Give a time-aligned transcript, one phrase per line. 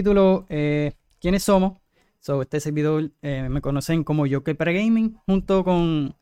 [0.00, 0.46] título
[1.20, 1.78] ¿Quiénes somos?
[2.20, 6.14] So, este servidor me conocen como Joker para Gaming, junto con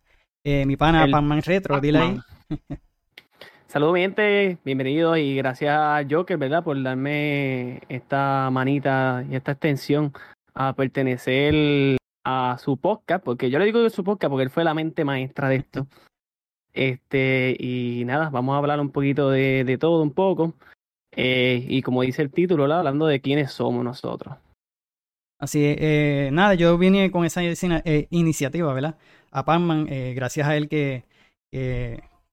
[0.45, 1.81] mi pana Panman Retro.
[1.81, 2.21] Dile ahí.
[3.69, 6.65] Saludos, mi gente, bienvenidos y gracias a Joker, ¿verdad?
[6.65, 10.13] Por darme esta manita y esta extensión
[10.55, 14.65] a pertenecer a su podcast, porque yo le digo que su podcast porque él fue
[14.65, 15.87] la mente maestra de esto.
[16.73, 20.55] Este, y nada, vamos a hablar un poquito de, de todo un poco.
[21.13, 22.79] Eh, y como dice el título, ¿verdad?
[22.79, 24.37] hablando de quiénes somos nosotros.
[25.39, 28.97] Así es, eh, nada, yo vine con esa eh, iniciativa, ¿verdad?
[29.31, 31.05] A Panman, gracias a él que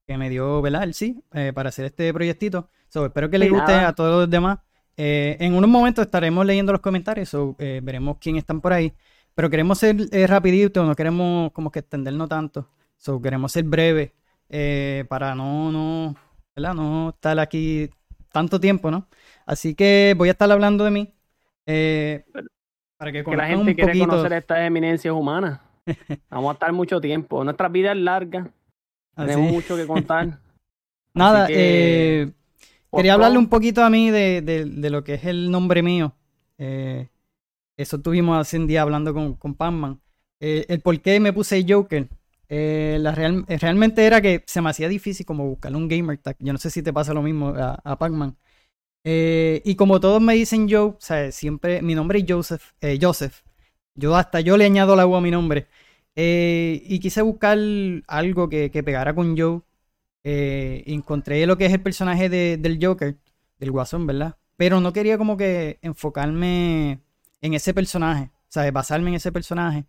[0.06, 0.84] que me dio, ¿verdad?
[0.84, 2.70] El sí, eh, para hacer este proyectito.
[2.94, 4.60] espero que les guste a todos los demás.
[4.96, 8.92] Eh, en unos momentos estaremos leyendo los comentarios, so, eh, veremos quién están por ahí.
[9.34, 9.96] Pero queremos ser
[10.28, 12.70] rapidito, no queremos como que extendernos tanto.
[12.96, 14.14] So, queremos ser breve
[15.08, 16.14] para no, no,
[16.54, 16.74] ¿verdad?
[16.74, 17.90] No estar aquí
[18.36, 19.08] tanto tiempo, ¿no?
[19.46, 21.14] Así que voy a estar hablando de mí.
[22.98, 25.60] para que, que la gente quiere conocer estas eminencias humanas.
[26.28, 27.42] Vamos a estar mucho tiempo.
[27.44, 28.46] Nuestra vida es larga.
[29.16, 30.38] Tenemos mucho que contar.
[31.14, 32.30] Nada, eh,
[32.92, 36.12] quería hablarle un poquito a mí de, de, lo que es el nombre mío.
[36.58, 37.08] Eh,
[37.78, 39.98] eso tuvimos hace un día hablando con, con Panman.
[40.40, 42.06] Eh, el por qué me puse Joker.
[42.48, 46.20] La real, realmente era que se me hacía difícil como buscar un gamer.
[46.38, 48.36] Yo no sé si te pasa lo mismo a, Pac-Man.
[49.04, 52.72] y como todos me dicen Joe, o sea, siempre mi nombre es Joseph.
[53.00, 53.42] Joseph.
[53.94, 55.66] Yo hasta yo le añado la U a mi nombre.
[56.16, 57.58] Eh, y quise buscar
[58.08, 59.60] algo que, pegara con Joe.
[60.24, 63.16] Eh, encontré lo que es el personaje del Joker,
[63.58, 64.36] del Guasón, ¿verdad?
[64.56, 67.00] Pero no quería como que enfocarme
[67.42, 69.86] en ese personaje, o sea, basarme en ese personaje.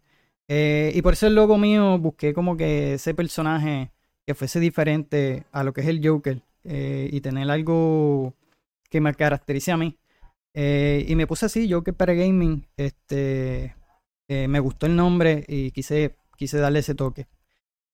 [0.48, 3.92] Eh, y por eso el logo mío busqué como que ese personaje
[4.26, 8.34] que fuese diferente a lo que es el Joker y tener algo
[8.90, 9.98] que me caracterice a mí.
[10.54, 12.68] y me puse así, Joker para Gaming.
[12.76, 13.78] Este,
[14.30, 17.28] eh, me gustó el nombre y quise, quise darle ese toque.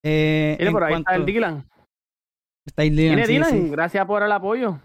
[0.03, 1.69] Eh, Mira, por ahí está el Dylan.
[2.65, 3.27] Está el Dylan.
[3.27, 3.71] Dylan?
[3.71, 4.79] Gracias por el apoyo.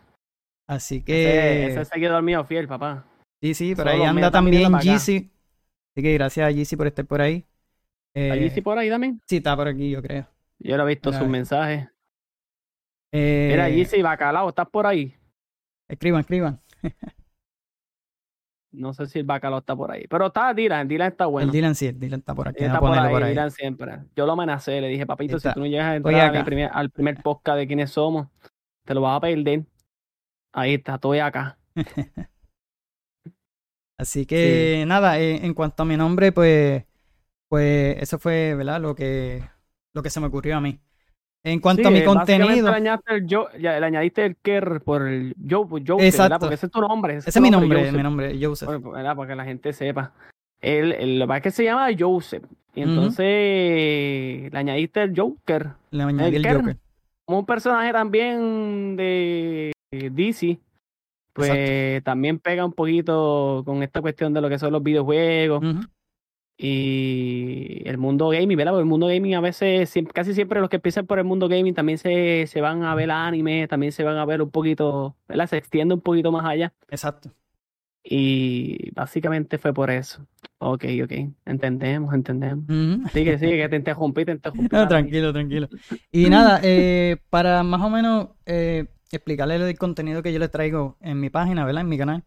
[0.66, 1.66] Así que.
[1.68, 3.06] Ese, ese seguidor mío fiel, papá.
[3.40, 5.30] Sí, sí, pero ahí anda también Yeezy.
[5.96, 7.46] Así que gracias a Yeezy por estar por ahí.
[8.14, 9.20] Eh, ¿Está por ahí también?
[9.26, 10.26] Sí, está por aquí, yo creo.
[10.58, 11.88] Yo no he visto sus mensajes.
[13.12, 15.14] Eh, Mira, Yeezy Bacalao, ¿estás por ahí?
[15.88, 16.60] Escriban, escriban.
[18.70, 20.06] No sé si el bacalao está por ahí.
[20.08, 21.46] Pero está Dylan, Dylan está bueno.
[21.46, 22.64] El Dylan sí, el Dylan está por aquí.
[22.64, 24.00] Está por ahí, Dylan siempre.
[24.14, 26.36] Yo lo amenacé, le dije, papito, si tú no llegas a entrar
[26.72, 28.28] al primer, podcast de quiénes somos,
[28.84, 29.64] te lo vas a perder.
[30.52, 31.58] Ahí está, estoy acá.
[33.98, 36.84] Así que nada, eh, en cuanto a mi nombre, pues,
[37.48, 38.80] pues eso fue, ¿verdad?
[38.80, 39.42] Lo que,
[39.94, 40.78] lo que se me ocurrió a mí.
[41.44, 42.70] En cuanto a mi contenido.
[42.70, 46.38] Le añadiste, el yo, ya, le añadiste el Kerr por el Joe, Joe ¿verdad?
[46.40, 47.16] Porque ese es tu nombre.
[47.16, 48.68] Ese, es mi nombre, mi nombre, Joseph.
[48.68, 49.16] ¿verdad?
[49.16, 50.12] Para que la gente sepa.
[50.60, 52.44] El, lo que se llama Joseph.
[52.74, 55.70] Y entonces le añadiste el Joker.
[55.90, 56.76] Le añadí el, Joker.
[57.24, 60.58] Como un personaje también de DC.
[61.32, 65.62] Pues también pega un poquito con esta cuestión de lo que son los videojuegos.
[66.60, 68.72] Y el mundo gaming, ¿verdad?
[68.72, 71.72] Porque el mundo gaming a veces, casi siempre los que empiezan por el mundo gaming
[71.72, 75.46] también se, se van a ver anime, también se van a ver un poquito, ¿verdad?
[75.46, 76.74] Se extiende un poquito más allá.
[76.90, 77.30] Exacto.
[78.02, 80.26] Y básicamente fue por eso.
[80.58, 81.12] Ok, ok.
[81.44, 82.64] Entendemos, entendemos.
[83.12, 84.74] Sigue, sigue, que te interrumpí, te interrumpí.
[84.74, 85.68] No, tranquilo, tranquilo.
[86.10, 90.96] Y nada, eh, para más o menos eh, explicarle el contenido que yo les traigo
[91.00, 91.82] en mi página, ¿verdad?
[91.82, 92.24] En mi canal.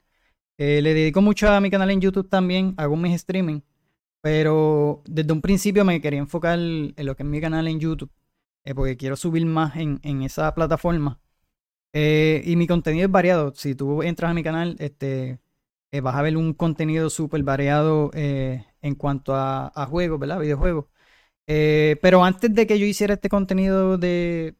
[0.57, 3.61] Eh, le dedico mucho a mi canal en YouTube también, hago mis streaming.
[4.21, 8.11] Pero desde un principio me quería enfocar en lo que es mi canal en YouTube,
[8.65, 11.19] eh, porque quiero subir más en, esa plataforma.
[11.93, 13.53] Eh, y mi contenido es variado.
[13.55, 15.39] Si tú entras a mi canal, este,
[15.91, 20.39] eh, vas a ver un contenido súper variado en cuanto a, juegos, ¿verdad?
[20.39, 20.85] Videojuegos.
[21.45, 24.55] pero antes de que yo hiciera este contenido de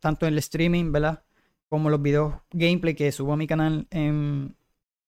[0.00, 1.24] tanto en el streaming, ¿verdad?
[1.68, 4.56] Como los videos gameplay que subo a mi canal en,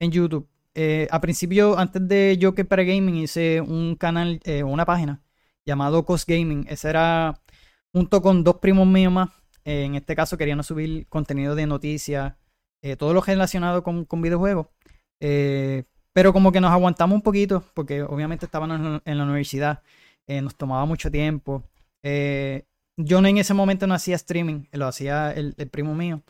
[0.00, 0.48] en YouTube,
[0.80, 5.20] eh, a principio, antes de Joker para Gaming, hice un canal, eh, una página
[5.66, 6.66] llamado Cost Gaming.
[6.68, 7.42] Ese era
[7.92, 9.30] junto con dos primos míos más.
[9.64, 12.34] Eh, en este caso querían subir contenido de noticias,
[12.96, 14.68] todo lo relacionado con, videojuegos.
[16.12, 19.82] pero como que nos aguantamos un poquito, porque obviamente estábamos en la universidad,
[20.28, 21.64] nos tomaba mucho tiempo.
[22.96, 26.22] yo en ese momento no hacía streaming, lo hacía el primo mío,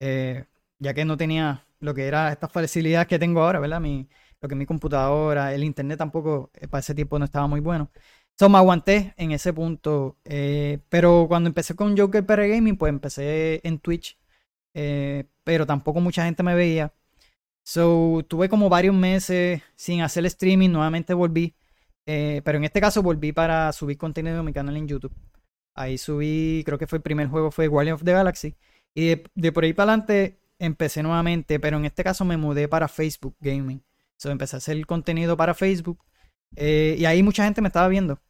[0.00, 3.80] ya que no tenía lo que era estas facilidades que tengo ahora, ¿verdad?
[3.80, 4.08] Mi,
[4.40, 7.90] lo que mi computadora, el internet tampoco eh, para ese tiempo no estaba muy bueno.
[8.32, 10.18] Entonces me aguanté en ese punto.
[10.24, 14.18] Eh, pero cuando empecé con Joker para Gaming, pues empecé en Twitch.
[14.74, 16.94] Eh, pero tampoco mucha gente me veía.
[17.64, 21.54] So, tuve como varios meses sin hacer streaming, nuevamente volví.
[22.04, 25.14] Pero en este caso volví para subir contenido en mi canal en YouTube.
[25.74, 28.56] Ahí subí, creo que fue el primer juego, fue Guardian of the Galaxy.
[28.94, 32.88] Y de, por ahí para adelante empecé nuevamente, pero en este caso me mudé para
[32.88, 33.82] Facebook Gaming.
[34.16, 35.98] So, empecé a hacer contenido para Facebook.
[36.54, 38.20] Eh, y ahí mucha gente me estaba viendo.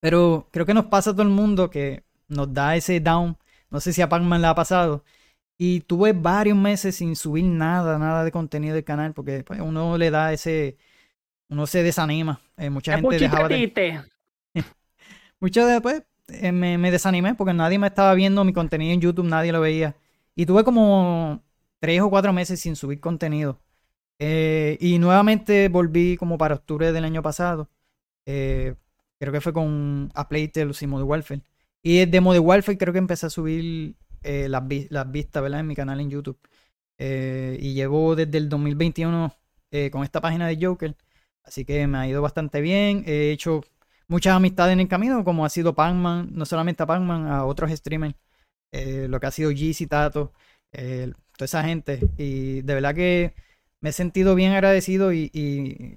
[0.00, 3.38] Pero creo que nos pasa a todo el mundo que nos da ese down.
[3.70, 5.04] No sé si a Pac-Man le ha pasado.
[5.56, 9.96] Y tuve varios meses sin subir nada, nada de contenido del canal, porque pues, uno
[9.96, 10.76] le da ese.
[11.48, 12.40] Uno se desanima.
[12.56, 14.02] Eh, mucha gente dejaba de.
[15.40, 19.26] Mucho después eh, me, me, desanimé porque nadie me estaba viendo mi contenido en YouTube,
[19.26, 19.94] nadie lo veía.
[20.36, 21.42] Y tuve como
[21.80, 23.60] tres o cuatro meses sin subir contenido.
[24.18, 27.68] Eh, y nuevamente volví como para octubre del año pasado.
[28.24, 31.42] creo que fue con A Playtale y Modern Warfare.
[31.82, 35.60] Y de Modern Warfare creo que empecé a subir eh, las, las, vistas ¿verdad?
[35.60, 36.38] en mi canal en YouTube.
[36.98, 39.32] Eh, y llevo desde el 2021
[39.70, 40.96] eh, con esta página de Joker.
[41.44, 43.04] Así que me ha ido bastante bien.
[43.06, 43.62] He hecho
[44.08, 47.70] muchas amistades en el camino, como ha sido Pac-Man, no solamente a Pac-Man, a otros
[47.70, 48.16] streamers.
[48.72, 50.32] Lo que ha sido Yeezy, Tato,
[50.72, 52.00] toda esa gente.
[52.18, 53.34] Y de verdad que
[53.80, 55.30] me he sentido bien agradecido y,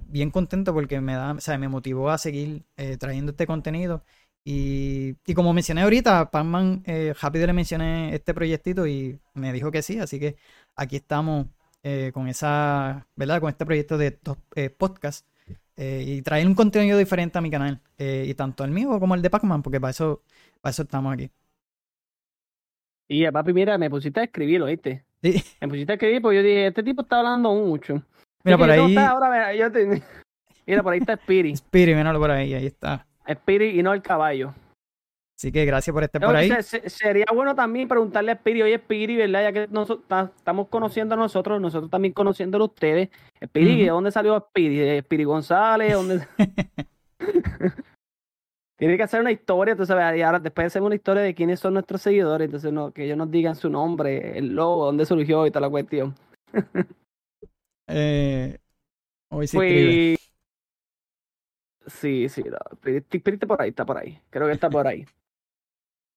[0.08, 2.64] bien contento porque me da, o sea, me motivó a seguir
[3.00, 4.04] trayendo este contenido
[4.52, 9.82] y, como mencioné ahorita, Pacman, eh, rápido le mencioné este proyectito y me dijo que
[9.84, 10.38] sí, así que
[10.76, 11.48] aquí estamos
[11.84, 13.42] eh, con esa, ¿verdad?
[13.42, 14.20] Con este proyecto de
[14.56, 15.28] eh, podcast
[15.78, 19.22] eh, y traer un contenido diferente a mi canal, y tanto el mío como el
[19.22, 20.24] de Pacman, porque para eso,
[20.62, 21.30] para eso estamos aquí.
[23.12, 25.04] Y papi, mira, me pusiste a escribir, ¿oíste?
[25.24, 25.44] Sí.
[25.60, 28.04] Me pusiste a escribir porque yo dije, este tipo está hablando mucho.
[28.44, 28.96] Mira, por ahí.
[28.96, 30.04] Ahora, yo te...
[30.68, 31.56] Mira, por ahí está Spirit.
[31.56, 33.08] Spirit, míralo por ahí, ahí está.
[33.26, 34.54] Spirit y no el caballo.
[35.36, 36.52] Así que gracias por estar por ahí.
[36.62, 39.42] sería bueno también preguntarle a Spirit, oye Spirit, ¿verdad?
[39.42, 43.10] Ya que nosotros estamos conociendo a nosotros, nosotros también conociéndolo a ustedes.
[43.42, 45.00] Spirit, ¿de dónde salió Spirit?
[45.00, 45.94] ¿Spirit González?
[45.94, 46.28] ¿Dónde...
[48.80, 51.74] Tiene que hacer una historia, entonces, y ahora después hacemos una historia de quiénes son
[51.74, 55.52] nuestros seguidores, entonces no, que ellos nos digan su nombre, el logo, dónde surgió y
[55.52, 56.16] toda la cuestión.
[57.88, 58.58] eh,
[59.30, 60.20] hoy sí pues,
[61.88, 64.18] Sí, sí, no, por ahí, está por ahí.
[64.30, 65.06] Creo que está por ahí.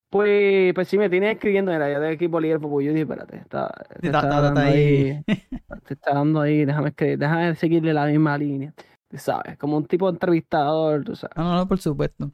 [0.08, 3.38] Pues, pues sí, me tiene escribiendo, mira, ya de equipo Liverpool, pues yo dije, espérate,
[3.38, 5.20] está, está, ahí.
[5.88, 8.72] Te está dando ahí, déjame escribir, déjame seguirle la misma línea.
[9.14, 9.58] ¿Sabes?
[9.58, 11.36] Como un tipo de entrevistador, tú sabes.
[11.36, 12.30] No, no, por supuesto.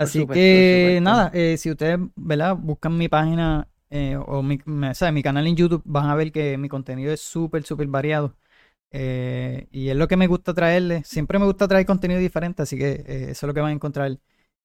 [0.00, 2.56] Así que nada, eh, si ustedes, ¿verdad?
[2.56, 6.32] Buscan mi página eh, o mi, o sea, mi canal en YouTube, van a ver
[6.32, 8.34] que mi contenido es súper, súper variado.
[8.92, 11.02] Eh, y es lo que me gusta traerle.
[11.04, 13.74] Siempre me gusta traer contenido diferente, así que eh, eso es lo que van a
[13.74, 14.18] encontrar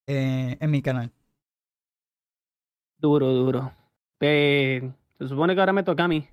[0.08, 1.12] eh, en mi canal.
[2.98, 3.72] Duro, duro.
[4.20, 4.92] se
[5.28, 6.28] supone que ahora me toca a mí.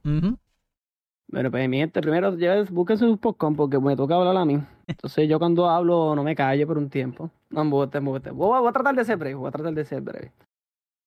[1.29, 4.61] Bueno, pues mi gente, primero ya busquen su podcast porque me toca hablar a mí.
[4.87, 7.31] Entonces yo cuando hablo no me callo por un tiempo.
[7.53, 7.89] No, voy,
[8.33, 10.33] voy, a tratar de ser breve, voy a tratar de ser breve.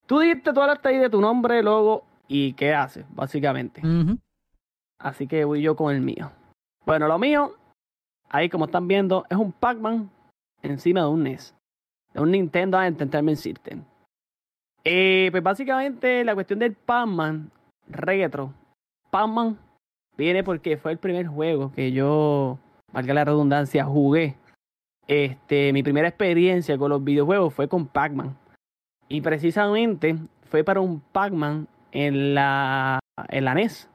[0.06, 3.82] Tú dijiste, tú hablaste ahí de tu nombre, logo y qué haces, básicamente.
[5.00, 6.32] Así que voy yo con el mío.
[6.86, 7.56] Bueno, lo mío,
[8.30, 10.10] ahí como están viendo, es un Pac-Man
[10.62, 11.56] encima de un NES.
[12.14, 13.84] De un Nintendo Entertainment System.
[14.84, 17.52] Eh, pues básicamente la cuestión del Pac-Man
[17.88, 18.54] retro.
[19.10, 19.58] Pac-Man
[20.16, 22.60] viene porque fue el primer juego que yo,
[22.94, 24.38] valga la redundancia, jugué.
[25.08, 28.36] Este, mi primera experiencia con los videojuegos fue con Pac-Man.
[29.08, 30.18] Y precisamente
[30.50, 33.90] fue para un Pac-Man en la, en la NES.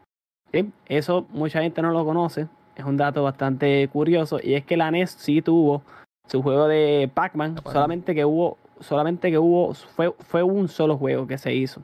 [0.86, 2.48] Eso mucha gente no lo conoce
[2.80, 5.82] es un dato bastante curioso y es que la NES sí tuvo
[6.26, 11.26] su juego de Pac-Man, solamente que hubo, solamente que hubo, fue, fue un solo juego
[11.26, 11.82] que se hizo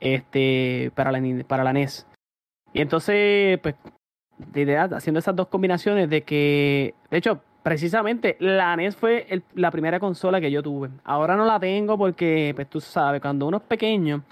[0.00, 2.06] este, para, la, para la NES.
[2.72, 3.76] Y entonces, pues,
[4.38, 9.70] de idea, haciendo esas dos combinaciones de que, de hecho, precisamente la NES fue la
[9.70, 10.88] primera consola que yo tuve.
[11.04, 14.24] Ahora no la tengo porque, pues tú sabes, cuando uno es pequeño,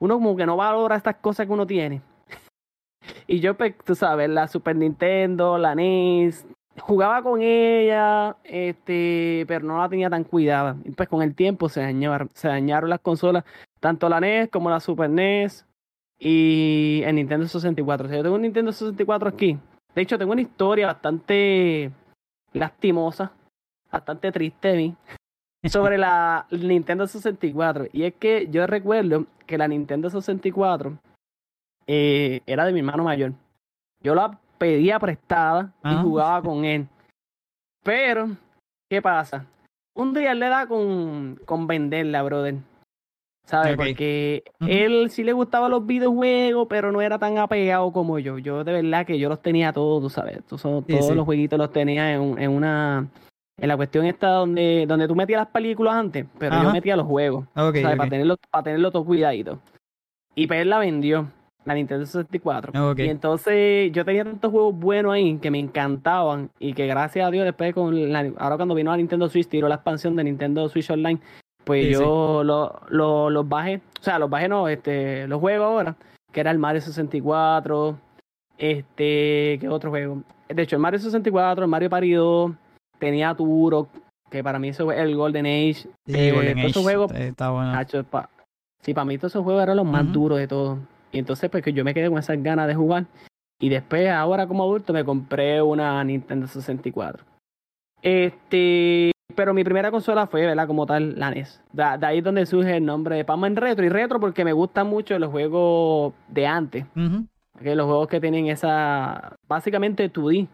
[0.00, 2.02] uno como que no valora estas cosas que uno tiene.
[3.28, 6.44] Y yo, pues, tú sabes, la Super Nintendo, la NES,
[6.80, 10.76] jugaba con ella, este, pero no la tenía tan cuidada.
[10.84, 13.44] Y pues con el tiempo se dañaron, se dañaron las consolas,
[13.78, 15.64] tanto la NES como la Super NES
[16.18, 18.06] y el Nintendo 64.
[18.06, 19.58] O sea, yo tengo un Nintendo 64 aquí.
[19.94, 21.92] De hecho, tengo una historia bastante
[22.52, 23.32] lastimosa,
[23.90, 24.96] bastante triste de mí,
[25.68, 27.86] sobre la Nintendo 64.
[27.92, 30.98] Y es que yo recuerdo que la Nintendo 64
[31.86, 33.32] eh, era de mi hermano mayor.
[34.02, 36.02] Yo la pedía prestada y ah.
[36.02, 36.86] jugaba con él.
[37.82, 38.28] Pero,
[38.88, 39.46] ¿qué pasa?
[39.94, 42.56] Un día él le da con, con venderla, brother.
[43.44, 43.76] ¿Sabes?
[43.76, 48.38] Porque él sí le gustaban los videojuegos, pero no era tan apegado como yo.
[48.38, 50.36] Yo de verdad que yo los tenía todos, tú sabes.
[50.36, 51.14] Sí, todos sí.
[51.14, 53.08] los jueguitos los tenía en, en una...
[53.58, 57.06] En la cuestión esta donde, donde tú metías las películas antes, pero yo metía los
[57.06, 57.44] juegos.
[57.56, 57.84] Ok, ¿sabes?
[57.84, 57.96] ok.
[57.98, 59.58] Para tenerlo, para tenerlo todo cuidadito.
[60.34, 61.28] Y pues él la vendió,
[61.66, 62.90] la Nintendo 64.
[62.92, 63.00] Ok.
[63.00, 67.30] Y entonces yo tenía tantos juegos buenos ahí que me encantaban y que gracias a
[67.30, 70.66] Dios después con la, ahora cuando vino la Nintendo Switch, tiró la expansión de Nintendo
[70.70, 71.20] Switch Online,
[71.64, 75.66] pues Sí, yo lo- lo- los bajé, o sea, los bajé no, este, los juegos
[75.66, 75.96] ahora,
[76.32, 77.98] que era el Mario 64,
[78.58, 80.22] este, ¿qué otro juego?
[80.48, 82.52] De hecho, el Mario 64, el Mario Party 2,
[82.98, 83.88] tenía Turok,
[84.30, 85.74] que para mí eso es el Golden Age.
[85.74, 87.72] Sí, eh, Golden todos esos Age, juegos eh, está bueno.
[87.74, 88.28] Hacho, pa-
[88.82, 90.78] sí, para mí todos esos juegos eran los más duros de todos.
[91.12, 93.06] Y entonces, pues que yo me quedé con esas ganas de jugar.
[93.60, 97.24] Y después, ahora como adulto, me compré una Nintendo 64.
[98.02, 100.66] Este, pero mi primera consola fue, ¿verdad?
[100.66, 101.60] Como tal, la NES.
[101.72, 103.84] De, de ahí es donde surge el nombre de Pac-Man Retro.
[103.84, 106.84] Y retro porque me gustan mucho los juegos de antes.
[107.62, 110.46] Que los juegos que tienen esa, básicamente 2D.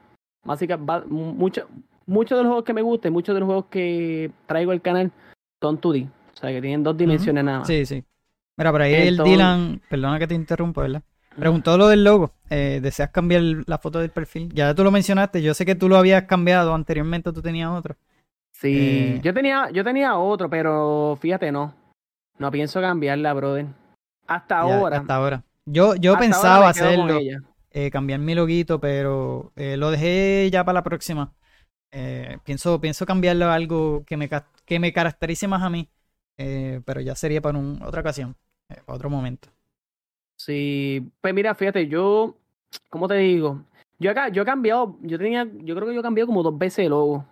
[0.45, 0.76] Básica,
[1.09, 1.66] mucho-
[2.06, 5.11] muchos de los juegos que me gustan, muchos de los juegos que traigo al canal
[5.61, 6.06] son 2D.
[6.35, 7.66] O sea, que tienen dos dimensiones nada más.
[7.68, 8.04] Sí, sí.
[8.56, 11.02] Mira, por ahí el Dylan, perdona que te interrumpa, ¿verdad?
[11.37, 12.30] Preguntó lo del logo.
[12.49, 14.50] Eh, ¿Deseas cambiar la foto del perfil?
[14.54, 15.42] Ya tú lo mencionaste.
[15.42, 17.97] Yo sé que tú lo habías cambiado anteriormente, tú tenías otro.
[18.60, 21.75] Sí, Eh, yo tenía, yo tenía otro, pero fíjate, no.
[22.38, 23.66] No pienso cambiarla, brother.
[24.26, 24.96] Hasta Ya, ahora.
[24.98, 25.44] Hasta ahora.
[25.66, 27.20] Yo, yo pensaba hacerlo,
[27.70, 31.32] eh, cambiar mi loguito, pero eh, lo dejé ya para la próxima.
[32.44, 34.28] Pienso, pienso cambiarlo a algo que me,
[34.64, 35.88] que me caracterice más a mí,
[36.36, 38.36] pero ya sería para un- otra ocasión,
[38.68, 39.48] para otro momento.
[40.36, 42.36] Sí, pues mira, fíjate, yo,
[42.90, 43.62] ¿cómo te digo?
[43.98, 46.56] Yo acá, yo he cambiado, yo tenía, yo creo que yo he cambiado como dos
[46.56, 47.25] veces el logo.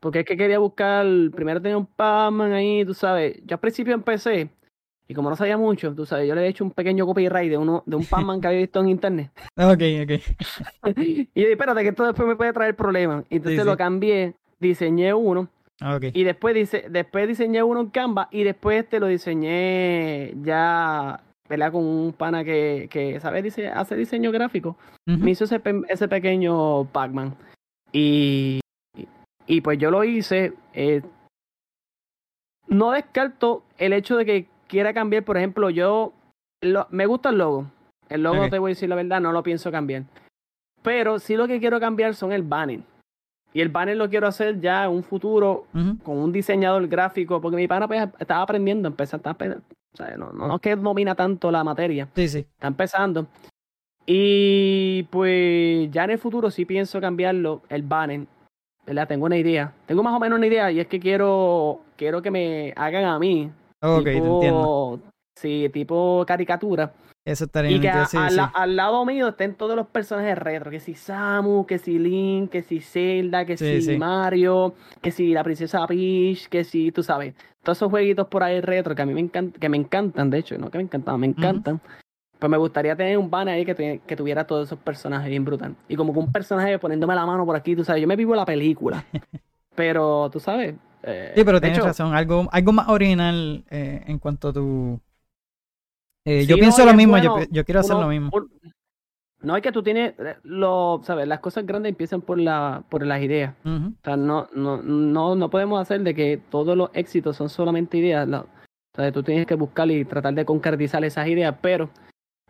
[0.00, 3.36] Porque es que quería buscar, primero tenía un Pac-Man ahí, tú sabes.
[3.44, 4.48] Yo al principio empecé,
[5.08, 7.56] y como no sabía mucho, tú sabes, yo le he hecho un pequeño copyright de
[7.58, 9.30] uno, de un Pac-Man que había visto en internet.
[9.56, 10.96] Ok, ok.
[10.98, 13.24] y yo dije, espérate, que esto después me puede traer problemas.
[13.30, 15.48] Y entonces Sí, lo cambié, diseñé uno,
[15.82, 16.04] ok.
[16.12, 21.72] y después dice, después diseñé uno en Canva, y después este lo diseñé ya, ¿verdad?
[21.72, 23.42] Con un pana que, que ¿sabes?
[23.42, 24.76] Dice, hace diseño gráfico.
[25.06, 27.34] Me hizo ese, ese pequeño Pac-Man.
[27.92, 28.60] Y,
[29.48, 30.52] y pues yo lo hice.
[30.74, 31.02] eh,
[32.68, 36.12] no descarto el hecho de que quiera cambiar, por ejemplo, yo
[36.62, 37.66] lo- me gusta el logo.
[38.10, 40.04] El logo, te voy a decir la verdad, no lo pienso cambiar.
[40.82, 42.80] Pero sí lo que quiero cambiar son el banner.
[43.54, 45.64] Y el banner lo quiero hacer ya en un futuro
[46.04, 49.56] con un diseñador gráfico, porque mi pana pues, estaba aprendiendo, empezó, ape-
[49.94, 52.38] o sea, no, no es que domina tanto la materia, Sí, sí.
[52.40, 53.26] está empezando.
[54.06, 58.26] Y pues ya en el futuro sí pienso cambiarlo, el banner.
[58.88, 59.06] ¿Verdad?
[59.06, 59.70] Tengo una idea.
[59.86, 63.18] Tengo más o menos una idea y es que quiero, quiero que me hagan a
[63.18, 63.50] mí.
[63.82, 64.38] Ok, te entiendo.
[64.98, 65.00] tipo,
[65.36, 66.92] Sí, tipo caricatura.
[67.24, 68.40] Eso estaría Y que a- sí, sí.
[68.54, 70.70] al lado mío estén todos los personajes retro.
[70.70, 73.96] Que si Samu, que si Link, que si Zelda, que Sí, si.
[73.98, 78.60] Mario, que si la princesa Peach, que si, tú sabes, todos esos jueguitos por ahí
[78.62, 81.20] retro que a mí me encantan, que me encantan, de hecho, no que me encantan,
[81.20, 81.80] me encantan.
[82.38, 85.44] Pues me gustaría tener un banner ahí que, te- que tuviera todos esos personajes bien
[85.44, 85.74] brutal.
[85.88, 88.34] Y como que un personaje poniéndome la mano por aquí, tú sabes, yo me vivo
[88.34, 89.04] la película.
[89.74, 90.74] pero, tú sabes.
[91.02, 92.14] eh, Sí, pero tienes hecho, razón.
[92.14, 95.00] Algo, algo más original eh, en cuanto a tu.
[96.24, 98.30] Eh, yo pienso no, lo mismo, yo, bueno, yo quiero hacer lo mismo.
[99.40, 101.26] no es que tú tienes, lo, ¿sabes?
[101.26, 103.54] Las cosas grandes empiezan por, la, por las ideas.
[103.64, 107.98] O sea, no, no, no, no podemos hacer de que todos los éxitos son solamente
[107.98, 108.28] ideas.
[108.28, 111.88] la- o sea, tú tienes que buscar y tratar de concretizar esas ideas, pero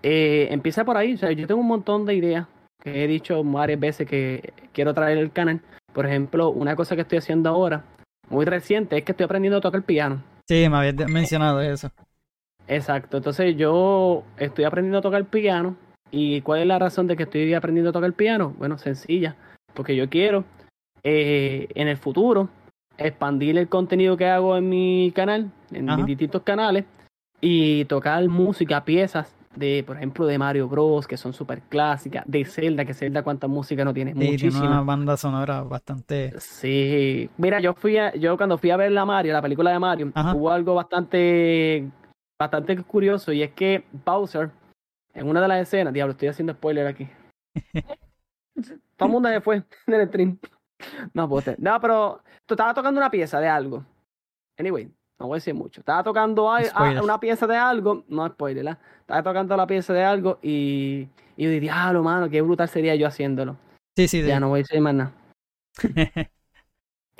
[0.02, 1.14] eh, empieza por ahí.
[1.14, 2.46] O sea, yo tengo un montón de ideas
[2.82, 5.60] que he dicho varias veces que quiero traer al canal.
[5.92, 7.84] Por ejemplo, una cosa que estoy haciendo ahora,
[8.30, 10.22] muy reciente, es que estoy aprendiendo a tocar el piano.
[10.46, 11.90] Sí, me habías mencionado eso.
[12.66, 15.76] Exacto, entonces yo estoy aprendiendo a tocar piano.
[16.10, 18.54] ¿Y cuál es la razón de que estoy aprendiendo a tocar piano?
[18.58, 19.36] Bueno, sencilla,
[19.74, 20.44] porque yo quiero
[21.02, 22.48] eh, en el futuro
[22.96, 25.98] expandir el contenido que hago en mi canal, en Ajá.
[25.98, 26.84] mis distintos canales,
[27.40, 32.44] y tocar música, piezas de, por ejemplo, de Mario Bros, que son súper clásicas, de
[32.44, 34.66] Zelda, que Zelda cuánta música no tiene, Sí, tiene muchísima.
[34.66, 36.32] una banda sonora bastante.
[36.40, 39.78] Sí, mira, yo fui a, yo cuando fui a ver la Mario, la película de
[39.78, 40.34] Mario, Ajá.
[40.34, 41.88] hubo algo bastante
[42.40, 44.50] bastante curioso y es que Bowser
[45.12, 47.08] en una de las escenas, diablo, estoy haciendo spoiler aquí.
[48.96, 50.38] Todo el mundo se fue del stream.
[51.12, 51.56] No, puedo ser.
[51.60, 53.84] No, pero tú estabas tocando una pieza de algo.
[54.58, 55.80] Anyway, no voy a decir mucho.
[55.80, 58.78] Estaba tocando a- una pieza de algo, no spoiler, ¿la?
[59.00, 62.94] Estaba tocando la pieza de algo y, y yo dije, diablo, mano, qué brutal sería
[62.94, 63.56] yo haciéndolo.
[63.96, 64.28] Sí, sí, sí.
[64.28, 65.12] Ya no voy a decir más nada.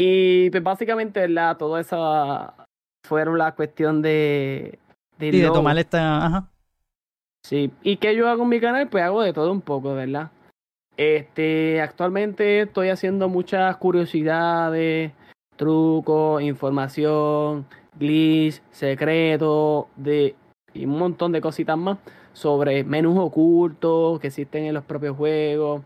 [0.00, 1.56] Y pues básicamente, ¿verdad?
[1.56, 2.54] Todo eso
[3.04, 4.78] fueron la cuestión de,
[5.18, 5.54] Sí, de logo.
[5.54, 6.24] tomar esta.
[6.24, 6.48] Ajá.
[7.44, 8.88] Sí, ¿y qué yo hago en mi canal?
[8.88, 10.30] Pues hago de todo un poco, ¿verdad?
[10.96, 15.10] Este, actualmente estoy haciendo muchas curiosidades,
[15.56, 17.66] trucos, información,
[17.98, 20.34] glitch, secretos, de
[20.74, 21.98] y un montón de cositas más
[22.32, 25.82] sobre menús ocultos que existen en los propios juegos,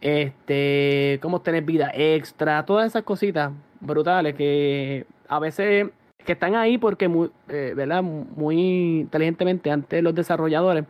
[0.00, 5.90] este, cómo tener vida extra, todas esas cositas brutales que a veces
[6.24, 8.02] que están ahí porque muy, eh, ¿verdad?
[8.02, 10.84] Muy inteligentemente antes los desarrolladores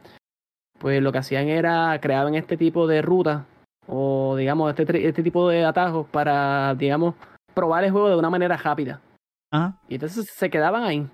[0.78, 3.44] pues lo que hacían era creaban este tipo de rutas
[3.86, 7.14] o digamos este, este tipo de atajos para digamos
[7.54, 9.00] probar el juego de una manera rápida
[9.50, 9.78] Ajá.
[9.88, 11.06] y entonces se quedaban ahí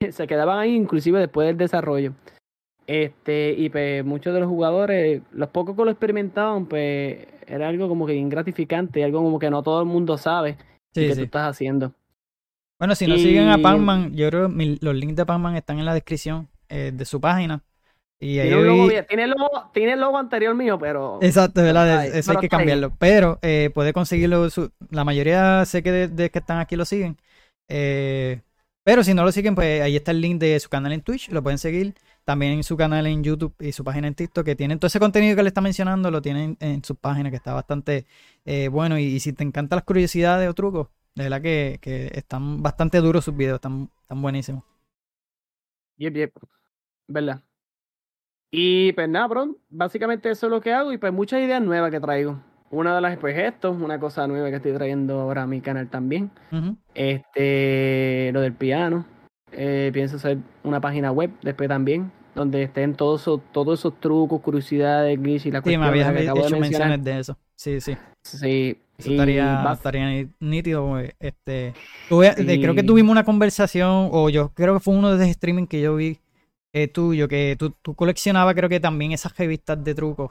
[0.10, 2.12] se quedaban ahí inclusive después del desarrollo
[2.86, 7.88] este y pues muchos de los jugadores los pocos que lo experimentaban pues era algo
[7.88, 10.56] como que ingratificante algo como que no todo el mundo sabe
[10.94, 11.18] Sí, que sí.
[11.20, 11.92] tú estás haciendo
[12.78, 15.78] Bueno, si no Y- siguen a Pac-Man, yo creo que los links de Pac-Man están
[15.78, 17.62] en la descripción eh, de su página.
[18.20, 21.18] Y ahí tiene, logo vi- bien- tiene el logo tiene el logo anterior mío pero
[21.20, 21.98] Exacto, ¿verdad?
[22.00, 22.48] Ay, Eso hay que ahí.
[22.48, 22.92] cambiarlo.
[22.98, 24.48] Pero eh, puede conseguirlo.
[24.50, 27.16] su- La mayoría sé que de, de que están aquí lo siguen.
[27.68, 28.42] Eh,
[28.82, 31.30] pero si no lo siguen, pues ahí está el link de su canal en Twitch.
[31.30, 31.94] Lo pueden seguir.
[32.24, 34.44] También su canal en YouTube y su página en TikTok.
[34.44, 36.10] Que tienen todo ese contenido que le está mencionando.
[36.10, 38.06] Lo tienen en su página, que está bastante
[38.44, 38.98] eh, bueno.
[38.98, 43.24] Y, si te encantan las curiosidades o trucos, de verdad que, que están bastante duros
[43.24, 43.56] sus videos.
[43.56, 44.64] Están, están buenísimos.
[45.98, 46.32] Yep, yep.
[47.08, 47.42] ¿Verdad?
[48.50, 51.90] Y pues nada, bro, básicamente eso es lo que hago y pues muchas ideas nuevas
[51.90, 52.40] que traigo.
[52.70, 55.88] Una de las pues esto, una cosa nueva que estoy trayendo ahora a mi canal
[55.88, 56.30] también.
[56.52, 56.76] Ujú.
[56.94, 59.06] Este, lo del piano.
[59.52, 64.40] Eh, pienso hacer una página web después también, donde estén todos esos, todos esos trucos,
[64.42, 67.38] curiosidades, glitch y la Sí, me habías de hecho menciones de eso.
[67.56, 67.96] Sí, sí.
[68.22, 70.86] Sí, Eso estaría, va- estaría ní- nítido.
[70.86, 71.12] güey.
[71.18, 71.72] Este,
[72.10, 72.86] tuve- de- creo que Sí.
[72.86, 76.18] tuvimos una conversación, o yo creo que fue uno de los streaming que yo vi
[76.74, 80.30] eh, tuyo, que tú, tú coleccionabas, creo que también esas revistas de trucos.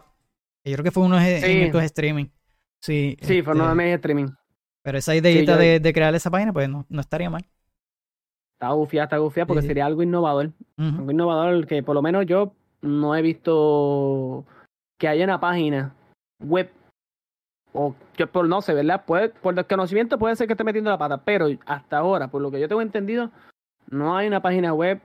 [0.64, 1.52] Yo creo que fue uno de- Sí.
[1.64, 2.26] estos streaming.
[2.82, 4.28] Sí, sí, fue este, de mis streaming.
[4.84, 7.46] pero esa ideita yo- de, de crear esa página, pues no, no estaría mal.
[8.54, 10.52] Está gufiada, está gufiada porque Sí, sería algo innovador.
[10.78, 14.46] Algo innovador que por lo menos yo no he visto
[15.00, 15.94] que haya una página
[16.40, 16.72] web
[17.74, 19.04] o que por no sé, ¿verdad?
[19.06, 22.50] Puede, por desconocimiento puede ser que esté metiendo la pata, pero hasta ahora, por lo
[22.50, 23.30] que yo tengo entendido,
[23.92, 25.00] no hay una página web,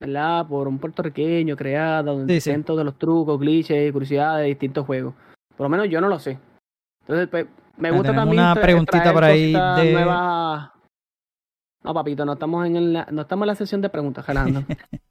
[0.00, 0.46] ¿verdad?
[0.46, 2.62] Por un puertorriqueño creada donde Sí, sí.
[2.62, 5.14] todos los trucos, glitches, curiosidades de distintos juegos.
[5.56, 6.38] Por lo menos yo no lo sé.
[7.06, 10.70] Entonces, pues, me gusta tenemos también una preguntita por ahí de- nuevas.
[11.82, 14.62] No, papito, no estamos en la, no estamos en la sesión de preguntas, jalando.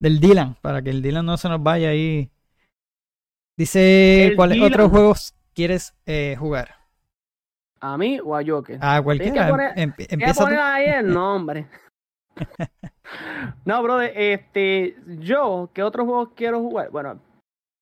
[0.00, 2.30] Del Dylan, para que el Dylan no se nos vaya ahí.
[3.58, 6.74] Dice, ¿cuáles otros juegos quieres eh, jugar?
[7.80, 8.78] ¿A mí o a Joker?
[8.82, 9.48] Ah, cualquiera.
[9.48, 10.44] poner- em- a empieza tú.
[10.44, 11.66] poner ahí el nombre.
[13.64, 16.90] no, brother, este, yo, ¿qué otros juegos quiero jugar?
[16.90, 17.18] Bueno,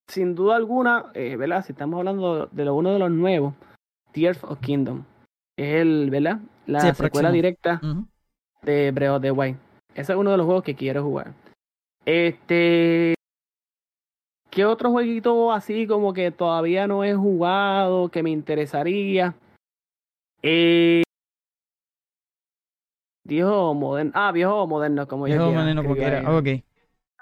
[0.08, 1.64] sin duda alguna, eh, ¿verdad?
[1.64, 3.54] Si estamos hablando de lo, uno de los nuevos,
[4.12, 5.04] Tears of Kingdom.
[5.56, 6.40] Es el, ¿verdad?
[6.66, 7.32] La Sí, secuela próximo.
[7.32, 8.06] directa Ujú.
[8.62, 9.56] de Breath of the Wild.
[9.94, 11.32] Ese es uno de los juegos que quiero jugar.
[12.04, 13.14] Este.
[14.50, 19.34] ¿Qué otro jueguito así como que todavía no he jugado que me interesaría?
[20.42, 21.02] Eh.
[23.24, 24.12] Viejo o moderno.
[24.14, 25.50] Ah, viejo o moderno, como yo Viejo.
[25.58, 26.30] Veneno, como escribir quiera.
[26.30, 26.58] ahí.
[26.60, 26.64] Ok.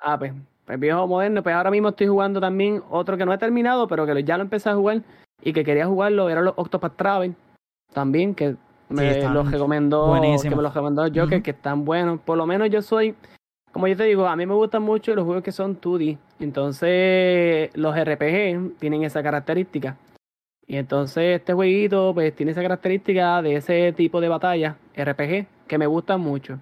[0.03, 0.33] Ah, pues,
[0.65, 1.43] pues viejo moderno.
[1.43, 4.43] Pues ahora mismo estoy jugando también otro que no he terminado, pero que ya lo
[4.43, 5.03] empecé a jugar
[5.43, 6.29] y que quería jugarlo.
[6.29, 7.35] Era los Octopath Travel.
[7.93, 8.57] También, que
[8.89, 10.13] me los recomendó.
[10.41, 11.43] Que me los recomendó Joker, Ujú.
[11.43, 12.21] que están buenos.
[12.21, 13.15] Por lo menos yo soy.
[13.73, 16.19] Como yo te digo, a mí me gustan mucho los juegos que son 2D.
[16.41, 19.97] Entonces, los RPG tienen esa característica.
[20.67, 25.77] Y entonces este jueguito pues tiene esa característica de ese tipo de batalla RPG que
[25.79, 26.59] me gustan mucho.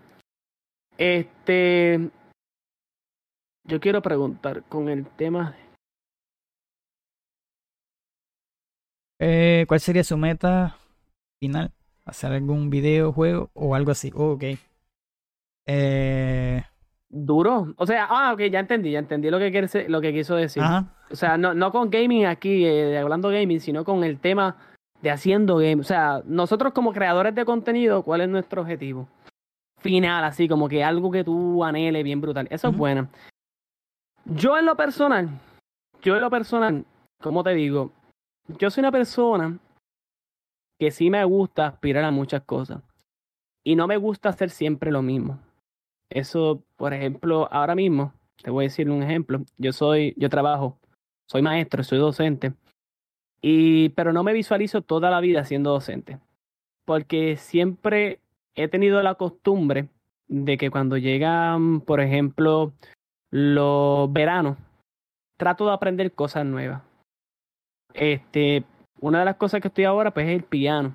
[0.96, 2.10] Este
[3.64, 5.56] yo quiero preguntar con el tema
[9.22, 10.76] Eh, ¿Cuál sería su meta
[11.40, 11.70] final?
[12.06, 14.10] ¿Hacer algún videojuego o algo así?
[14.14, 14.44] Oh, ok.
[15.66, 16.62] Eh,
[17.08, 20.12] duro, o sea, ah, ok, ya entendí, ya entendí lo que quiere ser- lo que
[20.14, 20.62] quiso decir.
[20.62, 20.86] Ajá.
[21.10, 24.56] O sea, no, no con gaming aquí, eh, hablando gaming, sino con el tema
[25.02, 25.80] de haciendo game.
[25.80, 29.06] O sea, nosotros como creadores de contenido, ¿cuál es nuestro objetivo?
[29.80, 32.46] Final, así como que algo que tú anheles bien brutal.
[32.50, 33.08] Eso es bueno.
[34.24, 35.28] Yo en lo personal,
[36.02, 36.84] yo en lo personal,
[37.20, 37.92] como te digo,
[38.58, 39.58] yo soy una persona
[40.78, 42.82] que sí me gusta aspirar a muchas cosas.
[43.62, 45.38] Y no me gusta hacer siempre lo mismo.
[46.08, 49.42] Eso, por ejemplo, ahora mismo, te voy a decir un ejemplo.
[49.58, 50.78] Yo soy, yo trabajo,
[51.28, 52.54] soy maestro, soy docente.
[53.42, 56.18] Y, pero no me visualizo toda la vida siendo docente.
[56.86, 58.20] Porque siempre
[58.54, 59.88] he tenido la costumbre
[60.28, 62.72] de que cuando llegan, por ejemplo,
[63.30, 64.56] los veranos,
[65.38, 66.82] trato de aprender cosas nuevas.
[67.94, 68.64] Este,
[69.00, 70.94] una de las cosas que estoy ahora, pues es el piano.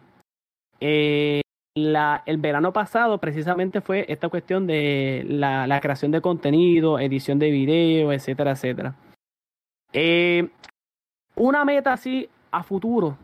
[0.80, 1.42] Eh,
[1.78, 7.40] la, el verano pasado precisamente fue esta cuestión de la, la creación de contenido, edición
[7.40, 8.96] de video, etcétera, etcétera.
[9.92, 10.50] Eh,
[11.36, 13.18] una meta así a futuro,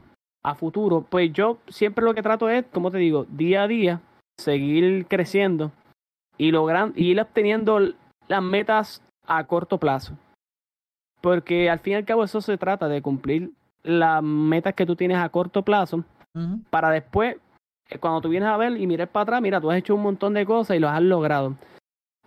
[0.44, 4.02] a futuro, pues yo siempre lo que trato es, como te digo, día a día,
[4.38, 5.72] seguir creciendo
[6.38, 7.80] y lograr y ir obteniendo
[8.28, 10.18] las metas a corto plazo.
[11.22, 13.52] Porque al fin y al cabo eso se trata de cumplir
[13.84, 16.04] las metas que tú tienes a corto plazo
[16.70, 17.38] para después
[17.92, 20.02] eh, cuando tú vienes a ver y mires para atrás, mira, tú has hecho un
[20.02, 21.56] montón de cosas y lo has logrado.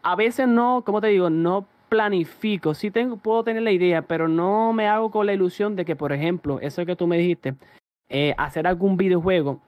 [0.02, 2.74] A veces no, como te digo, no planifico.
[2.74, 5.96] Sí tengo, puedo tener la idea, pero no me hago con la ilusión de que,
[5.96, 7.54] por ejemplo, eso que tú me dijiste,
[8.08, 9.60] eh, hacer algún videojuego,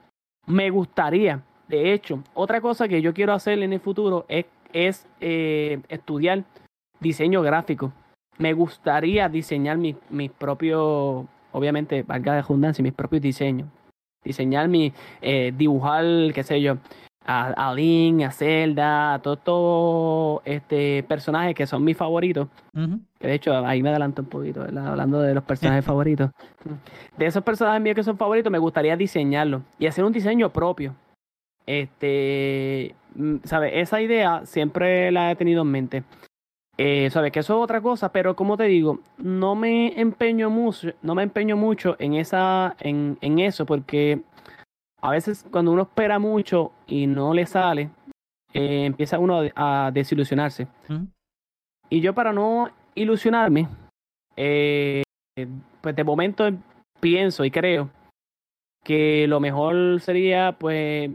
[0.46, 1.42] me gustaría.
[1.68, 4.44] De hecho, otra cosa que yo quiero hacer en el futuro es,
[4.86, 6.44] es eh, estudiar
[7.00, 7.92] diseño gráfico.
[8.38, 13.68] Me gustaría diseñar mis mi propios, obviamente, valga de redundancia, mis propios diseños
[14.26, 16.76] diseñar mi, eh, dibujar, qué sé yo,
[17.24, 22.48] a, a Link, a Zelda, a todos estos este, personajes que son mis favoritos.
[23.18, 26.30] Que de hecho, ahí me adelanto un poquito, hablando de los personajes favoritos.
[27.16, 30.94] De esos personajes míos que son favoritos, me gustaría diseñarlos y hacer un diseño propio.
[31.66, 33.72] Este, mm, ¿sabes?
[33.74, 36.04] Esa idea siempre la he tenido en mente.
[36.78, 40.90] Eh, sabes que eso es otra cosa, pero como te digo, no me empeño mucho,
[41.02, 44.20] no me empeño mucho en esa, en, en eso, porque
[45.00, 47.90] a veces cuando uno espera mucho y no le sale,
[48.52, 50.66] eh, empieza uno a, desilusionarse.
[51.88, 53.68] Y yo para no ilusionarme,
[54.36, 55.02] eh,
[55.80, 56.50] pues de momento
[57.00, 57.90] pienso y creo
[58.82, 61.10] que lo mejor sería pues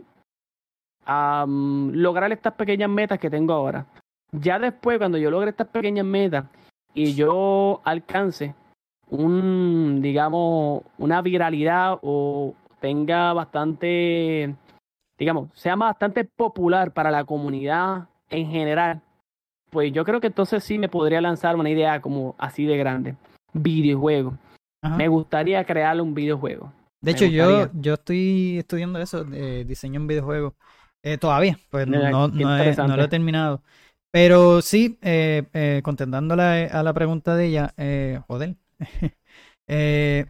[1.07, 3.85] lograr estas pequeñas metas que tengo ahora
[4.31, 6.45] ya después, cuando yo logre estas pequeñas metas
[6.93, 8.55] y yo alcance
[9.09, 14.55] un, digamos, una viralidad o tenga bastante,
[15.17, 19.01] digamos, sea bastante popular para la comunidad en general,
[19.69, 23.15] pues yo creo que entonces sí me podría lanzar una idea como así de grande.
[23.53, 24.33] Videojuego.
[24.97, 26.71] Me gustaría crear un videojuego.
[27.01, 30.53] De hecho, yo, yo estoy estudiando eso, de diseño en videojuegos.
[31.03, 33.61] Eh, todavía, pues no, no, no, lo he terminado.
[34.11, 35.81] Pero sí, eh, eh,
[36.71, 38.55] a la pregunta de ella, eh, joder.
[39.73, 40.25] Eh,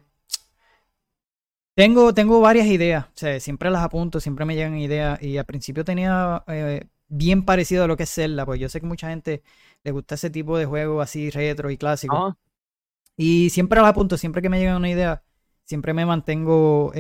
[1.76, 5.46] tengo, tengo varias ideas, o sea, siempre las apunto, siempre me llegan ideas y al
[5.46, 6.44] principio tenía
[7.08, 9.42] bien parecido a lo que es Zelda, pues yo sé que mucha gente
[9.84, 12.38] le gusta ese tipo de juego así retro y clásico.
[13.18, 15.24] Y siempre las apunto, siempre que me llega una idea,
[15.66, 16.92] siempre me mantengo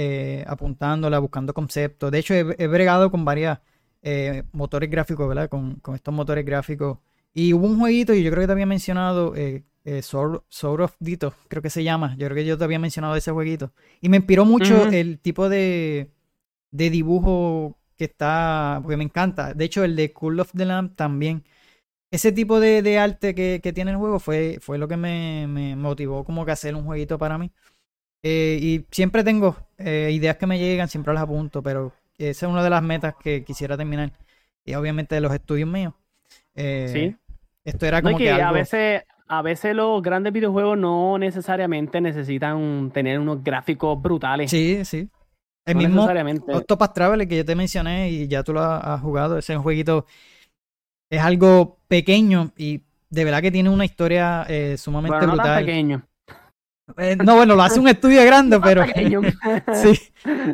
[0.47, 2.11] apuntándola, buscando conceptos.
[2.11, 3.59] De hecho, he bregado con varias
[4.03, 5.49] eh, motores gráficos, ¿verdad?
[5.49, 6.99] Con, con, estos motores gráficos.
[7.33, 10.95] Y hubo un jueguito, y yo creo que te había mencionado, eh, eh Sword, of
[10.99, 12.15] Dito, creo que se llama.
[12.17, 13.73] Yo creo que yo te había mencionado ese jueguito.
[14.01, 16.11] Y me inspiró mucho el tipo de,
[16.71, 19.53] de dibujo que está, porque me encanta.
[19.53, 21.43] De hecho, el de Cool of the Lamp también.
[22.11, 25.47] Ese tipo de, de arte que, que, tiene el juego fue, fue lo que me,
[25.47, 27.51] me, motivó como que hacer un jueguito para mí.
[28.23, 32.51] Eh, y siempre tengo eh, ideas que me llegan, siempre las apunto, pero esa es
[32.51, 34.11] una de las metas que quisiera terminar.
[34.63, 35.93] Y obviamente de los estudios míos.
[36.55, 37.15] Eh, sí.
[37.63, 43.17] Esto era como que, a veces a veces los grandes videojuegos no necesariamente necesitan tener
[43.17, 44.51] unos gráficos brutales.
[44.51, 45.07] Sí, sí.
[45.63, 46.05] El mismo
[46.47, 50.05] Octopath Traveler que yo te mencioné y ya tú lo has, jugado, ese jueguito
[51.09, 55.55] es algo pequeño y de verdad que tiene una historia eh, sumamente bueno, no brutal.
[55.55, 56.03] Tan pequeño.
[56.97, 58.83] Eh, no, bueno, lo hace un estudio grande, pero.
[59.73, 59.99] sí.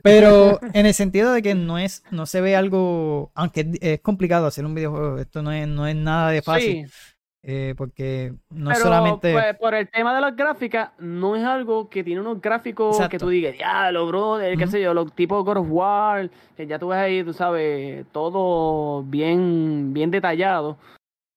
[0.03, 3.31] Pero en el sentido de que no es, no se ve algo.
[3.35, 6.89] Aunque es complicado hacer un videojuego, esto no es, no es nada de fácil.
[7.49, 9.31] Eh, porque no es solamente.
[9.31, 13.17] Pues, por el tema de las gráficas, no es algo que tiene unos gráficos que
[13.17, 16.77] tú digas, ya, lo bro, qué sé yo, los tipos God of War, que ya
[16.77, 20.77] tú ves ahí, tú sabes, todo bien, bien detallado.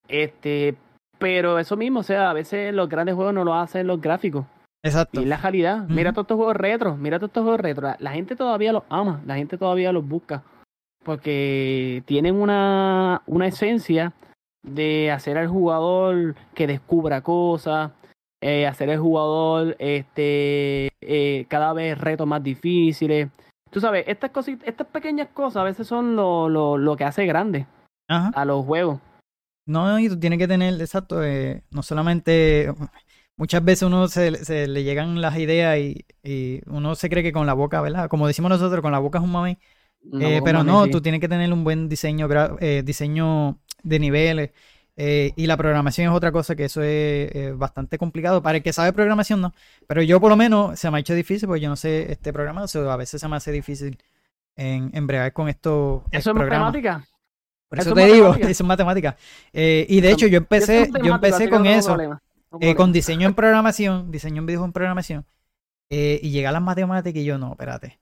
[0.09, 0.75] Este,
[1.21, 4.47] pero eso mismo, o sea, a veces los grandes juegos no lo hacen los gráficos.
[4.83, 5.21] Exacto.
[5.21, 5.87] Y la calidad.
[5.89, 6.97] Mira todos estos juegos retro.
[6.97, 7.95] Mira todos estos juegos retro.
[7.99, 9.21] La, gente todavía los ama.
[9.27, 10.43] La gente todavía los busca.
[11.05, 14.13] Porque tienen una, una esencia
[14.63, 17.93] de hacer al jugador que descubra cosas.
[18.43, 23.29] Eh, hacer al jugador este eh, cada vez retos más difíciles.
[23.71, 27.27] Tú sabes, estas cositas, estas pequeñas cosas a veces son lo, lo, lo que hace
[27.27, 27.67] grande
[28.09, 28.99] a los juegos.
[29.67, 32.75] No, y tú tienes que tener, exacto, eh, no solamente
[33.41, 37.33] muchas veces uno se, se le llegan las ideas y, y, uno se cree que
[37.33, 38.09] con la boca, ¿verdad?
[38.11, 39.57] Como decimos nosotros, con la boca es un mami.
[40.21, 42.29] Eh, pero no, tú tienes que tener un buen diseño,
[42.61, 44.51] eh, diseño de niveles.
[44.97, 48.43] Eh, y la programación es otra cosa que eso es bastante complicado.
[48.43, 49.55] Para el que sabe programación, no.
[49.87, 52.35] Pero yo, por lo menos, se me ha hecho difícil porque yo no sé este
[52.35, 52.65] programa.
[52.65, 53.97] O a veces se me hace difícil
[54.57, 56.05] en, en bregar con esto.
[56.11, 57.07] ¿Eso es matemática?
[57.71, 59.17] Por eso, te digo, eso es matemática.
[59.53, 61.97] Eh, y de hecho, yo empecé, yo empecé con eso.
[62.77, 65.27] Con diseño en programación, diseño en videojuegos en programación.
[65.89, 67.99] y llega a las matemáticas y yo, no, espérate.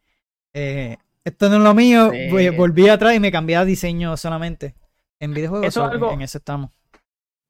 [0.52, 2.10] esto no es lo mío.
[2.56, 4.74] Volví atrás y me cambié a diseño solamente.
[5.20, 6.70] En videojuegos, eso algo, en eso estamos.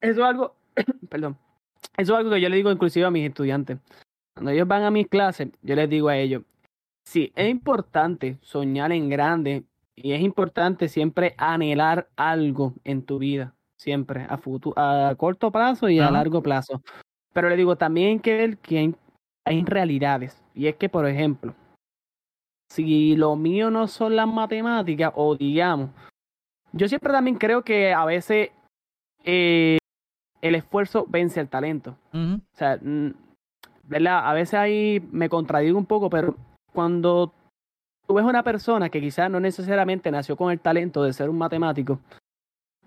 [0.01, 0.55] Eso es algo,
[1.09, 1.37] perdón,
[1.97, 3.77] eso es algo que yo le digo inclusive a mis estudiantes.
[4.33, 6.43] Cuando ellos van a mis clases, yo les digo a ellos,
[7.03, 13.53] sí, es importante soñar en grande y es importante siempre anhelar algo en tu vida,
[13.79, 16.81] siempre, a, futuro, a corto plazo y a largo plazo.
[17.33, 18.95] Pero le digo, también hay que ver que hay,
[19.45, 20.43] hay realidades.
[20.53, 21.55] Y es que, por ejemplo,
[22.69, 25.91] si lo mío no son las matemáticas, o digamos,
[26.73, 28.49] yo siempre también creo que a veces
[29.23, 29.77] eh,
[30.41, 31.95] el esfuerzo vence el talento.
[32.13, 32.77] O sea,
[33.83, 34.29] ¿verdad?
[34.29, 36.35] A veces ahí me contradigo un poco, pero
[36.73, 37.33] cuando
[38.05, 41.37] tú ves una persona que quizás no necesariamente nació con el talento de ser un
[41.37, 41.99] matemático,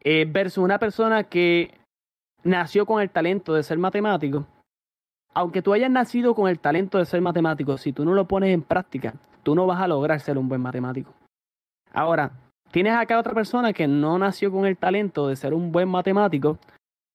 [0.04, 1.78] eh, versus una persona que
[2.44, 4.46] nació con el talento de ser matemático,
[5.34, 8.52] aunque tú hayas nacido con el talento de ser matemático, si tú no lo pones
[8.52, 11.12] en práctica, tú no vas a lograr ser un buen matemático.
[11.92, 12.32] Ahora,
[12.70, 16.58] tienes acá otra persona que no nació con el talento de ser un buen matemático,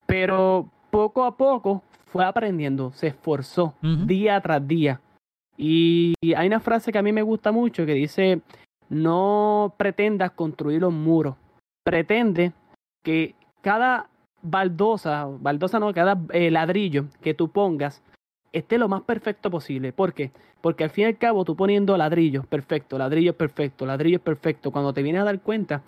[0.06, 5.02] pero poco a poco fue aprendiendo, se esforzó día tras día.
[5.58, 8.41] Y hay una frase que a mí me gusta mucho que dice,
[8.89, 11.36] no pretendas construir un muro,
[11.84, 12.54] pretende
[13.08, 14.10] que cada
[14.41, 18.04] baldosa, baldosa no, cada eh, ladrillo que tú pongas
[18.52, 19.93] esté lo más perfecto posible.
[19.93, 20.32] ¿Por qué?
[20.60, 24.91] Porque al fin y al cabo tú poniendo ladrillos perfecto, ladrillos perfecto, ladrillos perfecto, cuando
[24.91, 25.84] te vienes a dar cuenta,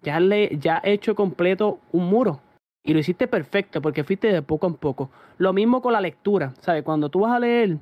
[0.00, 2.40] ya le ya hecho completo un muro.
[2.82, 5.10] Y lo hiciste perfecto porque fuiste de poco en poco.
[5.36, 6.84] Lo mismo con la lectura, ¿sabes?
[6.84, 7.76] Cuando tú vas a leer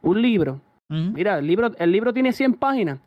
[0.00, 3.00] un libro, mira, el libro, el libro tiene 100 páginas.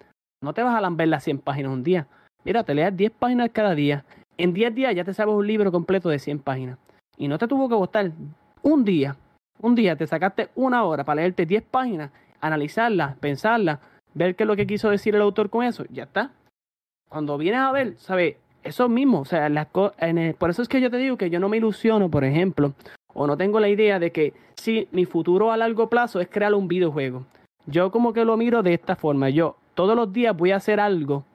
[0.44, 2.08] No te vas a lamber las 100 páginas un día.
[2.44, 4.04] Mira, te leas 10 páginas cada día.
[4.38, 6.78] En 10 días ya te sabes un libro completo de 100 páginas.
[7.18, 8.12] Y no te tuvo que costar
[8.62, 9.16] un día.
[9.60, 13.80] Un día te sacaste una hora para leerte 10 páginas, analizarlas, pensarlas,
[14.14, 15.86] ver qué es lo que quiso decir el autor con eso.
[15.90, 16.32] Ya está.
[17.10, 18.38] Cuando vienes a ver, ¿sabes?
[18.64, 21.50] Eso mismo, o sea, las por eso es que yo te digo que yo no
[21.50, 22.74] me ilusiono, por ejemplo,
[23.14, 26.54] o no tengo la idea de que si mi futuro a largo plazo es crear
[26.54, 27.26] un videojuego.
[27.66, 29.30] Yo como que lo miro de esta forma.
[29.30, 31.26] Yo todos los días voy a hacer algo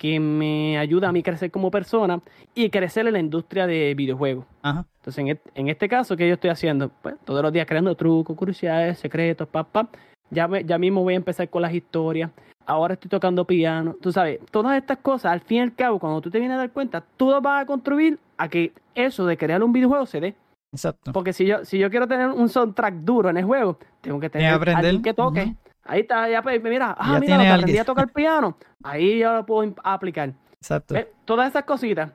[0.00, 2.22] que me ayuda a mí crecer como persona
[2.54, 4.46] y crecer en la industria de videojuegos.
[4.64, 6.88] Entonces, en, en, este caso, ¿qué yo estoy haciendo?
[7.02, 9.90] Pues todos los días creando trucos, curiosidades, secretos, papá.
[10.30, 12.30] Ya, ya mismo voy a empezar con las historias
[12.70, 13.96] ahora estoy tocando piano.
[14.00, 16.58] Tú sabes, todas estas cosas, al fin y al cabo, cuando tú te vienes a
[16.58, 20.34] dar cuenta, todo va a contribuir a que eso de crear un videojuego se dé.
[20.72, 21.12] Exacto.
[21.12, 24.30] Porque si yo, si yo quiero tener un soundtrack duro en el juego, tengo que
[24.30, 25.56] tener alguien que toque.
[25.90, 28.56] Ahí está, ya pues, mira, ah, mira, lo aprendí a tocar piano.
[28.84, 30.32] Ahí ya lo puedo aplicar.
[30.52, 30.94] Exacto.
[31.24, 32.12] Todas esas cositas.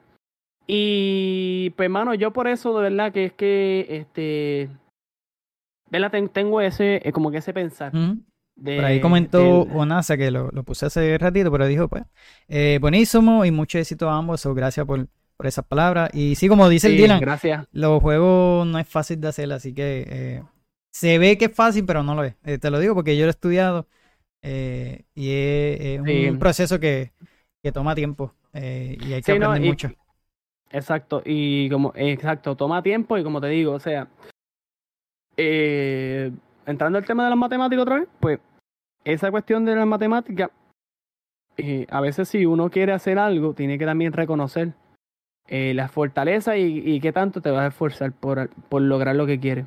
[0.65, 4.69] Y pues, hermano, yo por eso, de verdad, que es que, este,
[5.89, 6.09] ¿verdad?
[6.31, 7.91] Tengo ese, eh, como que ese pensar.
[7.91, 12.05] Por ahí comentó Onasa que lo, puse hace ratito, pero dijo, pues,
[12.47, 14.47] eh, buenísimo y mucho éxito a ambos.
[14.55, 16.11] gracias por, por esas palabras.
[16.13, 17.67] Y sí, como dice el Dylan, gracias.
[17.73, 20.43] los juegos no es fácil de hacer, así que eh,
[20.95, 22.35] se ve que es fácil, pero no lo es.
[22.45, 23.85] Eh, te lo digo porque yo lo he estudiado
[24.41, 27.11] y es, un proceso que,
[27.61, 29.89] que toma tiempo y hay que aprender mucho.
[30.71, 34.07] Exacto, y como, exacto, toma tiempo y como te digo, o sea,
[35.37, 36.31] eh,
[36.65, 38.39] entrando al tema de las matemáticas otra vez, pues
[39.03, 40.49] esa cuestión de las matemáticas,
[41.57, 44.73] eh, a veces si uno quiere hacer algo, tiene que también reconocer
[45.47, 49.27] eh, las fortalezas y, y, qué tanto te vas a esforzar por, por lograr lo
[49.27, 49.65] que quieres.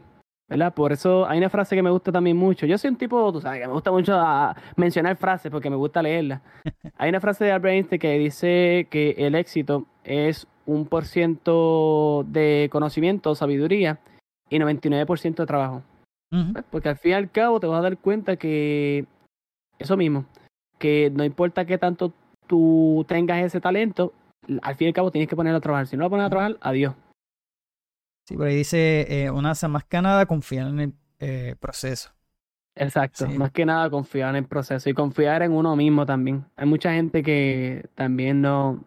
[0.48, 0.72] ¿Verdad?
[0.72, 2.66] Por eso hay una frase que me gusta también mucho.
[2.66, 5.76] Yo soy un tipo, tú sabes, que me gusta mucho ah, mencionar frases porque me
[5.76, 6.40] gusta leerlas.
[6.96, 12.24] hay una frase de Albert Einstein que dice que el éxito es un por ciento
[12.28, 14.00] de conocimiento, sabiduría
[14.48, 15.82] y 99% de trabajo.
[16.30, 19.06] Pues, porque al fin y al cabo te vas a dar cuenta que
[19.78, 20.26] eso mismo,
[20.78, 22.12] que no importa qué tanto
[22.46, 24.12] tú tengas ese talento,
[24.62, 25.86] al fin y al cabo tienes que ponerlo a trabajar.
[25.86, 26.94] Si no lo pones a trabajar, adiós.
[28.28, 32.10] Sí, por ahí dice, eh, una más que nada confiar en el eh, proceso.
[32.74, 36.44] Exacto, más que nada confiar en el proceso y confiar en uno mismo también.
[36.54, 38.84] Hay mucha gente que también no,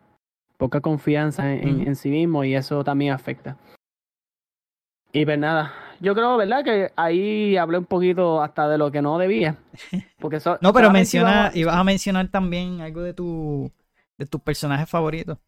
[0.58, 3.58] poca confianza en, en sí mismo y eso también afecta.
[5.12, 6.64] Y pues nada, yo creo, ¿verdad?
[6.64, 9.58] Que ahí hablé un poquito hasta de lo que no debía.
[10.20, 13.72] Porque no, pero menciona, ibas a mencionar también algo de tu
[14.20, 15.40] de tus personajes favoritos.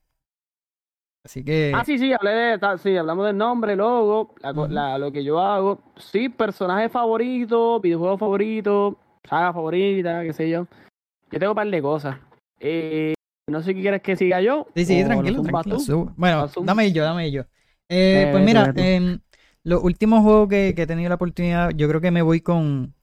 [1.25, 1.71] Así que.
[1.73, 4.35] Ah, sí, sí, hablé de, sí, hablamos del nombre, logo,
[4.69, 5.81] la lo que yo hago.
[5.97, 10.67] Sí, personaje favorito, videojuego favorito, saga favorita, qué sé yo.
[11.31, 12.17] Yo tengo un par de cosas.
[12.59, 13.13] Eh,
[13.49, 14.67] no sé qué quieres que siga yo.
[14.75, 15.77] Sí, sí, tranquilo, tranquilo.
[15.77, 16.11] tú.
[16.17, 17.41] Bueno, dame yo, dame yo.
[17.89, 19.19] Eh, Eh, pues mira, em,
[19.63, 22.93] los últimos juegos que, que he tenido la oportunidad, yo creo que me voy con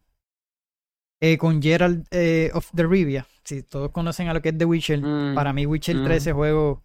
[1.21, 3.27] eh, con Gerald eh, of the Rivia.
[3.45, 6.05] Si todos conocen a lo que es The Witcher, Mm, para mí Witcher mm.
[6.05, 6.83] 3 ese juego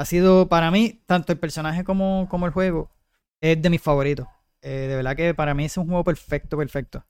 [0.00, 2.90] ha sido para mí tanto el personaje como, como el juego
[3.40, 4.26] es de mis favoritos.
[4.62, 7.04] Eh, de verdad que para mí es un juego perfecto, perfecto.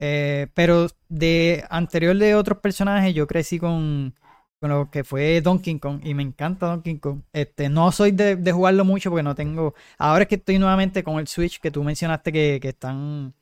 [0.00, 4.14] Eh, pero de anterior de otros personajes, yo crecí con,
[4.60, 7.22] con lo que fue Donkey Kong y me encanta Donkey Kong.
[7.32, 9.74] Este, no soy de, de jugarlo mucho porque no tengo.
[9.98, 13.34] Ahora es que estoy nuevamente con el Switch que tú mencionaste que, que están.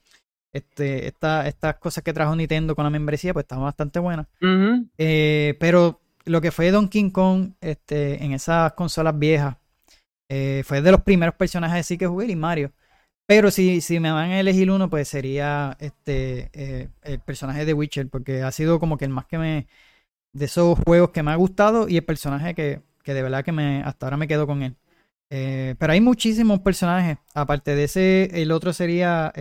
[0.52, 4.26] Este, esta- estas cosas que trajo Nintendo con la membresía, pues están bastante buenas.
[4.98, 9.56] Eh, pero lo que fue Donkey Kong este, en esas consolas viejas
[10.30, 12.72] eh, fue de los primeros personajes así que jugué y Mario.
[13.26, 17.74] Pero si, si me van a elegir uno, pues sería este eh, el personaje de
[17.74, 19.68] Witcher, porque ha sido como que el más que me.
[20.34, 23.52] de esos juegos que me ha gustado y el personaje que, que de verdad que
[23.52, 24.76] me hasta ahora me quedo con él.
[25.30, 27.18] Eh, pero hay muchísimos personajes.
[27.34, 29.32] Aparte de ese, el otro sería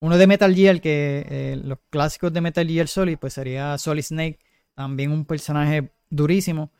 [0.00, 4.38] uno de Metal Gear, que los clásicos de Metal Gear Solid, pues sería Solid Snake,
[4.78, 6.70] también un personaje durísimo.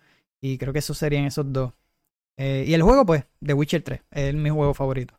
[0.40, 1.72] Y creo que esos serían esos dos.
[2.36, 5.14] Eh, y el juego, pues, The Witcher 3, es mi juego favorito.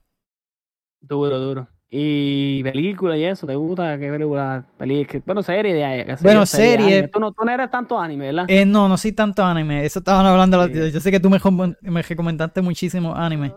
[1.01, 1.67] Duro, duro.
[1.89, 3.97] Y película y eso, ¿te gusta?
[3.99, 4.65] ¿Qué película?
[4.77, 7.07] Película, bueno, serie de Bueno, serie-.
[7.07, 8.45] Tú no, tú no eres tanto anime, ¿verdad?
[8.47, 10.55] Eh, no, no soy tanto anime, eso estaban hablando.
[10.57, 10.91] los- Sí.
[10.93, 11.39] Yo sé que tú me,
[11.81, 13.53] me recomendaste muchísimo anime.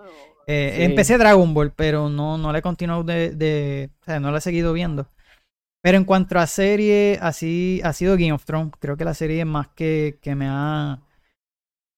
[0.47, 0.83] Eh, Sí.
[0.83, 4.39] Empecé Dragon Ball, pero no, no le he continuado de, de- O sea, no la
[4.39, 5.07] he seguido viendo.
[5.83, 8.73] Pero en cuanto a serie, así ha sido Game of Thrones.
[8.79, 11.01] Creo que la serie más que, que me ha.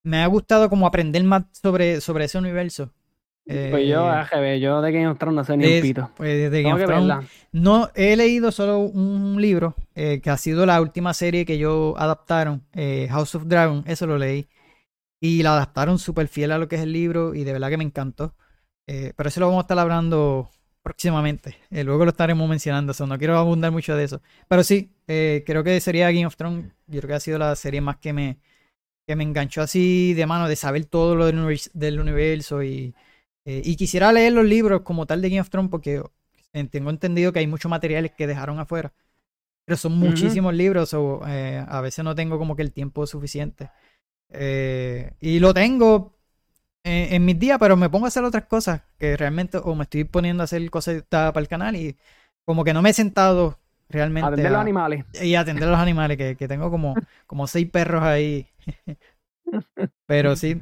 [0.03, 2.91] Me ha gustado como aprender más sobre, sobre ese universo.
[3.47, 6.09] Pues yo, Eh, AGB, yo de Game of Thrones no sé ni un es- pito.
[6.17, 7.27] pues de Game of Thrones.
[7.51, 11.93] No, he leído solo un libro eh, que ha sido la última serie que yo
[11.97, 14.47] adaptaron, eh, House of Dragon, eso lo leí.
[15.21, 17.77] Y la adaptaron súper fiel a lo que es el libro y de verdad que
[17.77, 18.33] me encantó.
[18.87, 20.49] Eh, pero eso lo vamos a estar hablando
[20.85, 21.57] próximamente.
[21.71, 24.21] Eh, luego lo estaremos mencionando, so no quiero abundar mucho de eso.
[24.47, 26.71] Pero sí, eh, creo que sería Game of Thrones.
[26.85, 28.37] Yo creo que ha sido la serie más que me,
[29.07, 32.61] que me enganchó así de mano, de saber todo lo del, univers- del universo.
[32.61, 32.93] Y,
[33.45, 36.03] eh, y quisiera leer los libros como tal de Game of Thrones porque
[36.53, 38.93] eh, tengo entendido que hay muchos materiales que dejaron afuera.
[39.65, 43.71] Pero son muchísimos libros, o a veces no tengo como que el tiempo suficiente.
[44.29, 46.14] Eh, y lo tengo
[46.85, 49.83] en, en mis días, pero me pongo a hacer otras cosas que realmente, o me
[49.83, 51.97] estoy poniendo a hacer cosas para el canal y
[52.45, 55.05] como que no me he sentado realmente Atender los animales.
[55.21, 56.95] y atender a los animales, que, que tengo como,
[57.27, 58.47] como seis perros ahí.
[60.07, 60.59] Pero sí,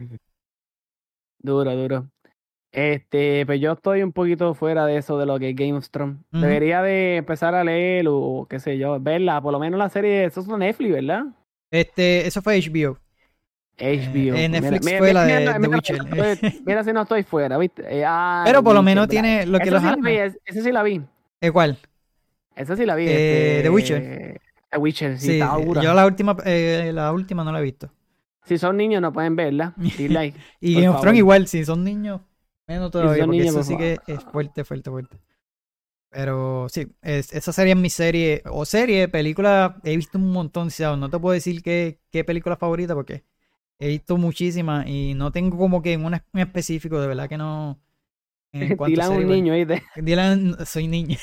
[1.39, 2.09] Duro, duro.
[2.71, 5.89] Este, pues yo estoy un poquito fuera de eso de lo que es Game of
[5.89, 6.17] Thrones.
[6.33, 6.41] Ujú.
[6.41, 10.25] Debería de empezar a leer o qué sé yo, verla, por lo menos la serie,
[10.25, 11.25] eso es Netflix, ¿verdad?
[11.71, 12.99] este, eso fue HBO.
[13.77, 14.36] HBO.
[14.36, 16.03] eh, Netflix Mira, fue mira, la de- mira, de Witcher.
[16.03, 17.83] mira, Mira si no estoy fuera, ¿viste?
[17.89, 20.36] Eh, ah, Pero por lo menos tiene lo que los sí animes.
[20.36, 21.01] es- esa sí la vi.
[21.41, 21.77] ¿Eh, ¿Cuál?
[22.55, 23.05] Esa sí la vi.
[23.07, 24.41] Eh, este, The Witcher.
[24.71, 25.81] The Witcher, sí, Sí, está dura.
[25.81, 27.91] yo la última, la última no la he visto.
[28.45, 29.73] Si son niños no pueden verla.
[30.62, 31.01] Y Game of.
[31.01, 32.21] Thrones igual, si son niños,
[32.67, 35.17] menos todavía, porque niños, eso por sí que es fuerte, fuerte, fuerte.
[36.09, 40.99] Pero sí, es, esa sería mi serie, o serie, película, he visto un montón, ¿sabes?
[40.99, 43.23] no te puedo decir qué, qué película favorita porque
[43.85, 47.79] he visto muchísimas y no tengo como que una en específico, de verdad que no.
[48.51, 49.83] En Dylan un niño, ¿viste?
[49.95, 51.17] Dylan, soy niño.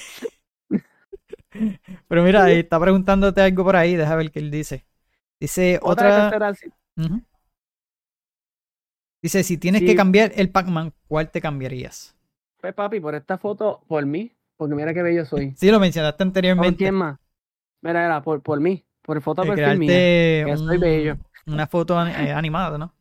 [2.08, 4.86] Pero mira, está preguntándote algo por ahí, deja ver qué él dice.
[5.40, 6.30] Dice Otra.
[9.22, 9.86] Dice, si tienes Sí.
[9.86, 12.16] que cambiar el Pac-Man, ¿cuál te cambiarías?
[12.60, 15.54] Pues papi, por esta foto, por mí, porque mira qué bello soy.
[15.56, 16.76] Sí, lo mencionaste ¿Por anteriormente.
[16.78, 17.18] quién más?
[17.82, 19.88] Mira, mira, por, por mí, por foto de perfil mía.
[19.88, 21.16] que soy un- bello.
[21.52, 22.92] Una foto eh, animada, ¿no?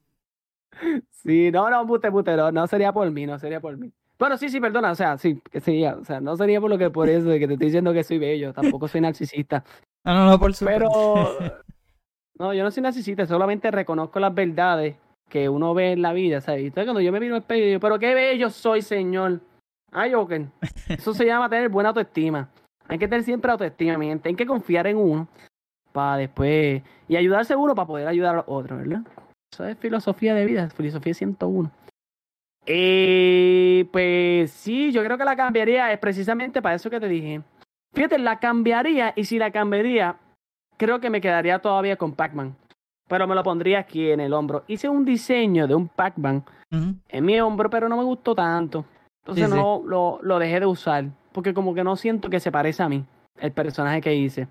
[1.10, 3.92] Sí, no, no, pute, pute, no, no sería por mí, no sería por mí.
[4.18, 6.78] Bueno, sí, sí, perdona, o sea, sí, que sería, o sea, no sería por lo
[6.78, 9.64] que por eso de que te estoy diciendo que soy bello, tampoco soy narcisista.
[10.04, 10.90] No, no, no, por supuesto.
[10.92, 11.38] Pero,
[12.40, 14.96] no, yo no soy narcisista, solamente reconozco las verdades
[15.30, 16.64] que uno ve en la vida, ¿sabes?
[16.64, 19.40] Entonces cuando yo me miro al espejo, digo, pero qué bello soy, señor.
[19.92, 20.48] Ay, Joker.
[20.88, 22.50] Eso se llama tener buena autoestima.
[22.88, 24.30] Hay que tener siempre autoestima, mi gente.
[24.30, 25.28] Hay que confiar en uno
[25.92, 26.82] para después...
[27.08, 29.02] Y ayudarse uno para poder ayudar a los otros, ¿verdad?
[29.52, 31.72] Eso es filosofía de vida, filosofía 101.
[32.66, 37.42] Eh, pues sí, yo creo que la cambiaría es precisamente para eso que te dije.
[37.94, 40.18] Fíjate, la cambiaría y si la cambiaría,
[40.78, 42.56] creo que me quedaría todavía con Pac-Man.
[43.08, 44.64] pero me lo pondría aquí en el hombro.
[44.68, 48.86] Hice un diseño de un Pac-Man en mi hombro, pero no me gustó tanto.
[49.24, 49.58] Entonces Sí, sí.
[49.58, 52.90] no lo, lo dejé de usar, porque como que no siento que se parece a
[52.90, 53.04] mí,
[53.40, 54.48] el personaje que hice.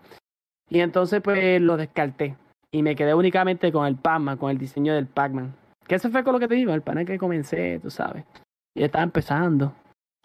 [0.71, 2.37] Y entonces pues lo descarté
[2.71, 5.55] y me quedé únicamente con el Pac-Man, con el diseño del Pac-Man.
[5.87, 8.25] Que eso fue con lo que te digo, el panel que comencé, tú sabes.
[8.75, 9.73] Y estaba empezando.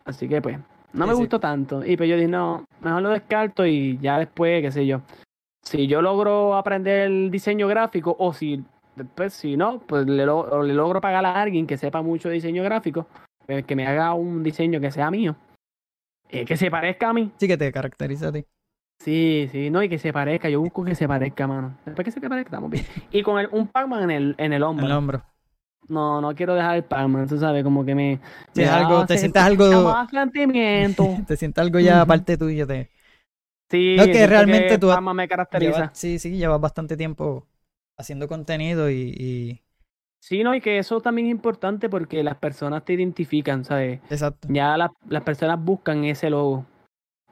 [0.03, 0.57] Así que pues,
[0.91, 1.19] no Sí, me sí.
[1.21, 1.85] gustó tanto.
[1.85, 5.01] Y pues yo dije, no, mejor lo descarto y ya después, qué sé yo.
[5.63, 8.61] Si yo logro aprender el diseño gráfico o si
[8.97, 12.61] después, si no, pues le, le logro pagar a alguien que sepa mucho de diseño
[12.63, 13.07] gráfico,
[13.45, 15.37] pues, que me haga un diseño que sea mío.
[16.29, 17.31] eh, que se parezca a mí.
[17.37, 18.43] Sí que te caracteriza a ti.
[19.04, 20.49] Sí, sí, no, y que se parezca.
[20.49, 21.78] Yo busco que se parezca, mano.
[21.86, 22.86] Después que se parezca, estamos bien.
[23.12, 24.86] Y con el, un Pac-Man en el, en el hombro.
[24.86, 25.24] En el hombro.
[25.89, 28.20] No, no quiero dejar el Pac-Man, tú sabes, como que me.
[28.54, 31.10] Sí, me es algo, te me algo, sentimiento.
[31.28, 32.66] te sientes algo ya aparte tuyo.
[32.66, 32.89] Te,
[33.70, 35.72] Sí, No, que siento realmente tú has- Pac-Man me caracteriza.
[35.72, 37.47] llevas- sí, sí, llevas bastante tiempo
[37.97, 39.62] haciendo contenido y, y-
[40.22, 43.99] Sí, no, y que eso también es importante porque las personas te identifican, ¿sabes?
[44.10, 44.47] exacto.
[44.49, 46.66] Ya las, las personas buscan ese logo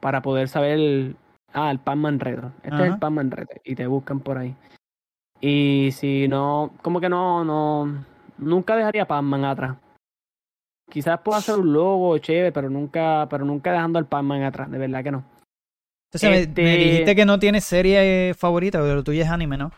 [0.00, 1.14] para poder saber,
[1.54, 2.52] ah, el Pac-Man Retro.
[2.62, 3.60] Este es el Pac-Man Retro.
[3.64, 4.54] Y te buscan por ahí.
[5.40, 8.04] Y si no, como que no, no,
[8.38, 9.76] nunca dejaría Pac-Man atrás.
[10.90, 14.78] Quizás pueda hacer un logo chévere, pero nunca, pero nunca dejando al Pac-Man atrás, de
[14.78, 15.24] verdad que no.
[16.12, 19.56] Entonces me- me, Este- dijiste que no tienes serie favorita, pero lo tuyo es anime,
[19.56, 19.70] ¿no?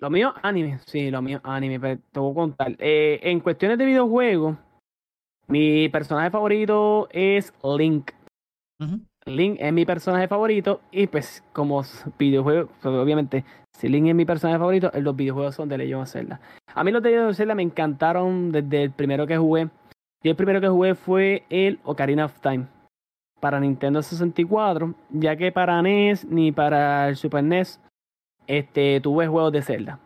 [0.00, 2.74] Lo mío, anime, sí, lo mío, anime, pero te voy a contar.
[2.78, 4.56] Eh, en cuestiones de videojuegos,
[5.46, 8.10] mi personaje favorito es Link.
[8.80, 9.00] Ujú.
[9.26, 11.82] Link es mi personaje favorito y pues como
[12.18, 16.02] videojuego, pues, obviamente, si Link es mi personaje favorito, eh, los videojuegos son de Legend
[16.02, 16.40] of Zelda.
[16.74, 19.68] A mí los de Legend of Zelda me encantaron desde el primero que jugué.
[20.22, 22.66] Y el primero que jugué fue el Ocarina of Time
[23.40, 27.80] para Nintendo 64, ya que para NES ni para el Super NES
[28.46, 29.98] este, tuve juegos de Zelda.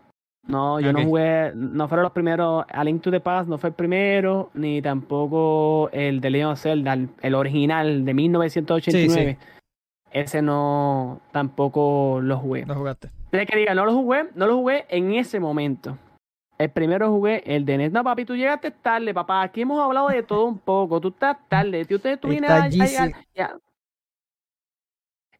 [0.46, 3.70] No, yo no jugué, no fueron los primeros, A Link to the Past no fue
[3.70, 9.38] el primero, ni tampoco el de Legend of Zelda, el, el original de 1989.
[10.12, 12.66] Ese no, tampoco lo jugué.
[12.66, 13.08] Lo jugaste.
[13.30, 15.96] Tienes que diga, no lo jugué, no lo jugué en ese momento.
[16.56, 17.90] El primero jugué el de NES.
[17.92, 19.42] No, papi, tú llegaste tarde, papá.
[19.42, 21.00] Aquí hemos hablado de todo un poco.
[21.00, 21.84] Tú estás tarde.
[21.84, 23.56] Tú, tú, tú vienes a- a.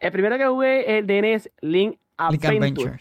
[0.01, 1.91] El primero que jugué es el de NES Link
[2.31, 2.57] Link Adventure.
[2.57, 3.01] Adventure.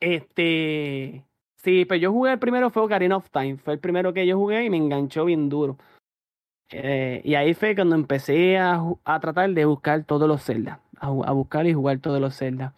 [0.00, 1.24] Este.
[1.56, 3.58] Sí, pero yo jugué el primero, fue Ocarina of Time.
[3.58, 5.76] Fue el primero que yo jugué y me enganchó bien duro.
[6.72, 10.80] Eh, y ahí fue cuando empecé a, a tratar de buscar todos los Zelda.
[10.98, 12.72] A, a buscar y jugar todos los Zelda.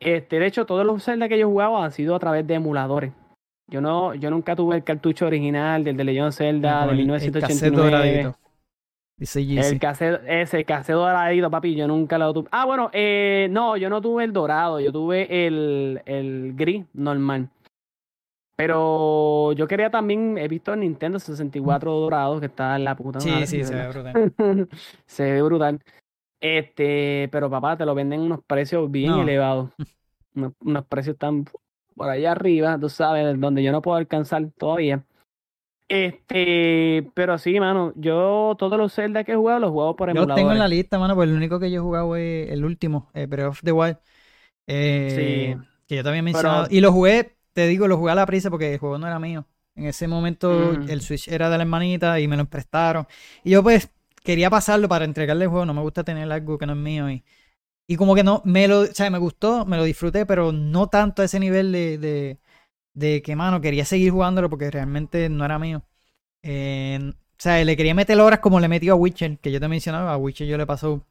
[0.00, 3.12] Este, de hecho, todos los Zelda que yo jugaba han sido a través de emuladores.
[3.70, 7.00] Yo no, yo nunca tuve el cartucho original del de Legend of Zelda de el-
[7.00, 7.90] el cassette 1989.
[8.22, 8.38] doradito.
[9.16, 9.74] Dice Yeezy.
[9.74, 12.48] El cassette, ese, cassette doradito, papi, yo nunca lo tuve.
[12.50, 17.48] Ah, bueno, eh, no, yo no tuve el dorado, yo tuve el, el gris normal.
[18.56, 23.20] Pero yo quería también, he visto el Nintendo 64 dorado, que está en la puta
[23.20, 24.32] Sí, madre, sí, se ve brutal.
[25.06, 25.80] se ve brutal.
[26.40, 29.22] Este, pero papá, te lo venden en unos precios bien No.
[29.22, 29.70] elevados.
[30.36, 31.44] Unos, unos precios tan
[31.94, 35.04] por allá arriba, tú sabes, donde yo no puedo alcanzar todavía.
[35.88, 40.24] Este, pero sí, mano, yo todos los Zelda que he jugado los juego por Yo
[40.26, 42.64] los tengo en la lista, mano, pues el único que yo he jugado es el
[42.64, 43.98] último, eh, Breath of the Wild.
[44.66, 45.66] Eh, Sí.
[45.86, 46.66] Que yo también he Pero- mencionado.
[46.70, 49.18] Y lo jugué, te digo, lo jugué a la prisa porque el juego no era
[49.18, 49.46] mío.
[49.76, 53.06] En ese momento el Switch era de la hermanita y me lo prestaron.
[53.42, 53.90] Y yo pues
[54.22, 55.66] quería pasarlo para entregarle el juego.
[55.66, 57.10] No me gusta tener algo que no es mío.
[57.10, 57.22] Y,
[57.86, 60.88] y como que no, me lo, o sea, me gustó, me lo disfruté, pero no
[60.88, 62.38] tanto a ese nivel de, de,
[62.94, 65.84] de que, mano, quería seguir jugándolo porque realmente no era mío.
[66.42, 69.68] Eh, o sea, le quería meter horas como le metió a Witcher, que yo te
[69.68, 70.12] mencionaba.
[70.14, 71.06] A Witcher yo le paso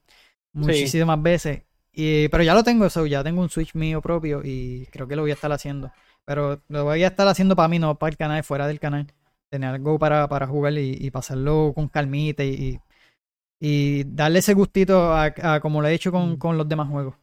[0.53, 1.63] muchísimas veces.
[1.93, 5.15] Y, pero ya lo tengo, eso, ya tengo un Switch mío propio y creo que
[5.15, 5.91] lo voy a estar haciendo.
[6.25, 9.07] Pero lo voy a estar haciendo para mí, no para el canal, fuera del canal.
[9.49, 12.79] Tener algo para, para jugar y, y pasarlo con calmita y,
[13.59, 16.37] y, y darle ese gustito a, a como lo he hecho con, Mm.
[16.37, 17.15] con los demás juegos.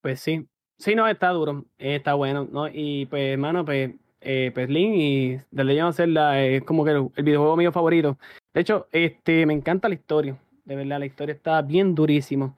[0.00, 0.48] Pues sí.
[0.82, 1.64] Sí, no, está duro.
[1.78, 2.66] eh, Está bueno, ¿no?
[2.66, 6.90] Y pues, hermano, pues, eh, pues Link y The Legend of Zelda es como que
[6.90, 8.18] el, el videojuego mío favorito.
[8.52, 10.36] De hecho, este, me encanta la historia.
[10.64, 12.56] De verdad, la historia está bien durísimo.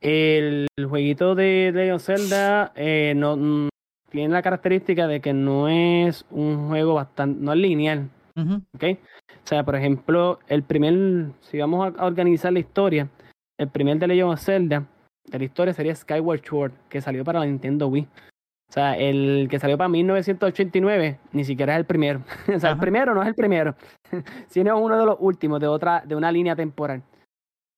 [0.00, 3.68] El, el jueguito de The Legend of Zelda eh, no, mm,
[4.10, 8.08] tiene la característica de que no es un juego bastante, no es lineal.
[8.76, 8.84] ¿ok?
[9.42, 13.08] O sea, por ejemplo, el primer, si vamos a a organizar la historia,
[13.58, 14.86] el primer de Legend of Zelda
[15.30, 18.06] de la historia sería Skyward Sword, que salió para la Nintendo Wii.
[18.68, 22.22] O sea, el que salió para 1989 ni siquiera es el primero.
[22.54, 23.74] o sea, el primero no es el primero,
[24.48, 27.02] sino uno de los últimos de otra, de una línea temporal.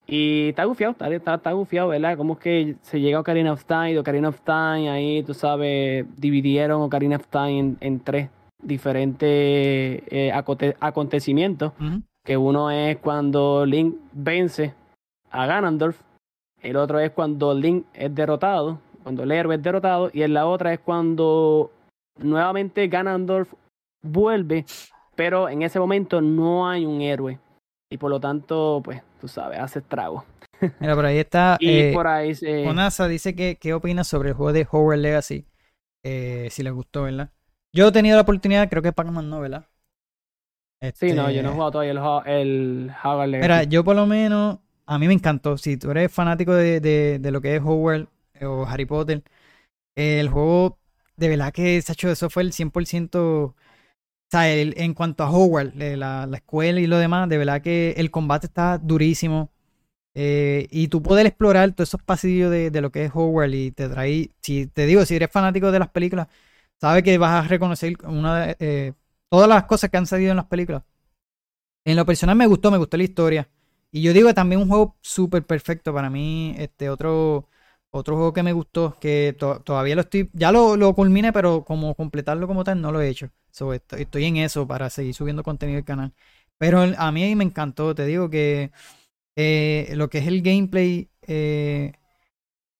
[0.06, 2.16] Y está gufiado, está, está, está gufiado, ¿verdad?
[2.16, 5.34] Como es que se llega a Ocarina of Time, de Ocarina of Time, ahí, tú
[5.34, 8.30] sabes, dividieron Ocarina of Time en, en tres
[8.62, 11.72] diferentes eh, aconte- acontecimientos.
[12.24, 14.72] Que uno es cuando Link vence
[15.30, 16.00] a Ganondorf,
[16.62, 20.46] el otro es cuando Link es derrotado, cuando el héroe es derrotado, y en la
[20.46, 21.70] otra es cuando
[22.18, 23.52] nuevamente Ganondorf
[24.02, 24.64] vuelve,
[25.14, 27.38] pero en ese momento no hay un héroe.
[27.90, 30.24] Y por lo tanto, pues, tú sabes, hace estrago.
[30.80, 31.56] Mira, por ahí está.
[31.60, 32.66] Y eh, por ahí se...
[32.66, 35.46] Onasa dice que qué opina sobre el juego de Hogwarts Legacy.
[36.04, 37.30] Eh, si le gustó, ¿verdad?
[37.72, 39.66] Yo he tenido la oportunidad, creo que Pac-Man no, ¿verdad?
[40.94, 43.48] Sí, no, yo no he Este, jugado todavía el, el Hogwarts Legacy.
[43.48, 44.58] Mira, yo por lo menos,
[44.88, 45.58] a mí me encantó.
[45.58, 49.22] Si tú eres fanático de, de, lo que es Hogwarts eh, o Harry Potter,
[49.96, 50.78] eh, el juego,
[51.16, 53.18] de verdad que, Sacho, eso fue el 100%.
[53.20, 53.54] O
[54.30, 57.92] sea, en cuanto a Hogwarts, eh, la, la escuela y lo demás, de verdad que
[57.98, 59.50] el combate está durísimo.
[60.14, 63.88] Y tú poder explorar todos esos pasillos de, de lo que es Hogwarts y te
[63.88, 66.28] trae, si te digo, si eres fanático de las películas,
[66.80, 68.94] sabes que vas a reconocer una eh,
[69.30, 70.82] todas las cosas que han salido en las películas.
[71.84, 73.48] En lo personal me gustó, me gustó la historia.
[73.90, 76.54] Y yo digo que también un juego súper perfecto para mí.
[76.58, 77.48] Este otro,
[77.90, 81.64] otro juego que me gustó, que to- todavía lo estoy, ya lo, lo culminé, pero
[81.64, 83.30] como completarlo como tal no lo he hecho.
[83.50, 86.12] So, estoy, estoy en eso para seguir subiendo contenido del canal.
[86.58, 88.72] Pero a mí me encantó, te digo que
[89.36, 91.92] eh, lo que es el gameplay eh,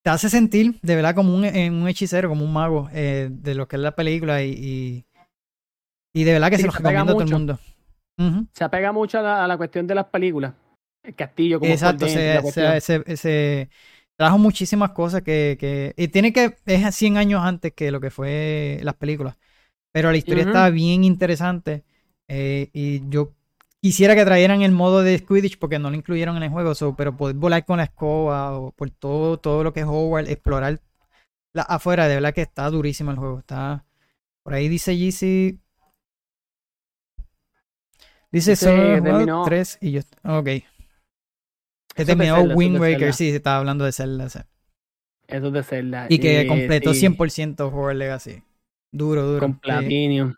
[0.03, 3.69] te hace sentir de verdad como un, un hechicero, como un mago eh, de lo
[3.69, 5.07] que es la película y, y,
[6.13, 7.59] y de verdad que Sí, se lo se pega recomiendo a todo el mundo.
[8.53, 10.53] Se apega mucho a la, a la cuestión de las películas.
[11.03, 13.71] El castillo, como Exacto, por dentro, se, se, se- se
[14.17, 18.11] trajo muchísimas cosas que, que y tiene que es 100 años antes que lo que
[18.11, 19.37] fue las películas,
[19.93, 20.45] pero la historia Ujú.
[20.45, 21.85] está bien interesante
[22.29, 23.35] eh, y yo
[23.83, 26.97] quisiera que trajeran el modo de Quidditch porque no lo incluyeron en el juego, so,
[26.97, 30.81] pero poder volar con la escoba o por todo todo lo que es Hogwarts, explorar
[31.55, 33.85] la, afuera, de verdad que está durísimo el juego, está
[34.45, 35.61] por ahí dice Yeezy
[38.31, 40.01] Dice solo que he jugado terminó- tres y yo.
[40.25, 40.49] Ok.
[41.95, 44.29] Eso es Wind Waker, sí, se estaba hablando de Zelda.
[44.29, 44.39] sí.
[45.27, 46.07] Eso es de Zelda.
[46.09, 48.43] Y que Eh, completó sí, 100% Hogwarts Legacy.
[48.93, 49.41] Duro, duro.
[49.41, 50.35] Con Sí, Platinum.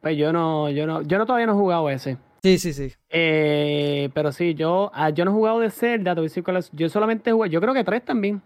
[0.00, 2.16] Pues yo no, yo no, yo no todavía no he jugado ese.
[2.42, 2.92] Sí, sí, sí.
[3.10, 6.44] Eh, pero sí, yo, ah, yo no he jugado de Zelda, te voy a decir
[6.76, 8.40] Yo solamente jugué, yo creo que tres también.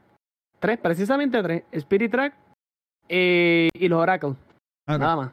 [0.59, 1.65] Tres, precisamente tres.
[1.73, 2.35] Spirit Track
[3.09, 4.35] eh, y los Oracles.
[4.89, 4.99] Ok.
[4.99, 5.33] Nada más.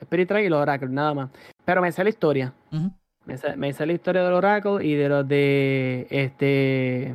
[0.00, 1.30] Spirit Track y los Oracles, nada más.
[1.64, 2.52] Pero me sé la historia.
[2.72, 2.90] Ujú.
[3.26, 7.14] Me sé la historia del Oracle y de los de este.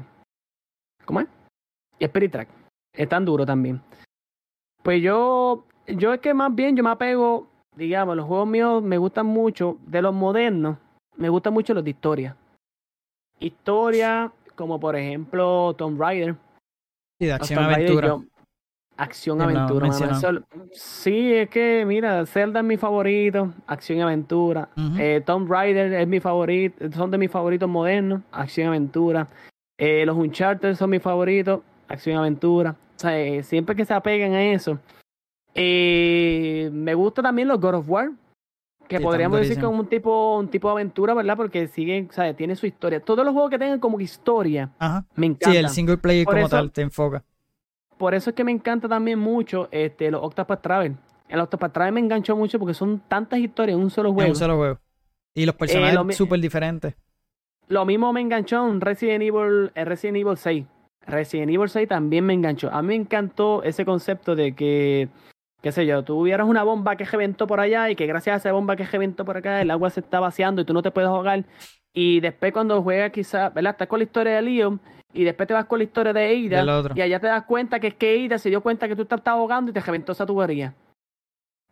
[1.06, 1.28] ¿Cómo es?
[2.00, 2.50] Y Spirit Track.
[2.94, 3.82] Es tan duro también.
[4.84, 5.66] Pues yo.
[5.88, 7.48] Yo es que más bien yo me apego.
[7.76, 9.78] Digamos, los juegos míos me gustan mucho.
[9.86, 10.78] De los modernos,
[11.18, 12.36] me gustan mucho los de historia.
[13.40, 16.36] Historia, como por ejemplo Tomb Raider.
[17.20, 18.08] Sí, de acción aventura.
[18.08, 18.24] yo-
[18.98, 19.88] acción aventura.
[19.88, 24.70] mano, sí, es que mira, Zelda es mi favorito, acción aventura.
[24.78, 24.98] Ujú.
[25.00, 29.28] Eh, Tomb Raider es mi favorito, son de mis favoritos modernos, acción aventura.
[29.78, 32.72] Eh, los Uncharted son mis favoritos, acción aventura.
[32.96, 34.80] O sea, eh, siempre que se apegan a eso.
[35.54, 38.12] Eh, me gusta también los God of War,
[38.88, 41.36] que Sí, podríamos decir que es un tipo, un tipo de aventura, ¿verdad?
[41.38, 43.00] Porque siguen, o sea, tiene su historia.
[43.00, 45.06] Todos los juegos que tengan como historia, Ajá.
[45.16, 45.52] me encantan.
[45.54, 47.24] Sí, el single player Por como eso- tal te enfoca.
[47.98, 50.96] Por eso es que me encanta también mucho este, los Octopath Travel.
[51.30, 54.30] El Octopath Travel me enganchó mucho porque son tantas historias en un solo En juego.
[54.32, 54.80] un solo juego.
[55.34, 56.96] Y los Eh, personajes lo mi- súper diferentes.
[57.68, 60.66] Lo mismo me enganchó en Resident Evil, en Resident Evil 6.
[61.08, 62.70] Resident Evil 6 también me enganchó.
[62.72, 65.10] A mí me encantó ese concepto de que,
[65.62, 68.52] qué sé yo, tuvieras una bomba que reventó por allá y que gracias a esa
[68.52, 71.08] bomba que reventó por acá el agua se está vaciando y tú no te puedes
[71.10, 71.44] ahogar.
[71.98, 73.72] Y después cuando juegas quizás, ¿verdad?
[73.72, 74.80] Estás con la historia de Leon
[75.14, 77.88] y después te vas con la historia de Ada y allá te das cuenta que
[77.88, 80.26] es que Ada se dio cuenta que tú te estabas ahogando y te reventó esa
[80.26, 80.74] tubería.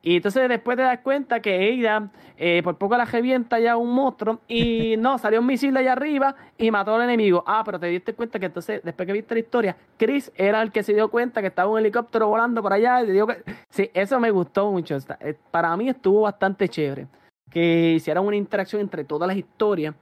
[0.02, 3.94] Y entonces después te das cuenta que Ada eh, por poco la revienta ya un
[3.94, 7.44] monstruo y no, salió un misil de allá arriba y mató al enemigo.
[7.46, 10.72] Ah, pero te diste cuenta que entonces, después que viste la historia, Chris era el
[10.72, 13.44] que se dio cuenta que estaba un helicóptero volando por allá y te dio que...
[13.70, 14.98] Sí, eso me gustó mucho.
[15.20, 17.08] Eh, Para mí estuvo bastante chévere.
[17.50, 19.94] Que hicieran una interacción entre todas las historias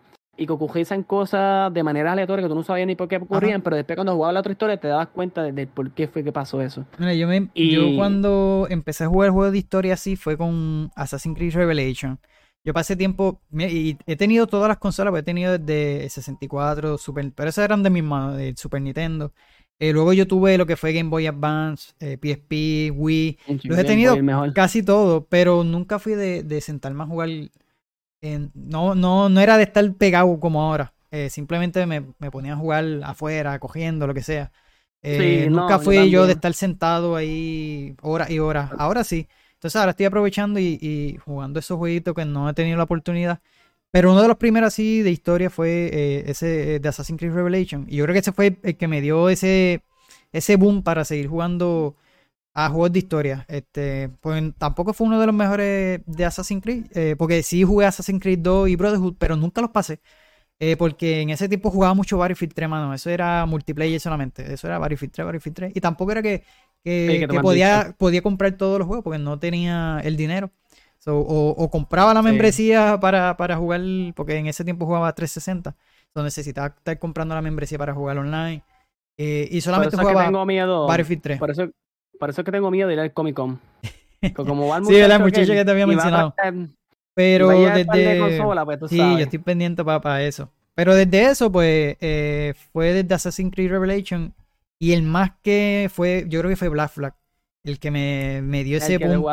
[0.41, 3.61] y que ocurriesen cosas de manera aleatoria que tú no sabías ni por qué ocurrían,
[3.61, 6.23] pero después cuando jugabas la otra historia te dabas cuenta de, de por qué fue
[6.23, 6.85] que pasó eso.
[6.97, 10.91] Mira, yo, me, Y- yo cuando empecé a jugar juegos de historia así fue con
[10.95, 12.19] Assassin's Creed Revelation.
[12.63, 17.31] Yo pasé tiempo y he tenido todas las consolas, porque he tenido desde 64, Super,
[17.33, 19.33] pero esas eran de mis manos, de Super Nintendo.
[19.79, 23.83] Eh, luego yo tuve lo que fue Game Boy Advance, eh, PSP, Wii, los he
[23.85, 24.23] tenido
[24.53, 27.29] casi todo, pero nunca fui de, de sentarme a jugar
[28.21, 30.93] eh, no, no, no era de estar pegado como ahora.
[31.11, 34.51] Eh, simplemente me, me ponía a jugar afuera, cogiendo, lo que sea.
[35.03, 38.71] Eh, Sí, nunca no, yo fui yo de estar sentado ahí horas y horas.
[38.77, 39.27] Ahora sí.
[39.53, 43.39] Entonces ahora estoy aprovechando y, y jugando esos jueguitos que no he tenido la oportunidad.
[43.91, 47.33] Pero uno de los primeros así de historia fue eh, ese eh, de Assassin's Creed
[47.33, 47.85] Revelation.
[47.89, 49.83] Y yo creo que ese fue el que me dio ese,
[50.31, 51.95] ese boom para seguir jugando
[52.53, 53.45] a juegos de historia.
[53.47, 56.85] Este, pues tampoco fue uno de los mejores de Assassin's Creed.
[56.95, 60.01] eh, porque sí jugué Assassin's Creed 2 y Brotherhood, pero nunca los pasé.
[60.59, 62.93] Eh, porque en ese tiempo jugaba mucho Battlefield 3, mano.
[62.93, 64.53] Eso era multiplayer solamente.
[64.53, 65.71] Eso era Battlefield 3, Battlefield 3.
[65.75, 66.43] Y tampoco era que,
[66.83, 70.51] que, Sí, podía, podía comprar todos los juegos porque no tenía el dinero.
[70.99, 72.27] So, o, o compraba la Sí.
[72.27, 73.81] membresía para, para jugar,
[74.15, 75.75] porque en ese tiempo jugaba 360.
[76.13, 78.63] So necesitaba estar comprando la membresía para jugar online.
[79.17, 80.85] Eh, y Por solamente eso es que jugaba tengo miedo.
[80.87, 81.39] Battlefield 3.
[81.39, 81.69] Por eso,
[82.21, 83.59] por eso es que tengo miedo de ir al Comic Con.
[84.35, 86.35] Como va el Sí, muchacho muchacho que te había mencionado.
[87.15, 88.19] Pero desde.
[88.19, 89.17] consola, pues tú Sí, sabes.
[89.17, 90.49] yo estoy pendiente para eso.
[90.75, 94.33] Pero desde eso, pues, eh, fue desde Assassin's Creed Revelation.
[94.79, 97.15] Y el más que fue, yo creo que fue Black Flag.
[97.63, 99.25] El que me, me dio El ese boom.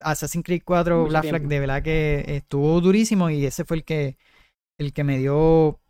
[0.00, 3.30] Assassin's Creed 4 Mucho Black Flag, de verdad que estuvo durísimo.
[3.30, 4.16] Y ese fue el que,
[4.78, 5.80] el que me dio,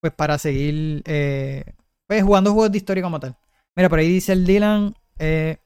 [0.00, 1.64] pues, para seguir, eh,
[2.06, 3.36] pues, jugando juegos de historia como tal.
[3.76, 4.94] Mira, por ahí dice el Dylan.
[5.22, 5.58] Eh,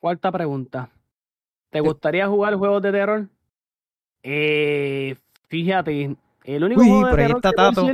[0.00, 0.90] Cuarta pregunta.
[1.70, 3.28] ¿Te gustaría jugar juegos de terror?
[4.22, 5.16] Eh,
[5.48, 7.86] fíjate, el único Uy, juego de por ahí terror está Tato.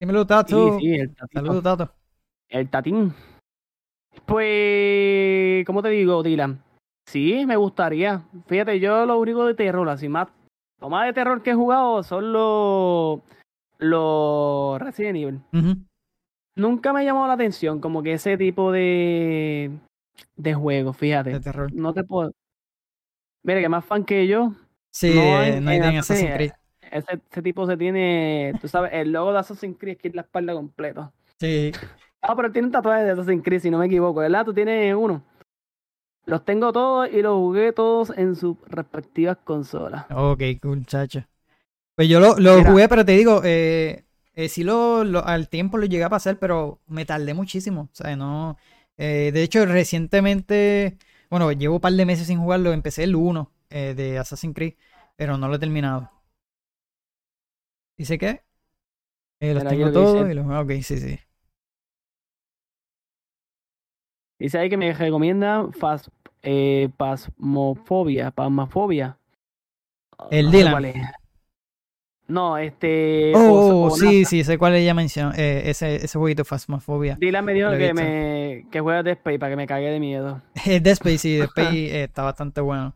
[0.00, 0.78] dímelo, Tato.
[0.78, 1.16] Sí, sí, el.
[1.32, 1.92] Saludos, Tato.
[2.48, 3.12] El tatín.
[4.24, 6.62] Pues, ¿cómo te digo, Dylan?
[7.06, 8.22] Sí, me gustaría.
[8.46, 10.28] Fíjate, yo lo único de terror, así más,
[10.80, 13.20] lo más de terror que he jugado son los,
[13.78, 15.40] los Resident Evil.
[16.54, 19.70] Nunca me ha llamado la atención como que ese tipo de,
[20.36, 21.30] de juego, fíjate.
[21.30, 21.72] De terror.
[21.72, 22.32] No te puedo...
[23.42, 24.52] Mira, que más fan que yo,
[24.96, 26.52] Sí, No, eh, no hay en Assassin's Creed.
[26.90, 30.54] ese, ese tipo se tiene, tú sabes, el logo de Assassin's Creed es la espalda
[30.54, 31.12] completo.
[31.38, 31.70] Sí.
[32.22, 34.46] Ah, pero tiene un tatuaje de Assassin's Creed, si no me equivoco, ¿verdad?
[34.46, 35.22] Tú tienes uno.
[36.24, 40.06] Los tengo todos y los jugué todos en sus respectivas consolas.
[40.10, 41.22] Ok, cool, chacho.
[41.94, 45.84] Pues yo lo, jugué, pero te digo, eh, eh, sí lo, lo- al tiempo lo
[45.84, 47.82] llegué a pasar, pero me tardé muchísimo.
[47.92, 48.56] O sea, no.
[48.98, 50.98] Eh, de hecho, recientemente,
[51.30, 52.72] bueno, llevo un par de meses sin jugarlo.
[52.72, 54.74] Empecé el 1 eh, de Assassin's Creed,
[55.16, 56.10] pero no lo he terminado.
[57.98, 58.42] ¿Dice qué?
[59.40, 60.46] Eh, los tengo que todos y los.
[60.46, 61.18] Ok, sí, sí.
[64.38, 66.10] Dice ahí que me recomienda fas,
[66.42, 69.18] eh, pasmofobia, pasmafobia.
[70.30, 71.12] El No sé Dylan.
[72.28, 73.32] No, este...
[73.36, 75.32] Oh, Osa- sí, sí, sé cuál ella mencionó.
[75.36, 77.16] eh, ese, ese jueguito Phasmophobia.
[77.20, 80.42] Dylan me dijo que me que juega Dead Space para que me cague de miedo.
[80.66, 82.94] Dead Space, sí, Space eh, está bastante bueno.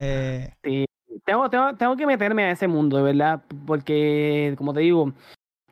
[0.00, 0.84] Eh, Sí,
[1.24, 5.12] tengo, tengo, tengo que meterme a ese mundo, de verdad, porque, como te digo,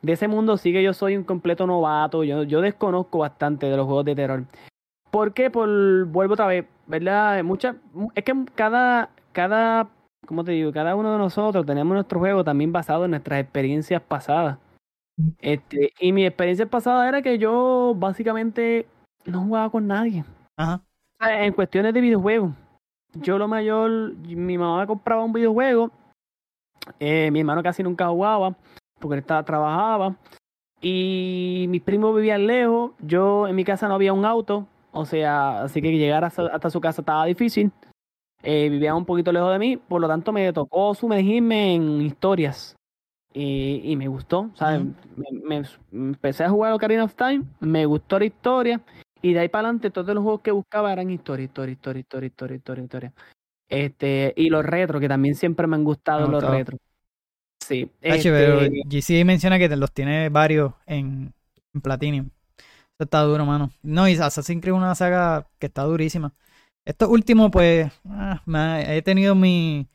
[0.02, 3.76] de ese mundo sí que yo soy un completo novato, yo, yo desconozco bastante de
[3.76, 4.44] los juegos de terror.
[5.10, 5.50] ¿Por qué?
[5.50, 7.42] Por, vuelvo otra vez, ¿verdad?
[7.44, 7.76] Mucha,
[8.14, 9.88] es que cada, cada,
[10.30, 14.00] como te digo, cada uno de nosotros tenemos nuestro juego también basado en nuestras experiencias
[14.00, 14.58] pasadas.
[15.40, 18.86] Este, y mi experiencia pasada era que yo básicamente
[19.26, 20.24] no jugaba con nadie.
[20.56, 20.82] ajá.
[21.18, 22.52] Sea, En cuestiones de videojuegos.
[23.14, 25.90] Yo lo mayor, mi mamá me compraba un videojuego.
[27.00, 28.54] eh, mi hermano casi nunca jugaba
[29.00, 30.14] porque él estaba, trabajaba.
[30.80, 32.92] Y mis primos vivían lejos.
[33.00, 34.68] Yo en mi casa no había un auto.
[34.92, 37.72] O sea, así que llegar hasta, hasta su casa estaba difícil.
[38.42, 39.76] Eh, vivía un poquito lejos de mí.
[39.76, 42.76] Por lo tanto, me tocó sumergirme en historias.
[43.32, 44.50] Y, y me gustó.
[44.54, 44.82] ¿sabes?
[45.16, 47.44] Me, me- empecé a jugar Ocarina of Time.
[47.60, 48.80] Me gustó la historia.
[49.22, 52.26] Y de ahí para adelante, todos los juegos que buscaba eran historia, historia, historia, historia,
[52.26, 53.12] historia, historia, historia.
[53.68, 56.80] Este, y los retros, que también siempre me han gustado Me los retros.
[57.60, 57.88] Sí.
[58.00, 61.32] Pero este, GC menciona que te- los tiene varios en,
[61.74, 62.30] en Platinum.
[62.56, 63.70] Eso está duro, mano.
[63.82, 66.32] No, y Assassin's Creed es una saga que está durísima.
[66.84, 69.88] Estos últimos, pues, ah, me ha- he tenido mi...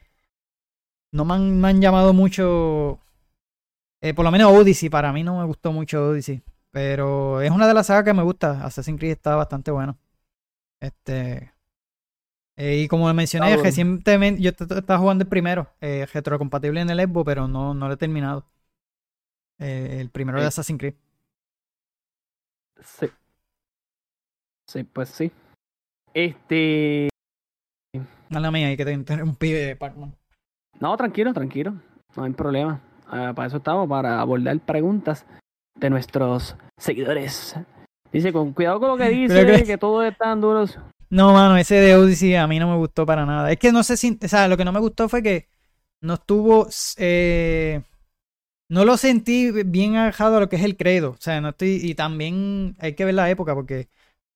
[1.12, 3.00] No me han, me han llamado mucho...
[4.02, 6.42] eh, por lo menos Odyssey, para mí no me gustó mucho Odyssey.
[6.72, 8.66] Pero es una de las sagas que me gusta.
[8.66, 9.98] Assassin's Creed está bastante bueno.
[10.80, 11.54] Este...
[12.58, 17.26] eh, y como mencioné, recientemente yo estaba jugando el primero, eh, retrocompatible en el Xbox,
[17.26, 18.46] pero no, no lo he terminado.
[19.60, 20.48] Eh, el primero de.
[20.48, 20.96] Assassin's Creed.
[22.82, 23.08] Sí.
[24.68, 25.32] Sí, pues sí.
[26.16, 27.10] Este.
[28.30, 30.16] Mala mía, hay que te interrumpí, eh, Pac-Man.
[30.80, 31.74] No, tranquilo, tranquilo.
[32.16, 32.82] No hay problema.
[33.08, 35.26] Ah, para eso estamos, para abordar preguntas
[35.78, 37.56] de nuestros seguidores.
[38.12, 40.80] Dice, con cuidado con lo que dice, que- que todos están duros.
[41.10, 43.52] No, mano, ese de Odyssey a mí no me gustó para nada.
[43.52, 45.48] Es que no sé si, o sea, lo que no me gustó fue que
[46.02, 47.84] no estuvo, eh,
[48.70, 51.12] no lo sentí bien alejado a lo que es el credo.
[51.12, 53.88] O sea, no estoy, y también hay que ver la época porque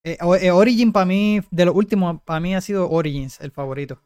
[0.04, 4.02] eh, eh, Origin para mí, de los últimos, para mí ha sido Origins el favorito.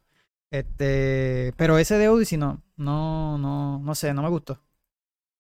[0.50, 4.60] Este, pero ese de Odyssey no, no, no, no sé, no me gustó.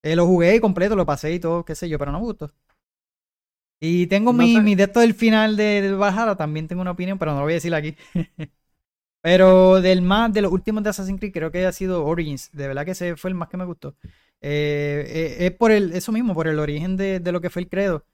[0.02, 2.52] lo jugué completo, lo pasé y todo, qué sé yo, pero no me gustó.
[3.80, 7.32] Y tengo mi, mi de del final de, de Valhalla, también tengo una opinión, pero
[7.32, 7.94] no lo voy a decir aquí.
[9.20, 12.50] pero del más, de los últimos de Assassin's Creed, creo que ha sido Origins.
[12.52, 13.94] De verdad que ese fue el más que me gustó.
[14.40, 17.68] Eh, eh, es por el, eso mismo, por el origen de, lo que fue el
[17.68, 18.06] credo.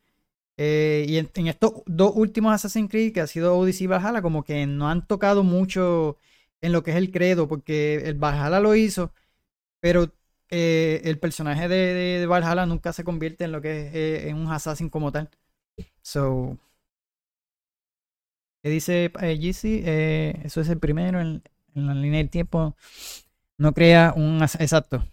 [0.63, 4.45] Eh, y en, estos dos últimos Assassin's Creed, que ha sido Odyssey y Valhalla, como
[4.45, 6.19] que no han tocado mucho
[6.61, 9.11] en lo que es el credo, porque el Valhalla lo hizo,
[9.81, 10.13] pero
[10.51, 14.91] el personaje de, de, Valhalla nunca se convierte en lo que es en un assassin
[14.91, 15.31] como tal.
[16.03, 16.59] So,
[18.63, 19.83] ¿qué dice eh, GC?
[19.87, 21.43] Eh, eso es el primero en,
[21.75, 22.77] la línea del tiempo.
[23.59, 25.05] No crea un exacto.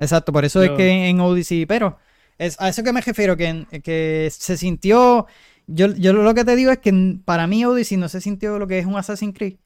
[0.00, 1.98] Exacto, por eso es que en Odyssey, pero
[2.38, 5.26] es a eso que me refiero, que, que se sintió.
[5.66, 6.92] Yo, yo lo que te digo es que
[7.24, 9.56] para mí Odyssey no se sintió lo que es un Assassin's Creed.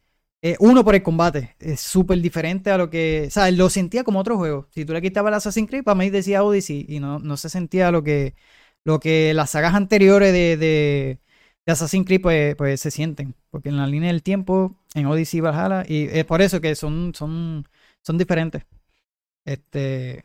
[0.59, 3.25] Uno por el combate, es súper diferente a lo que.
[3.29, 4.68] O sea, lo sentía como otro juego.
[4.71, 7.51] Si tú le quitabas el Assassin's Creed, para mí decía Odyssey y no, no se
[7.51, 8.35] sentía lo que
[8.85, 11.21] lo que las sagas anteriores de, de,
[11.66, 13.35] Assassin's Creed pues, pues, se sienten.
[13.51, 16.75] Porque en la línea del tiempo, en Odyssey y Valhalla, y es por eso que
[16.75, 17.68] son, son,
[18.03, 18.64] son diferentes.
[19.45, 20.25] Este.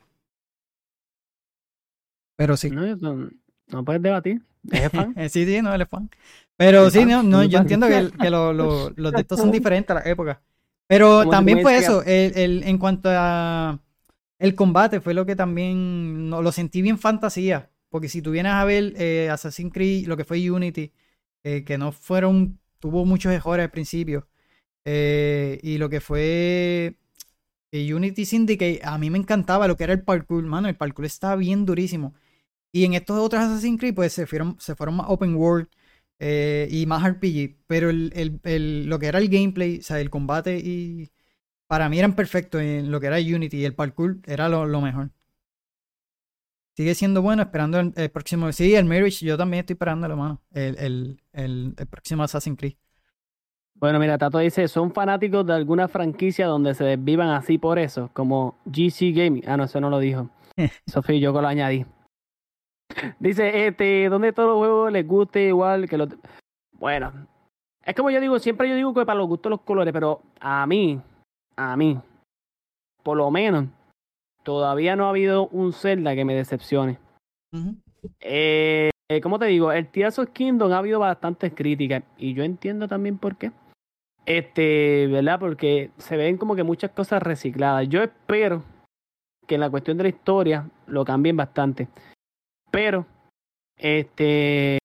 [2.36, 2.69] Pero sí.
[2.69, 4.41] No, puedes debatir.
[5.29, 6.09] sí, sí, no, él es fan.
[6.57, 10.09] Pero sí, no, no, yo entiendo que, que los de estos son diferentes a la
[10.09, 10.41] época.
[10.88, 13.79] Pero también fue eso, el, el, en cuanto a
[14.39, 17.71] el combate, fue lo que también no, lo sentí bien fantasía.
[17.89, 20.91] Porque si tú vienes a ver eh, Assassin's Creed, lo que fue Unity,
[21.43, 24.27] eh, que no fueron, tuvo muchos errores al principio,
[24.86, 26.97] eh, y lo que fue
[27.71, 31.36] Unity Syndicate, a mí me encantaba lo que era el parkour, mano, el parkour estaba
[31.36, 32.13] bien durísimo.
[32.76, 35.67] Y en estos otros Assassin's Creed, pues se fueron, se fueron más open world
[36.19, 41.09] y más RPG, pero el, lo que era el gameplay, o sea, el combate, y
[41.67, 45.11] para mí eran perfectos en lo que era Unity, y el parkour era lo mejor
[46.76, 48.51] sigue siendo bueno, esperando el, próximo.
[48.51, 50.41] Sí, el Marriage, yo también estoy esperando, mano.
[50.51, 52.73] El, el, el, el, próximo Assassin's Creed.
[53.76, 58.09] Bueno, mira, Tato dice: ¿son fanáticos de alguna franquicia donde se desvivan así por eso?
[58.13, 59.43] Como GC Gaming.
[59.47, 60.30] Ah, no, eso no lo dijo.
[60.88, 61.86] Sofía, yo lo añadí.
[63.19, 66.09] Dice, este, ¿dónde todos los juegos les guste igual que los.
[66.73, 67.27] Bueno,
[67.83, 70.65] es como yo digo, siempre yo digo que para los gustos los colores, pero a
[70.65, 70.99] mí,
[71.55, 71.99] a mí,
[73.03, 73.65] por lo menos,
[74.43, 76.97] todavía no ha habido un Zelda que me decepcione.
[78.19, 78.89] eh,
[79.21, 83.17] como te digo, el Tears of Kingdom ha habido bastantes críticas y yo entiendo también
[83.17, 83.51] por qué.
[84.25, 85.39] Este, ¿verdad?
[85.39, 87.88] Porque se ven como que muchas cosas recicladas.
[87.88, 88.63] Yo espero
[89.45, 91.88] que en la cuestión de la historia lo cambien bastante.
[92.76, 93.05] Pero,
[93.78, 94.80] este,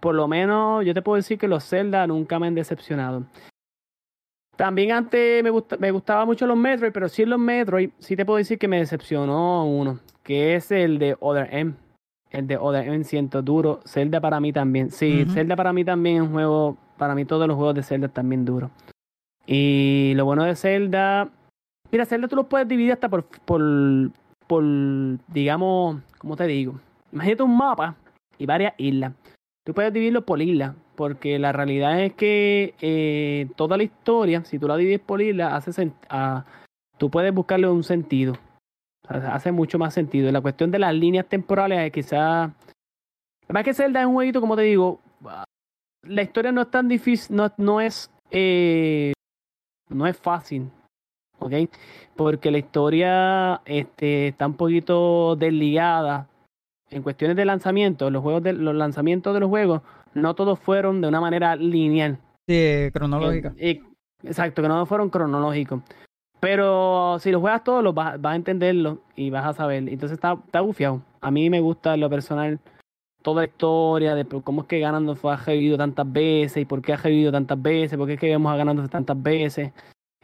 [0.00, 3.26] por lo menos yo te puedo decir que los Zelda nunca me han decepcionado.
[4.56, 8.38] También antes me, me gustaba mucho los Metroid, pero sí los Metroid, sí te puedo
[8.38, 11.74] decir que me decepcionó uno, que es el de Other M.
[12.32, 13.78] El de Other M siento duro.
[13.86, 14.90] Zelda para mí también.
[14.90, 18.08] Sí, Zelda para mí también es un juego, para mí todos los juegos de Zelda
[18.08, 18.72] también duros.
[19.46, 21.30] Y lo bueno de Zelda,
[21.92, 23.60] mira, Zelda tú lo puedes dividir hasta por, por,
[24.50, 24.64] por
[25.28, 26.74] digamos, ¿cómo te digo?
[27.12, 27.94] Imagínate un mapa
[28.36, 29.12] y varias islas.
[29.64, 34.58] Tú puedes dividirlo por isla, porque la realidad es que eh, toda la historia, si
[34.58, 35.92] tú la divides por isla, hace
[36.98, 38.34] tú puedes buscarle un sentido.
[39.06, 40.32] hace mucho más sentido.
[40.32, 42.50] La cuestión de las líneas temporales, es quizás.
[43.44, 45.00] Además que Zelda es un jueguito, como te digo,
[46.02, 48.10] la historia no es tan difícil, no, no es.
[48.32, 49.12] Eh,
[49.88, 50.72] no es fácil.
[51.40, 51.52] ¿Ok?
[52.16, 56.28] Porque la historia este, está un poquito desligada
[56.90, 59.82] en cuestiones de lanzamiento, los juegos de, los lanzamientos de los juegos,
[60.14, 62.18] no todos fueron de una manera lineal.
[62.48, 63.54] Sí, cronológica.
[63.58, 63.82] Eh,
[64.24, 65.82] exacto, que no fueron cronológicos.
[66.40, 69.88] Pero si los juegas todos, los vas, a entenderlo y vas a saber.
[69.88, 71.02] Entonces está, está bufiado.
[71.20, 72.58] A mí me gusta lo personal
[73.22, 76.94] toda la historia de cómo es que Ganondorf ha revivido tantas veces y por qué
[76.94, 79.72] ha revivido tantas veces, por qué es que vemos a Ganondorf tantas veces.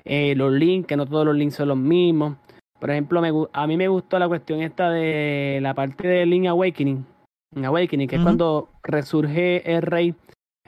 [0.08, 2.36] Eh, los links, que no todos los links son los mismos.
[2.78, 6.46] Por ejemplo, me, a mí me gustó la cuestión esta de la parte de Link
[6.46, 7.04] Awakening.
[7.56, 10.14] Awakening, que es cuando resurge el rey,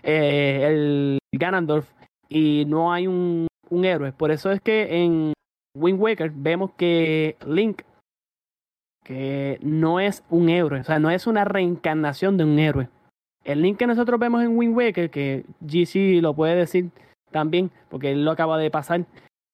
[0.03, 1.89] eh, el Ganondorf,
[2.28, 4.12] y no hay un, un héroe.
[4.12, 5.34] Por eso es que en
[5.76, 7.82] Wind Waker vemos que Link,
[9.05, 12.89] que no es un héroe, o sea, no es una reencarnación de un héroe.
[13.45, 16.91] El Link que nosotros vemos en Wind Waker, que GC lo puede decir
[17.30, 19.05] también, porque él lo acaba de pasar,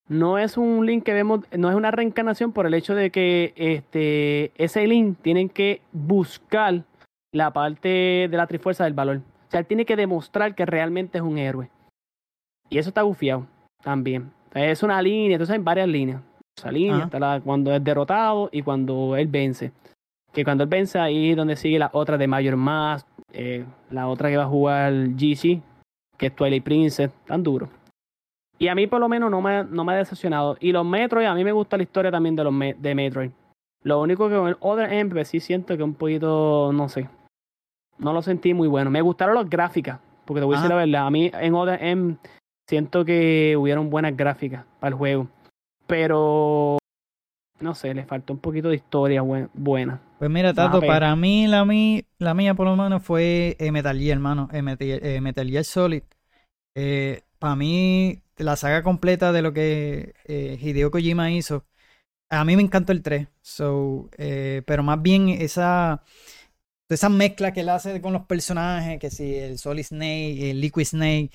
[0.09, 3.52] no es un link que vemos, no es una reencarnación por el hecho de que
[3.57, 6.84] este, ese link tienen que buscar
[7.32, 9.16] la parte de la trifuerza del valor.
[9.48, 11.70] O sea, él tiene que demostrar que realmente es un héroe.
[12.68, 13.46] Y eso está bufiado
[13.82, 14.30] también.
[14.55, 16.22] Es una línea, entonces hay varias líneas.
[16.57, 19.72] Esa línea está la, cuando es derrotado y cuando él vence.
[20.32, 24.07] Que cuando él vence ahí es donde sigue la otra de Major Mask, eh, la
[24.07, 25.61] otra que va a jugar GC,
[26.16, 27.68] que es Twilight Princess, tan duro.
[28.59, 30.57] Y a mí por lo menos no me, no me ha decepcionado.
[30.61, 33.30] Y los Metroid, a mí me gusta la historia también de los de Metroid.
[33.82, 37.09] Lo único que con el Other M, pues sí siento que un poquito, no sé.
[37.98, 38.90] No lo sentí muy bueno.
[38.90, 41.07] Me gustaron las gráficas, porque te voy a decir la verdad.
[41.07, 42.16] A mí en Other M
[42.66, 45.28] siento que hubieron buenas gráficas para el juego.
[45.86, 46.78] Pero,
[47.61, 50.00] no sé, le faltó un poquito de historia buena.
[50.18, 53.98] Pues mira, Tato, para mí la, mí, la mía por lo menos fue eh, Metal
[53.98, 54.48] Gear, hermano.
[54.50, 56.02] Eh, eh, Metal, Gear Solid.
[57.38, 61.64] para mí la saga completa de lo que eh, Hideo Kojima hizo.
[62.30, 66.05] A mí me encantó el 3, so, eh, pero más bien esa,
[66.89, 70.85] esa mezcla que él hace con los personajes, que si el Solid Snake, el Liquid
[70.87, 71.30] Snake.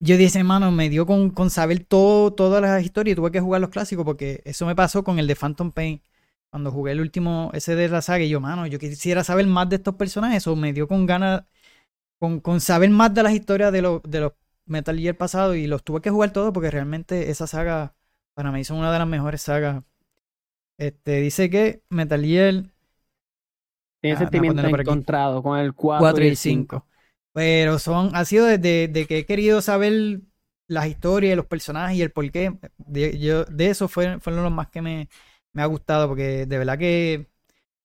[0.00, 3.40] Yo dije, hermano, me dio con, con saber todo, todas las historias y tuve que
[3.40, 6.02] jugar los clásicos porque eso me pasó con el de Phantom Pain.
[6.50, 9.68] Cuando jugué el último, ese de la saga, y yo, mano, yo quisiera saber más
[9.68, 11.44] de estos personajes, o me dio con ganas,
[12.20, 14.32] con, con saber más de las historias de, los de los
[14.66, 17.94] Metal Gear pasado y los tuve que jugar todos porque realmente esa saga
[18.34, 19.82] para mí son una de las mejores sagas.
[20.78, 22.64] Este dice que Metal Gear
[24.00, 26.86] tiene ah, sentimiento encontrado con el 4, y el 5.
[27.32, 30.20] Pero son ha sido desde de que he querido saber
[30.66, 32.58] las historias los personajes y el porqué.
[32.78, 35.08] De, yo, de eso fue, fueron los más que me,
[35.52, 37.28] me ha gustado porque de verdad que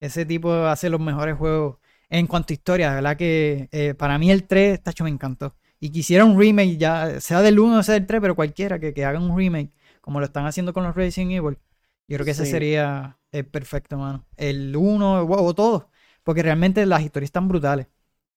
[0.00, 1.78] ese tipo hace los mejores juegos
[2.08, 2.90] en cuanto a historia.
[2.90, 6.76] De verdad que eh, para mí el 3, tacho, me encantó y quisiera un remake,
[6.76, 9.72] ya sea del 1 o sea del 3, pero cualquiera que, que hagan un remake,
[10.02, 11.58] como lo están haciendo con los Racing Evil,
[12.06, 14.26] yo creo que ese sería el perfecto, mano.
[14.36, 15.90] El 1 o todo,
[16.22, 17.86] porque realmente las historias están brutales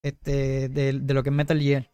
[0.02, 1.90] este, de, de, lo que es Metal Gear.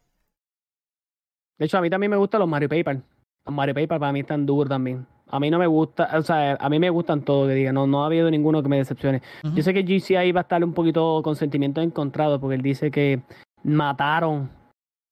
[1.57, 3.01] De hecho, a mí también me gustan los Mario Paper.
[3.45, 5.05] Los Mario Paper para mí están duros también.
[5.27, 7.87] A mí no me gusta, o sea, a mí me gustan todos, que diga, no,
[7.87, 9.21] no ha habido ninguno que me decepcione.
[9.55, 12.91] Yo sé que GCI va a estar un poquito con sentimientos encontrados, porque él dice
[12.91, 13.21] que
[13.63, 14.49] mataron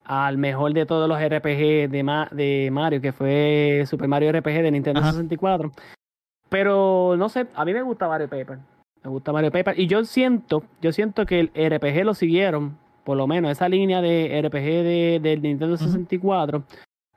[0.10, 4.72] al mejor de todos los RPG de, de Mario, que fue Super Mario RPG de
[4.72, 5.72] Nintendo 64.
[6.50, 8.58] Pero no sé, a mí me gusta Mario Paper.
[9.04, 9.80] Me gusta Mario Paper.
[9.80, 14.02] Y yo siento, yo siento que el RPG lo siguieron, por lo menos esa línea
[14.02, 16.64] de RPG de, del Nintendo 64,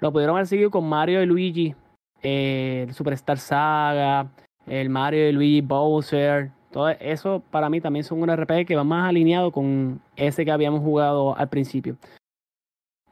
[0.00, 1.74] lo pudieron haber seguido con Mario y Luigi,
[2.22, 4.30] eh, el Superstar Saga,
[4.66, 6.50] el Mario y Luigi Bowser.
[6.70, 10.50] Todo eso para mí también son un RPG que va más alineado con ese que
[10.50, 11.96] habíamos jugado al principio.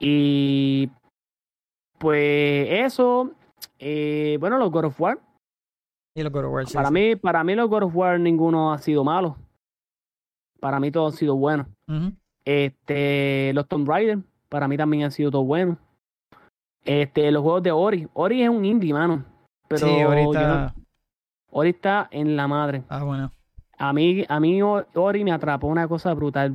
[0.01, 0.91] Y
[1.99, 3.31] pues eso,
[3.79, 5.19] eh, bueno, los God of War.
[6.15, 8.79] Y los God of War, para, Mí, para mí los God of War ninguno ha
[8.79, 9.37] sido malo.
[10.59, 11.67] Para mí todos han sido buenos.
[12.45, 15.77] Este, los Tomb Raider, para mí también han sido todos buenos.
[16.85, 18.09] Este, los juegos de Ori.
[18.15, 19.25] Ori es un indie, mano.
[19.69, 20.75] Pero sí, Ori está...
[21.51, 22.85] Ori está en la madre.
[22.89, 23.31] Ah, bueno.
[23.77, 26.55] A mí, a mí Ori me atrapó una cosa brutal.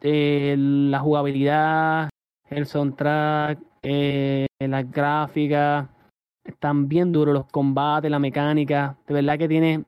[0.00, 2.10] Eh, la jugabilidad,
[2.50, 5.88] el soundtrack, eh, las gráficas,
[6.44, 8.96] están bien duros los combates, la mecánica.
[9.06, 9.84] De verdad que tiene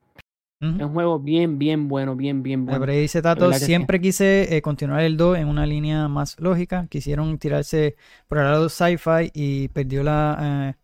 [0.61, 2.81] Es un juego bien, bien bueno, bien, bien bueno.
[2.81, 6.87] Pero dice Tato, siempre quise eh, continuar el 2 en una línea más lógica.
[6.89, 7.95] Quisieron tirarse
[8.27, 10.75] por el lado sci-fi y perdió la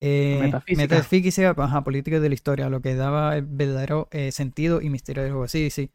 [0.00, 4.90] eh, metafísica, metafísica ajá, política de la historia, lo que daba el verdadero sentido y
[4.90, 5.48] misterio del juego.
[5.48, 5.90] Sí, sí.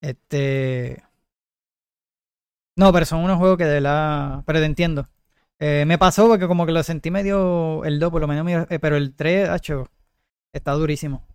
[0.00, 1.07] Este.
[2.78, 4.44] No, pero son unos juegos que de la.
[4.46, 5.08] Pero te entiendo.
[5.58, 8.78] Eh, me pasó porque como que lo sentí medio el 2, por lo menos, eh,
[8.78, 9.90] pero el 3, hecho,
[10.52, 11.26] está durísimo.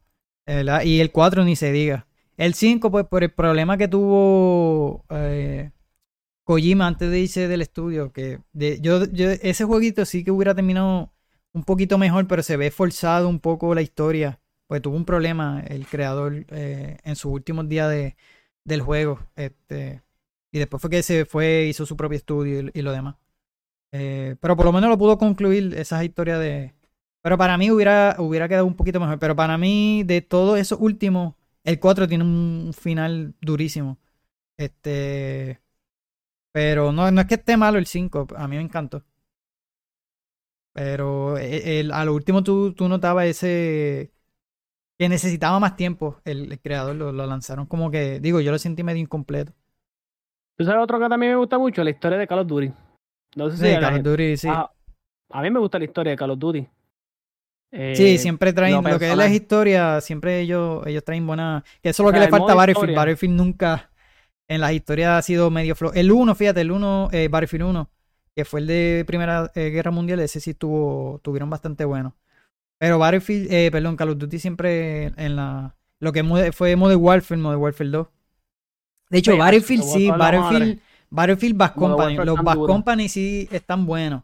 [0.85, 2.07] y el 4 ni se diga.
[2.37, 5.71] El 5, pues por el problema que tuvo eh,
[6.45, 11.11] Kojima antes de irse del estudio, que yo, yo, ese jueguito sí que hubiera terminado
[11.53, 14.39] un poquito mejor, pero se ve forzado un poco la historia.
[14.67, 18.15] Pues tuvo un problema el creador en sus últimos días de,
[18.65, 19.19] del juego.
[19.35, 20.01] Este,
[20.53, 23.15] y después fue que se fue, hizo su propio estudio y, lo demás.
[23.91, 26.75] Eh, pero por lo menos lo pudo concluir esas historias de...
[27.21, 29.19] Pero para mí hubiera, hubiera quedado un poquito mejor.
[29.19, 33.99] Pero para mí, de todo eso último, el 4 tiene un final durísimo.
[34.57, 35.61] Este...
[36.53, 39.03] Pero no, no es que esté malo el 5, a mí me encantó.
[40.73, 44.11] Pero e, el, a lo último tú, tú notabas ese...
[44.99, 48.19] Que necesitaba más tiempo el, creador, lo, lo lanzaron como que...
[48.19, 49.53] Digo, yo lo sentí medio incompleto.
[50.57, 51.83] ¿Tú sabes otro que también me gusta mucho?
[51.83, 52.71] La historia de Call of Duty.
[53.35, 54.47] No sé si sí, Call of Duty, sí.
[54.49, 56.67] A, mí me gusta la historia de Call of Duty.
[57.71, 61.63] Eh, Sí, siempre traen, lo lo, que es la historia, siempre ellos, ellos traen buena.
[61.81, 62.89] Que eso es lo que le falta a Battlefield.
[62.89, 62.95] historia.
[62.97, 63.89] Battlefield nunca,
[64.47, 65.95] en las historias ha sido medio flojo.
[65.95, 67.89] El 1, fíjate, el 1, eh, Battlefield 1,
[68.35, 72.15] que fue el de Primera eh, Guerra Mundial, ese sí tuvo, tuvieron bastante bueno.
[72.77, 75.75] Pero Battlefield, eh, perdón, Call of Duty siempre en la.
[75.99, 78.07] Lo que fue Modern Warfare, Modern Warfare 2.
[79.09, 80.79] De hecho, Battlefield sí, Battlefield,
[81.09, 82.15] Battlefield Bad Company.
[82.17, 82.67] Los Bad duro.
[82.73, 84.23] Company sí están buenos.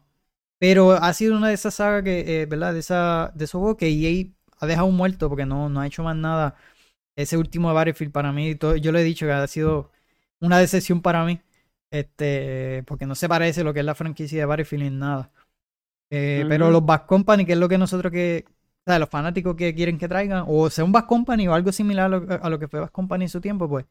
[0.58, 2.74] Pero ha sido una de esas sagas que, eh, ¿verdad?
[2.74, 4.26] De, esa, de esos juegos que EA
[4.60, 6.56] ha dejado muerto porque no, no ha hecho más nada.
[7.16, 9.90] Ese último Battlefield para mí, todo- yo le he dicho que ha sido
[10.40, 11.40] una decepción para mí.
[11.90, 15.32] Este, porque no se parece lo que es la franquicia de Battlefield en nada.
[16.10, 19.54] Eh, Pero los Bad Company, que es lo que nosotros que, o sea, los fanáticos
[19.56, 22.50] que quieren que traigan, o sea un Bad Company o algo similar a lo, a
[22.50, 23.86] lo que fue Bad Company en su tiempo, pues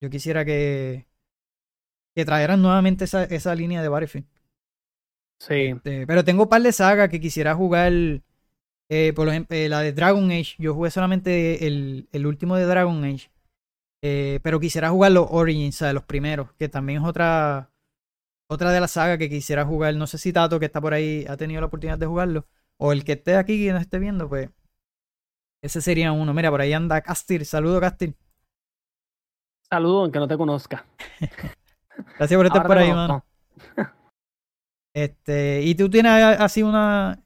[0.00, 1.06] yo quisiera que,
[2.16, 4.26] que trajeran nuevamente esa, esa línea de Battlefield.
[5.38, 5.80] Sí.
[5.84, 7.92] Este, pero tengo un par de sagas que quisiera jugar.
[8.88, 10.54] eh, por ejemplo, eh, la de Dragon Age.
[10.58, 13.30] Yo jugué solamente el, el último de Dragon Age.
[14.02, 16.52] eh, pero quisiera jugar los Origins, o sea, los primeros.
[16.54, 17.70] Que también es otra.
[18.48, 19.94] Otra de las sagas que quisiera jugar.
[19.96, 22.46] No sé si Tato, que está por ahí, ha tenido la oportunidad de jugarlo.
[22.78, 24.50] O el que esté aquí y nos esté viendo, pues.
[25.62, 26.32] Ese sería uno.
[26.32, 27.44] Mira, por ahí anda Castir.
[27.44, 28.14] Saludo, Castir.
[29.68, 30.84] Saludo aunque no te conozca.
[32.18, 33.24] Gracias por estar Ahora por ahí, mano.
[34.94, 36.10] Este, ¿y tú tienes
[36.40, 37.22] así una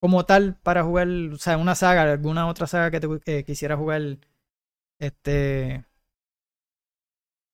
[0.00, 3.76] como tal para jugar, o sea, una saga, alguna otra saga que te que quisiera
[3.76, 4.18] jugar
[4.98, 5.84] este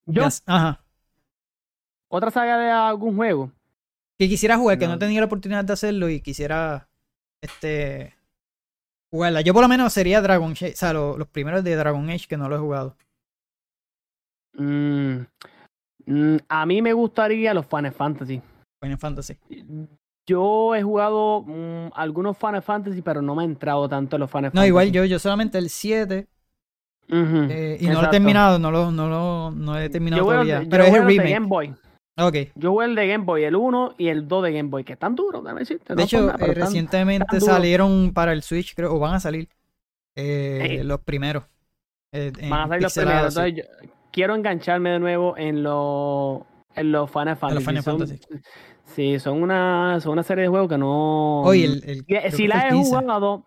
[0.07, 0.83] Yo, ajá,
[2.11, 3.53] otra saga de algún juego.
[4.19, 4.99] que quisiera jugar, que no No.
[4.99, 6.89] tenía la oportunidad de hacerlo y quisiera
[7.43, 8.15] este
[9.13, 9.43] jugarla.
[9.43, 12.27] Yo por lo menos sería Dragon Age, o sea, lo- los primeros de Dragon Age
[12.27, 12.97] que no lo he jugado.
[14.59, 15.21] Mm,
[16.07, 18.43] mm, a mí me gustaría los Final Fantasy.
[18.83, 19.37] Final Fantasy.
[20.27, 24.31] Yo he jugado mm, algunos Final Fantasy, pero no me he entrado tanto en los
[24.31, 24.69] Final No, Fantasy.
[24.69, 26.27] igual yo, yo solamente el 7
[27.11, 28.11] Ujú, eh, y no lo he exacto.
[28.11, 30.63] terminado, no lo, no lo, no he terminado Yo todavía.
[30.63, 31.31] yo Pero es el remake.
[31.31, 31.75] Game Boy.
[32.21, 32.35] Ok.
[32.57, 34.93] Yo juego el de Game Boy, el 1 y el 2 de Game Boy, que
[34.95, 35.95] están duros, déjame decirte.
[35.95, 39.21] De no hecho, nada, eh, recientemente tan salieron para el Switch, creo, o van a
[39.21, 39.49] salir
[40.17, 41.45] eh, los primeros.
[42.13, 43.37] eh, van a salir los primeros.
[43.37, 43.89] Entonces, yo
[44.19, 46.41] quiero engancharme de nuevo en los
[46.75, 47.65] en los Final Fantasy.
[47.65, 48.21] Final son, Fantasy.
[48.85, 51.43] Sí, son una, son una serie de juegos que no.
[51.43, 52.91] Oye, el, si la he 15.
[52.97, 53.45] jugado,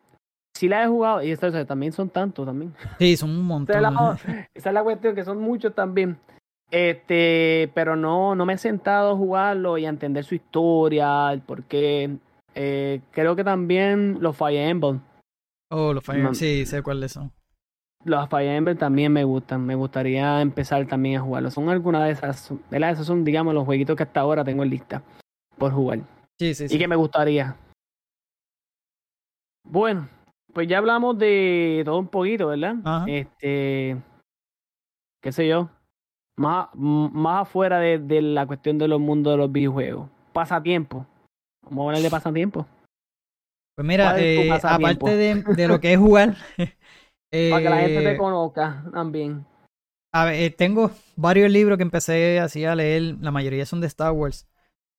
[0.54, 2.74] si la he jugado, y esto o sea, también son tantos también.
[3.00, 3.76] Sí, son un Esa montón.
[3.76, 6.18] es, la, esa es la cuestión, que son muchos también.
[6.70, 11.42] Este, pero no, no me he sentado a jugarlo y a entender su historia, el
[11.42, 12.16] por qué.
[12.56, 15.02] Eh, creo que también los Fire Emblem.
[15.70, 16.34] Oh, los Fire No.
[16.34, 17.34] Sí, sé cuáles son.
[18.04, 19.66] Los Fire Emblem también me gustan.
[19.66, 21.54] Me gustaría empezar también a jugarlos.
[21.54, 22.92] Son algunas de esas, ¿verdad?
[22.92, 25.04] Esos son, digamos, los jueguitos que hasta ahora tengo en lista
[25.58, 26.00] por jugar.
[26.40, 26.76] Sí, sí, sí.
[26.76, 27.56] Y que me gustaría.
[29.64, 30.10] Bueno,
[30.54, 32.76] pues ya hablamos de todo un poquito, ¿verdad?
[32.84, 33.06] Ajá.
[33.08, 33.98] Este,
[35.22, 35.70] qué sé yo,
[36.36, 40.10] más, más afuera de, de la cuestión de los mundos de los videojuegos.
[40.34, 41.06] Pasatiempo.
[41.64, 42.66] Vamos a hablar de pasatiempo.
[43.76, 46.36] Pues mira, ¿Cuál es tu eh, aparte de, de lo que es jugar,
[47.32, 49.46] Para que la gente eh, te conozca también.
[50.14, 53.88] A ver, eh, tengo varios libros que empecé así a leer, la mayoría son de
[53.88, 54.46] Star Wars.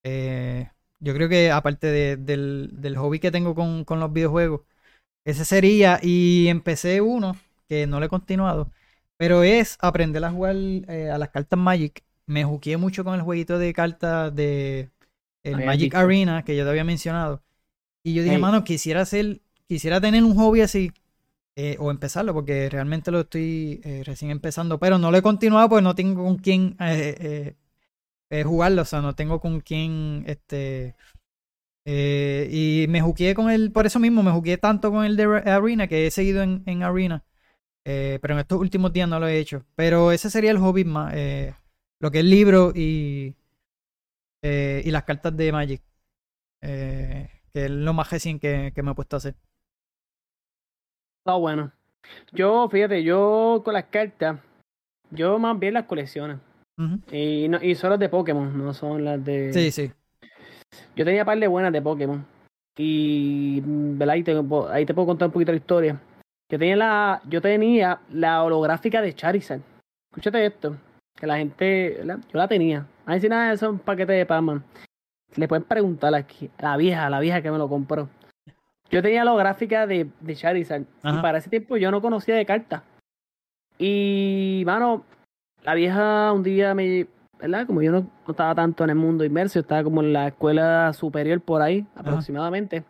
[0.05, 0.71] Eh,
[1.01, 4.63] yo creo que aparte de- del, del hobby que tengo con, con los videojuegos,
[5.25, 7.37] ese sería, y empecé uno
[7.69, 8.71] que no le he continuado,
[9.19, 12.05] pero es aprender a jugar eh, a las cartas Magic.
[12.27, 14.91] Me juqué mucho con el jueguito de cartas de
[15.45, 15.95] el Magic.
[15.95, 17.43] Arena que yo te había mencionado.
[18.05, 20.93] Y yo dije, mano, quisiera hacer, quisiera tener un hobby así,
[21.57, 25.69] eh, o empezarlo, porque realmente lo estoy eh, recién empezando, pero no lo he continuado
[25.69, 27.57] porque no tengo con quién eh,
[28.45, 30.95] jugarlo, o sea, no tengo con quién, este,
[32.51, 35.51] y me jugué con él, por eso mismo, me jugué tanto con el de Re-
[35.51, 37.25] Arena, que he seguido en, en Arena,
[37.85, 41.15] pero en estos últimos días no lo he hecho, pero ese sería el hobby más,
[42.01, 43.37] lo que es libro y,
[44.43, 45.83] y las cartas de Magic,
[46.61, 47.29] que
[47.67, 49.37] es lo más recién que, que me he puesto a hacer.
[51.23, 51.71] Está bueno.
[52.33, 54.41] Yo, fíjate, yo con las cartas,
[55.13, 56.39] yo más bien las colecciones.
[56.77, 56.99] Ujú.
[57.13, 59.53] Y, no, y son las de Pokémon, no son las de...
[59.53, 59.93] Sí, sí.
[60.97, 62.27] Yo tenía par de buenas de Pokémon.
[62.77, 64.15] Y, ¿verdad?
[64.15, 64.35] Ahí te,
[64.71, 66.01] ahí te puedo contar un poquito la historia.
[66.51, 69.61] Yo tenía la, yo tenía la holográfica de Charizard.
[70.11, 70.77] Escúchate esto.
[71.15, 72.19] Que la gente, ¿verdad?
[72.33, 72.85] Yo la tenía.
[73.07, 74.65] A ver si nada eso es un paquete de Pac-Man.
[75.37, 76.51] Le pueden preguntar aquí.
[76.59, 78.09] A la vieja, a la vieja que me lo compró.
[78.93, 80.85] Yo tenía la holográfica de, de Charizard.
[81.03, 81.19] Ajá.
[81.19, 82.83] Y para ese tiempo yo no conocía de cartas.
[83.79, 85.05] Y, mano,
[85.65, 87.07] la vieja un día me,
[87.41, 87.67] ¿verdad?
[87.67, 90.93] Como yo no, no estaba tanto en el mundo inmerso, estaba como en la escuela
[90.93, 92.85] superior por ahí, aproximadamente.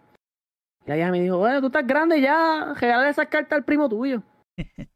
[0.84, 3.88] Y la hija me dijo, bueno, tú estás grande ya, regálale esas cartas al primo
[3.88, 4.22] tuyo.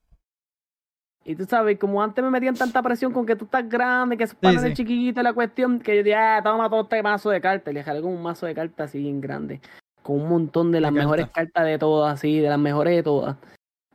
[1.25, 4.25] y tú sabes, como antes me metían tanta presión con que tú estás grande, que
[4.25, 7.41] es para sí, chiquito la cuestión, que yo dije, ah, toma todo este mazo de
[7.41, 7.71] cartas.
[7.71, 9.61] Y le jalé con un mazo de cartas así bien grande,
[10.07, 13.37] con un montón de las mejores cartas de todas, así, de las mejores de todas.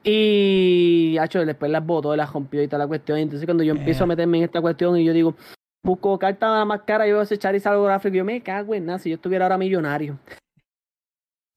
[0.03, 3.17] Y, hecho, después las botó, las rompió y toda la cuestión.
[3.17, 5.35] Y entonces cuando yo empiezo a meterme en esta cuestión y yo digo,
[5.81, 8.99] busco cartas más caras, yo voy a ese Charizard holográfico, yo me cago en nada,
[8.99, 10.19] si yo estuviera ahora millonario.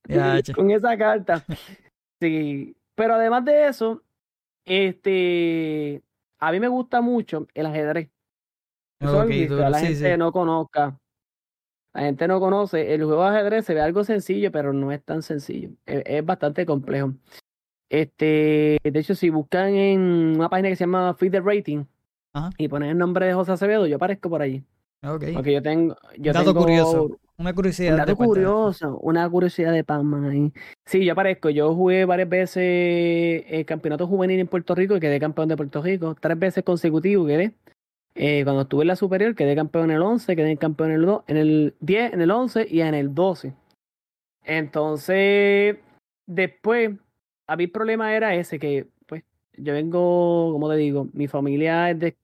[0.54, 1.44] con esa carta.
[2.20, 2.76] Sí.
[2.94, 4.04] Pero además de eso,
[4.64, 6.00] este
[6.38, 8.08] a mí me gusta mucho el ajedrez.
[9.00, 10.96] Okay, la gente no conozca.
[11.94, 12.92] La gente no conoce.
[12.92, 15.70] El juego de ajedrez se ve algo sencillo, pero no es tan sencillo.
[15.86, 17.14] Es, bastante complejo.
[17.88, 20.00] Este, de hecho, si buscan en
[20.36, 21.84] una página que se llama Feed the Rating
[22.58, 24.64] y ponen el nombre de José Acevedo, yo aparezco por allí.
[25.06, 25.34] Okay.
[25.34, 25.96] Porque yo tengo.
[26.18, 27.18] Yo dato curioso.
[27.36, 27.92] Una curiosidad.
[27.92, 28.98] Un dato curioso.
[28.98, 30.52] Una curiosidad de Pam ahí.
[30.86, 31.50] Sí, yo aparezco.
[31.50, 35.80] Yo jugué varias veces el campeonato juvenil en Puerto Rico y quedé campeón de Puerto
[35.82, 36.16] Rico.
[36.18, 37.54] Tres veces consecutivos quedé.
[38.16, 41.06] Eh, cuando estuve en la superior, quedé campeón en el 11, quedé campeón en el,
[41.06, 43.54] 2, en el 10, en el 11 y en el 12.
[44.44, 45.78] Entonces,
[46.26, 46.92] después,
[47.46, 49.24] a mi problema era ese, que pues
[49.56, 52.16] yo vengo, como te digo, mi familia es de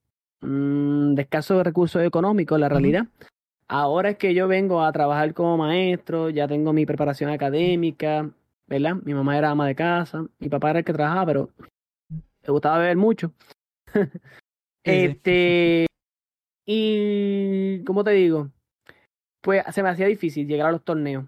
[0.43, 3.07] mmm, de escasos recursos económicos, la realidad.
[3.67, 8.31] Ahora es que yo vengo a trabajar como maestro, ya tengo mi preparación académica,
[8.67, 8.97] ¿verdad?
[9.05, 11.51] Mi mamá era ama de casa, mi papá era el que trabajaba, pero
[12.09, 13.33] me gustaba beber mucho.
[14.85, 15.87] este,
[16.67, 18.51] y, ¿cómo te digo?
[19.43, 21.25] Pues se me hacía difícil llegar a los torneos.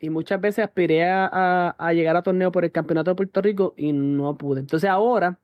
[0.00, 3.74] Y muchas veces aspiré a, a llegar a torneos por el Campeonato de Puerto Rico
[3.76, 4.60] y no pude.
[4.60, 5.38] Entonces ahora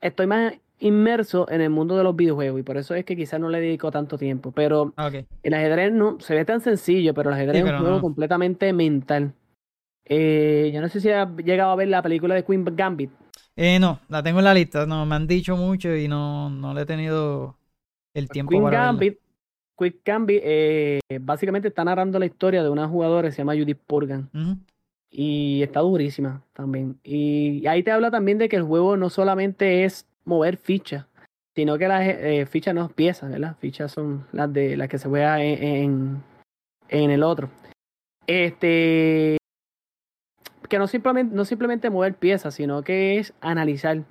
[0.00, 3.40] estoy más inmerso en el mundo de los videojuegos y por eso es que quizás
[3.40, 4.52] no le dedico tanto tiempo.
[4.52, 5.10] Pero ah,
[5.42, 9.32] el ajedrez no se ve tan sencillo, pero el ajedrez es un juego completamente mental.
[10.04, 13.10] Eh, yo no sé si has llegado a ver la película de Queen Gambit.
[13.60, 14.86] Eh, no, la tengo en la lista.
[14.86, 17.56] No, me han dicho mucho y no, no le he tenido
[18.14, 19.18] el pues tiempo Queen para Gambit,
[19.76, 23.80] Queen Gambit eh, básicamente está narrando la historia de una jugadora que se llama Judith
[23.84, 24.30] Purgan.
[25.10, 27.00] Y está durísima también.
[27.02, 31.06] Y ahí te habla también de que el juego no solamente es mover fichas,
[31.56, 33.56] sino que las eh, fichas no piezas, ¿verdad?
[33.58, 36.22] Fichas son las de las que se juega en,
[36.88, 37.50] en, el otro.
[38.28, 39.36] Este
[40.68, 44.02] que no simplemente, no simplemente mover piezas, sino que es analizar.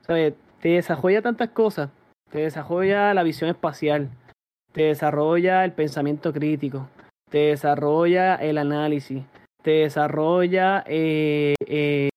[0.00, 0.34] ¿Sabes?
[0.60, 1.90] Te desarrolla tantas cosas.
[2.30, 4.10] Te desarrolla la visión espacial.
[4.72, 6.88] Te desarrolla el pensamiento crítico.
[7.30, 9.22] Te desarrolla el análisis.
[9.62, 12.10] Te desarrolla eh, eh,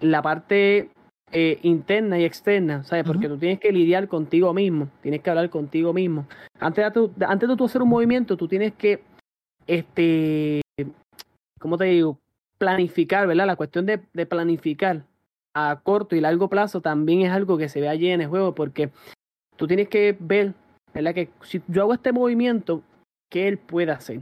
[0.00, 0.90] la parte
[1.32, 3.04] eh, interna y externa, ¿sabes?
[3.04, 6.26] Porque tú tienes que lidiar contigo mismo, tienes que hablar contigo mismo.
[6.58, 9.04] Antes de, tu, antes de tú hacer un movimiento, tú tienes que,
[9.66, 10.60] este,
[11.60, 12.18] ¿cómo te digo?
[12.60, 13.46] Planificar, ¿verdad?
[13.46, 15.02] La cuestión de, planificar
[15.54, 18.54] a corto y largo plazo también es algo que se ve allí en el juego,
[18.54, 18.90] porque
[19.56, 20.54] tú tienes que ver,
[20.94, 21.14] ¿verdad?
[21.14, 22.82] Que si yo hago este movimiento,
[23.30, 24.20] ¿qué él puede hacer?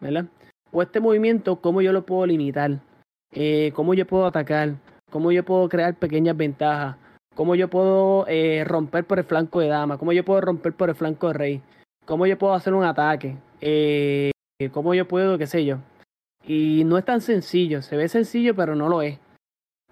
[0.00, 0.26] ¿Verdad?
[0.70, 2.78] O este movimiento, ¿cómo yo lo puedo limitar?
[3.32, 4.76] Eh, ¿Cómo yo puedo atacar?
[5.12, 6.96] cómo yo puedo crear pequeñas ventajas,
[7.36, 10.88] cómo yo puedo eh, romper por el flanco de dama, cómo yo puedo romper por
[10.88, 11.62] el flanco de rey,
[12.06, 14.32] cómo yo puedo hacer un ataque, eh,
[14.72, 15.78] cómo yo puedo, qué sé yo.
[16.46, 19.18] Y no es tan sencillo, se ve sencillo, pero no lo es.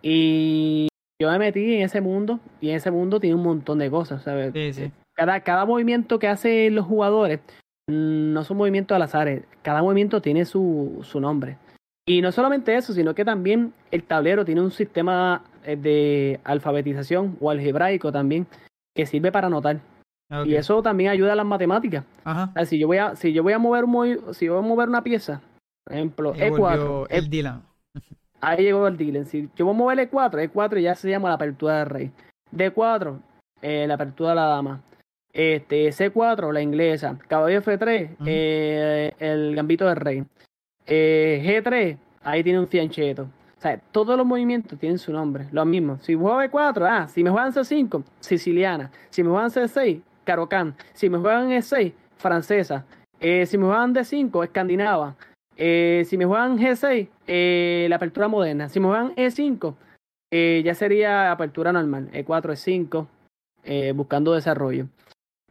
[0.03, 0.89] Y
[1.21, 4.23] yo me metí en ese mundo y en ese mundo tiene un montón de cosas,
[4.23, 4.53] ¿sabes?
[5.15, 7.41] Cada, cada movimiento que hacen los jugadores
[7.89, 11.59] mm, no son movimientos al azar, cada movimiento tiene su, su nombre.
[12.07, 17.37] Y no solamente eso, sino que también el tablero tiene un sistema eh, de alfabetización
[17.41, 18.47] o algebraico también
[18.97, 19.81] que sirve para anotar.
[20.45, 22.05] Y eso también ayuda a las matemáticas.
[22.65, 24.89] si yo voy a si yo voy a mover un si yo voy a mover
[24.89, 25.41] una pieza,
[25.91, 27.63] por ejemplo, E4, el Dylan.
[28.41, 29.27] Ahí llegó el Dylan.
[29.27, 32.11] Si yo voy a mover E4, E4 ya se llama la apertura del rey.
[32.53, 33.21] D4,
[33.63, 34.83] eh, la apertura de la dama.
[35.33, 37.19] Este, C4, la inglesa.
[37.29, 40.25] Caballo F3, eh, el gambito del rey.
[40.87, 43.29] Eh, G3, ahí tiene un fiancheto.
[43.61, 45.99] O sea, todos los movimientos tienen su nombre, lo mismo.
[45.99, 48.91] Si juego B4, ah, si me juegan C5, siciliana.
[49.11, 50.75] Si me juegan C6, carocán.
[50.95, 52.87] Si me juegan E6, francesa.
[53.21, 55.15] Eh, si me juegan D5, escandinava.
[55.63, 58.71] Eh, si me juegan G6, eh, la apertura moderna.
[58.71, 59.75] Si me juegan E5,
[60.31, 62.11] eh, ya sería apertura normal.
[62.13, 64.89] E4, E5, buscando desarrollo.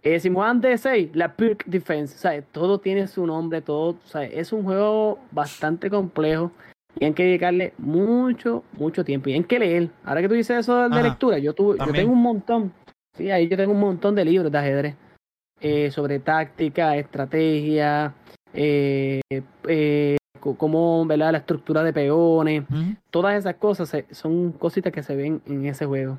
[0.01, 2.43] Eh, si juegan D6, la Perk Defense, ¿sabes?
[2.51, 4.31] todo tiene su nombre, todo, ¿sabes?
[4.33, 6.51] es un juego bastante complejo
[6.97, 9.89] y hay que dedicarle mucho, mucho tiempo y hay que leer.
[10.05, 12.71] Ahora que tú dices eso de lectura, yo, yo tengo un montón,
[13.15, 14.95] sí, ahí yo tengo un montón de libros de ajedrez
[15.59, 18.13] eh, sobre táctica, estrategia,
[18.53, 19.21] eh,
[20.39, 21.31] cómo, ¿verdad?
[21.33, 22.63] La estructura de peones,
[23.09, 26.17] todas esas cosas se- son cositas que se ven en ese juego.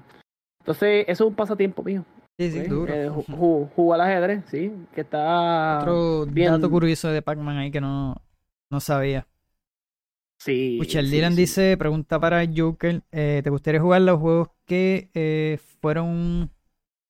[0.61, 2.05] Entonces, eso es un pasatiempo mío.
[2.39, 2.93] Sí, sí, duro.
[2.93, 3.33] Eh, ju- Ujú.
[3.37, 6.53] ju- jugar al ajedrez, sí, que está Otro bien.
[6.53, 8.15] dato curioso de Pac-Man ahí que no,
[8.71, 9.27] no sabía.
[10.39, 10.79] Sí.
[10.79, 11.41] Escucha, el sí, Dylan sí.
[11.43, 16.51] dice, pregunta para Joker, eh, ¿te gustaría jugar los juegos que eh, fueron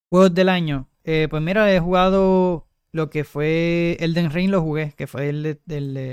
[0.09, 0.89] juegos del año?
[1.05, 5.43] Eh, pues mira, he jugado lo que fue Elden Ring, lo jugué, que fue el
[5.43, 6.11] de, del de,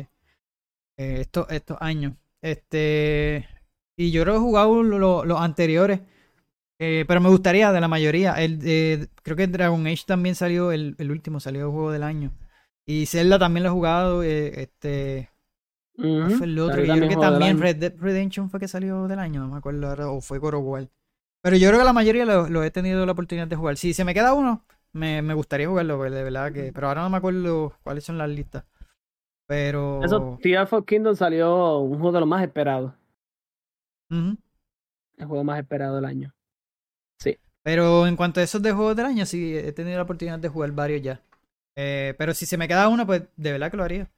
[0.97, 2.13] eh, estos, estos años.
[2.41, 3.47] Este,
[3.97, 6.01] y yo creo que he jugado lo- lo- los anteriores,
[6.79, 8.33] eh, pero me gustaría de la mayoría.
[8.35, 12.33] El, de- creo que Dragon Age también salió, el, el último salió juego del año.
[12.85, 15.29] Y Zelda también lo he jugado, eh, este...
[16.19, 16.83] ¿Cuál Ujú, fue el otro?
[16.85, 17.57] Yo creo que también.
[17.59, 20.89] Red Dead Redemption fue que salió del año, no me acuerdo ahora, o fue War.
[21.41, 23.77] Pero yo creo que la mayoría lo he tenido la oportunidad de jugar.
[23.77, 26.71] Si se me queda uno, me, me gustaría jugarlo, pues, de verdad que.
[26.73, 28.65] Pero ahora no me acuerdo cuáles son las listas.
[29.47, 30.03] Pero.
[30.03, 32.93] Eso, Tears of Kingdom salió un juego de los más esperados.
[34.09, 34.37] Ujú.
[35.17, 36.33] El juego más esperado del año.
[37.67, 40.47] Pero en cuanto a esos de juegos del año, sí, he tenido la oportunidad de
[40.47, 41.21] jugar varios ya.
[41.75, 44.09] Eh, pero si se me queda uno, pues de verdad que lo haría.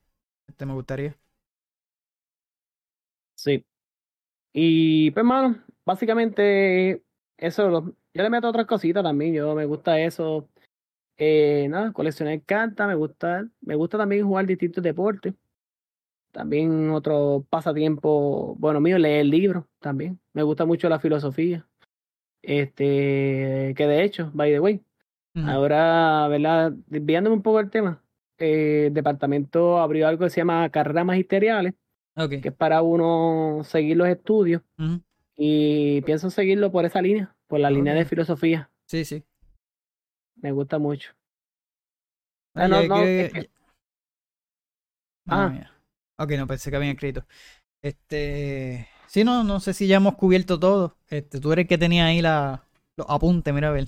[0.48, 1.18] Este me gustaría.
[3.34, 3.66] Sí.
[4.54, 7.04] Y pues, mano, básicamente
[7.38, 7.96] eso.
[8.14, 9.34] yo le meto otras cositas también.
[9.34, 10.48] Yo me gusta eso.
[11.22, 13.46] Eh, nada, coleccionar cartas, me gusta.
[13.62, 15.34] Me gusta también jugar distintos deportes.
[16.32, 20.20] También otro pasatiempo, bueno, mío, leer libros también.
[20.34, 21.68] Me gusta mucho la filosofía.
[22.41, 24.82] Este, que de hecho, by the way.
[25.36, 26.74] Ahora, ¿verdad?
[26.88, 28.02] Desviándome un poco del tema,
[28.38, 31.76] eh, el departamento abrió algo que se llama carreras magisteriales,
[32.18, 32.41] Ok.
[32.41, 34.62] que es para uno seguir los estudios
[35.38, 38.70] y pienso seguirlo por esa línea, por la línea de filosofía.
[38.86, 39.24] Sí, sí.
[40.41, 41.11] Me gusta mucho.
[42.56, 43.49] Ah, Ah, no, no, que- es que-
[45.28, 45.49] Ah.
[45.49, 45.72] mía.
[46.18, 47.26] Ok, no pensé que habían escrito.
[47.82, 48.88] Este.
[49.07, 50.98] Sí, no, no sé si ya hemos cubierto todo.
[51.10, 52.64] Este, tú eres el que tenía ahí la,
[52.98, 53.88] los apuntes, mira a ver.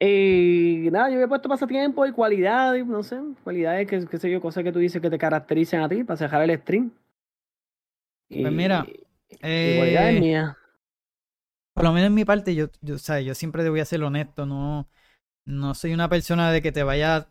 [0.00, 4.40] Y nada, yo había puesto pasatiempo y cualidades, no sé, cualidades, que, qué sé yo,
[4.40, 6.90] cosas que tú dices que te caracterizan a ti para cerrar el stream.
[8.28, 10.56] Y, Pues mira, y cualidades Eh, mías.
[11.74, 14.02] por lo menos en mi parte, yo, yo, o sea, yo siempre voy a ser
[14.02, 14.88] honesto, no,
[15.46, 17.28] no soy una persona de que te vaya a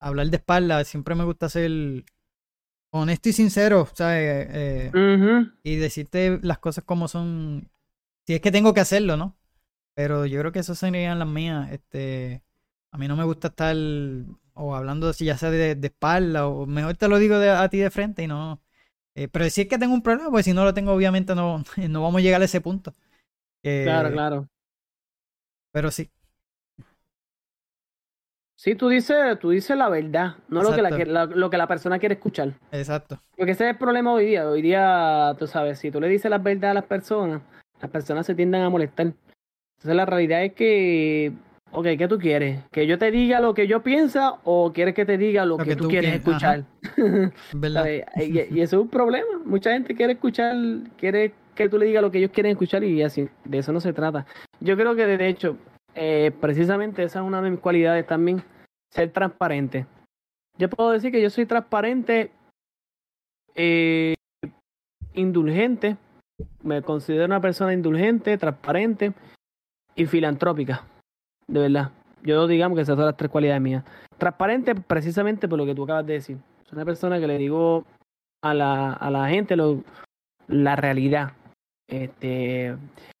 [0.00, 2.04] hablar de espalda, siempre me gusta ser
[2.90, 4.46] honesto y sincero, ¿sabes?
[4.50, 4.96] Eh,
[5.64, 7.70] y decirte las cosas como son,
[8.26, 9.38] si es que tengo que hacerlo, ¿no?
[9.94, 11.72] Pero yo creo que esas serían las mías.
[11.72, 12.42] Este,
[12.92, 13.76] a mí no me gusta estar
[14.54, 17.68] o hablando así, ya sea de, de espalda o mejor te lo digo de- a
[17.68, 18.60] ti de frente y no.
[19.16, 21.64] eh, pero si es que tengo un problema, pues si no lo tengo, obviamente no,
[21.90, 22.94] no vamos a llegar a ese punto.
[23.64, 24.48] Eh, Claro, claro.
[25.72, 26.10] Pero sí,
[28.62, 31.04] Sí, tú dices, tú dices la verdad, no lo que, la, Exacto.
[31.06, 32.52] que- la- lo que la persona quiere escuchar.
[32.70, 33.18] exacto.
[33.34, 34.46] Porque ese es el problema hoy día.
[34.46, 37.40] Hoy día, tú sabes, si tú le dices la verdad a las personas,
[37.80, 39.06] las personas se tienden a molestar.
[39.06, 41.32] Entonces la realidad es que,
[41.72, 42.62] ok, ¿qué tú quieres?
[42.70, 45.74] ¿Que yo te diga lo que yo pienso o quieres que te diga lo, que,
[45.74, 46.64] tú quieres escuchar?
[46.92, 47.86] Es verdad.
[48.16, 49.38] Y, y eso es un problema.
[49.42, 50.54] Mucha gente quiere escuchar,
[50.98, 53.80] quiere que tú le digas lo que ellos quieren escuchar y así, de eso no
[53.80, 54.26] se trata.
[54.60, 55.56] Yo creo que de hecho,
[56.02, 58.42] eh, precisamente esa es una de mis cualidades también,
[58.90, 59.84] ser transparente.
[60.56, 62.32] Yo puedo decir que yo soy transparente,
[63.54, 64.14] eh,
[65.12, 65.98] indulgente,
[66.62, 69.12] me considero una persona indulgente, transparente
[69.94, 70.86] y filantrópica,
[71.46, 71.90] de verdad.
[72.22, 73.84] Yo digamos que esas son las tres cualidades mías.
[74.16, 76.38] Transparente precisamente por lo que tú acabas de decir.
[76.64, 77.84] Soy una persona que le digo
[78.42, 79.84] a la, a la gente lo,
[80.48, 81.32] la realidad.
[81.86, 82.74] Este,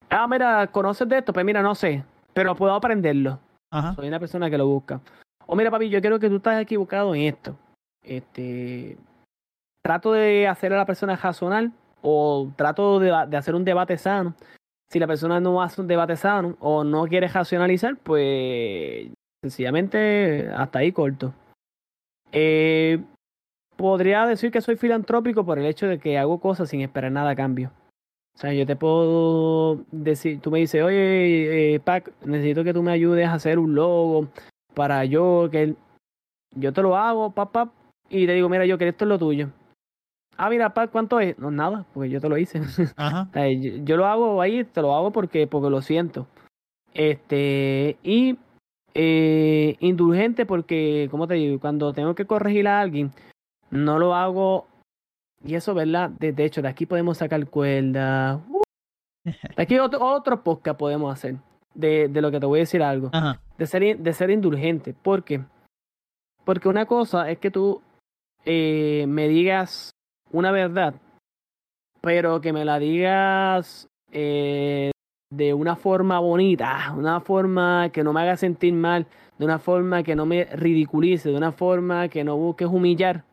[0.08, 1.34] ah, mira, ¿conoces de esto?
[1.34, 2.04] Pues mira, no sé,
[2.40, 3.38] pero puedo aprenderlo.
[3.70, 3.94] Ajá.
[3.94, 5.02] Soy una persona que lo busca.
[5.46, 7.54] O mira, papi, yo creo que tú estás equivocado en esto.
[8.02, 8.96] Este,
[9.84, 14.34] trato de hacer a la persona razonar o trato de, de hacer un debate sano.
[14.90, 19.10] Si la persona no hace un debate sano o no quiere racionalizar, pues
[19.44, 21.34] sencillamente hasta ahí corto.
[22.32, 23.02] Eh,
[23.76, 27.30] podría decir que soy filantrópico por el hecho de que hago cosas sin esperar nada
[27.32, 27.70] a cambio.
[28.34, 32.82] O sea, yo te puedo decir, tú me dices, oye, eh, Pac, necesito que tú
[32.82, 34.28] me ayudes a hacer un logo
[34.74, 35.74] para yo, que
[36.56, 37.72] yo te lo hago, pap, pap,
[38.08, 39.50] y te digo, mira, yo que esto es lo tuyo.
[40.36, 41.38] Ah, mira, Pac, ¿cuánto es?
[41.38, 42.60] No, nada, porque yo te lo hice.
[42.96, 43.28] Ajá.
[43.28, 46.26] O sea, yo, yo lo hago ahí, te lo hago porque, porque lo siento.
[46.94, 48.38] Este, y
[48.94, 53.12] eh, indulgente porque, como te digo, cuando tengo que corregir a alguien,
[53.70, 54.66] no lo hago.
[55.44, 56.10] Y eso, ¿verdad?
[56.10, 58.36] De, de hecho, de aquí podemos sacar cuerda.
[58.48, 58.60] Uh,
[59.24, 61.36] de aquí otro, otro podcast podemos hacer.
[61.74, 63.10] De, de lo que te voy a decir algo.
[63.12, 63.40] Ajá.
[63.56, 64.92] De ser, de ser indulgente.
[64.92, 65.44] ¿Por qué?
[66.44, 67.80] Porque una cosa es que tú
[68.44, 69.90] eh, me digas
[70.32, 70.94] una verdad,
[72.00, 74.90] pero que me la digas eh,
[75.30, 79.06] de una forma bonita, una forma que no me haga sentir mal,
[79.38, 83.24] de una forma que no me ridiculice, de una forma que no busques humillar,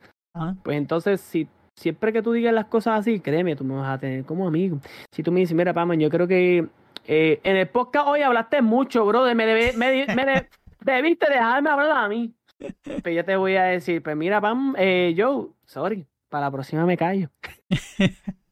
[0.63, 1.47] pues entonces si
[1.77, 4.79] siempre que tú digas las cosas así, créeme, tú me vas a tener como amigo.
[5.11, 6.67] Si tú me dices, mira, Pam, yo creo que
[7.05, 10.47] eh, en el podcast hoy hablaste mucho, brother, me, me,
[10.81, 12.33] debiste dejarme hablar a mí.
[12.57, 16.85] Pues yo te voy a decir, pues mira, Pam, eh, Joe, sorry, para la próxima
[16.85, 17.29] me callo.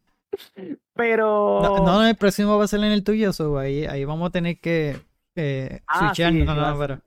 [0.93, 1.59] Pero.
[1.61, 4.31] No, no, el próximo va a ser en el tuyo, so ahí, ahí vamos a
[4.31, 4.97] tener que
[5.35, 6.33] eh, ah, switchar.
[6.33, 7.01] no, no, pero...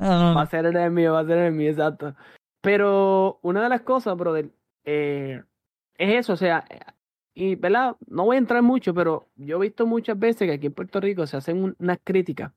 [0.00, 2.14] Va a ser en el mío, va a ser en el mío, exacto.
[2.62, 4.50] Pero una de las cosas, brother,
[4.84, 5.42] eh,
[6.00, 6.64] es eso, o sea,
[7.34, 7.94] y, ¿verdad?
[8.08, 10.98] No voy a entrar mucho, pero yo he visto muchas veces que aquí en Puerto
[10.98, 12.52] Rico se hacen unas críticas.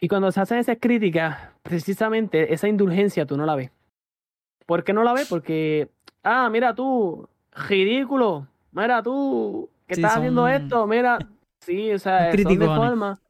[0.00, 3.70] Y cuando se hacen esas críticas, precisamente esa indulgencia tú no la ves.
[4.64, 5.28] ¿Por qué no la ves?
[5.28, 5.90] Porque,
[6.22, 7.28] ah, mira tú,
[7.68, 11.18] ridículo, mira tú, que estás haciendo esto, mira,
[11.60, 13.20] sí, o sea, son de forma,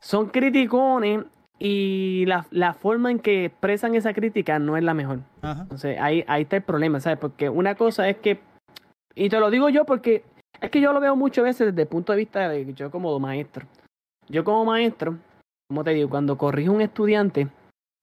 [0.00, 1.24] son criticones
[1.58, 5.20] y la, la, forma en que expresan esa crítica no es la mejor.
[5.42, 7.18] Entonces, ahí, ahí está el problema, ¿sabes?
[7.18, 8.40] Porque una cosa es que,
[9.14, 10.24] y te lo digo yo porque
[10.60, 13.18] es que yo lo veo muchas veces desde el punto de vista de yo como
[13.18, 13.66] maestro.
[14.28, 15.16] Yo como maestro,
[15.68, 17.48] como te digo, cuando corrijo a un estudiante,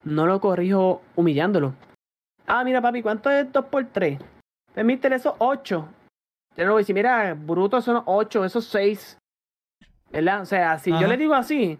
[0.04, 1.74] no lo corrijo humillándolo.
[2.46, 4.18] Ah, mira papi, ¿cuánto es 2 por 3?
[4.74, 5.88] Permítele esos 8.
[6.56, 9.18] Yo no voy a decir, mira, bruto son 8, esos 6.
[10.12, 10.42] ¿Verdad?
[10.42, 11.78] O sea, si yo le digo así,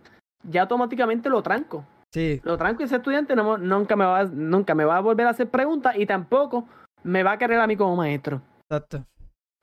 [0.48, 1.85] ya automáticamente lo tranco.
[2.10, 2.40] Sí.
[2.44, 5.31] Lo tranco y ese estudiante no, nunca, me va, nunca me va a volver a
[5.31, 6.66] hacer preguntas y tampoco
[7.02, 8.40] me va a querer a mí como maestro.
[8.62, 9.05] Exacto.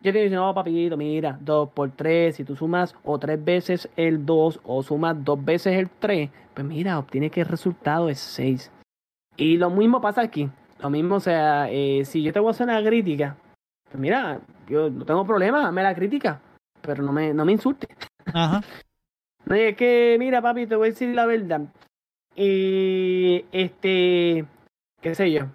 [0.01, 3.89] Yo te digo, no, papito, mira, 2 por 3, si tú sumas o tres veces
[3.95, 8.19] el 2 o sumas dos veces el 3, pues mira, obtiene que el resultado es
[8.19, 8.69] 6.
[9.37, 10.49] Y lo mismo pasa aquí.
[10.81, 13.37] Lo mismo, o sea, eh, si yo te voy a hacer una crítica,
[13.85, 16.41] pues mira, yo no tengo problema, me la crítica,
[16.81, 17.87] pero no me, no me insulte.
[18.25, 18.61] Ajá.
[19.45, 21.61] No, es que, mira, papi, te voy a decir la verdad.
[22.35, 24.45] Y este,
[25.01, 25.45] qué sé yo.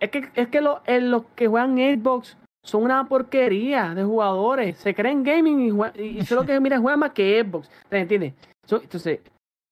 [0.00, 4.78] Es que, es que los, los que juegan Xbox son una porquería de jugadores.
[4.78, 7.70] Se creen gaming y, y solo que, mira, juegan más que Xbox.
[7.88, 8.34] ¿Te entiendes?
[8.70, 9.20] entonces,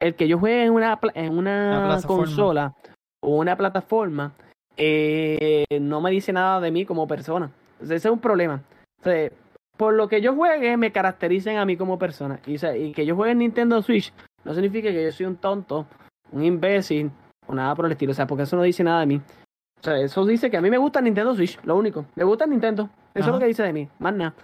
[0.00, 2.74] el que yo juegue en una, en una consola
[3.22, 4.32] o una plataforma
[4.76, 7.50] eh, no me dice nada de mí como persona.
[7.72, 8.62] Entonces, ese es un problema.
[8.98, 9.32] Entonces,
[9.80, 12.38] por lo que yo juegue, me caractericen a mí como persona.
[12.44, 14.12] Y, y que yo juegue en Nintendo Switch
[14.44, 15.86] no significa que yo soy un tonto,
[16.32, 17.10] un imbécil
[17.46, 18.12] o nada por el estilo.
[18.12, 19.16] O sea, porque eso no dice nada de mí.
[19.16, 22.04] O sea, eso dice que a mí me gusta Nintendo Switch, lo único.
[22.14, 22.90] Me gusta Nintendo.
[23.14, 24.34] Eso es lo que dice de mí, más nada.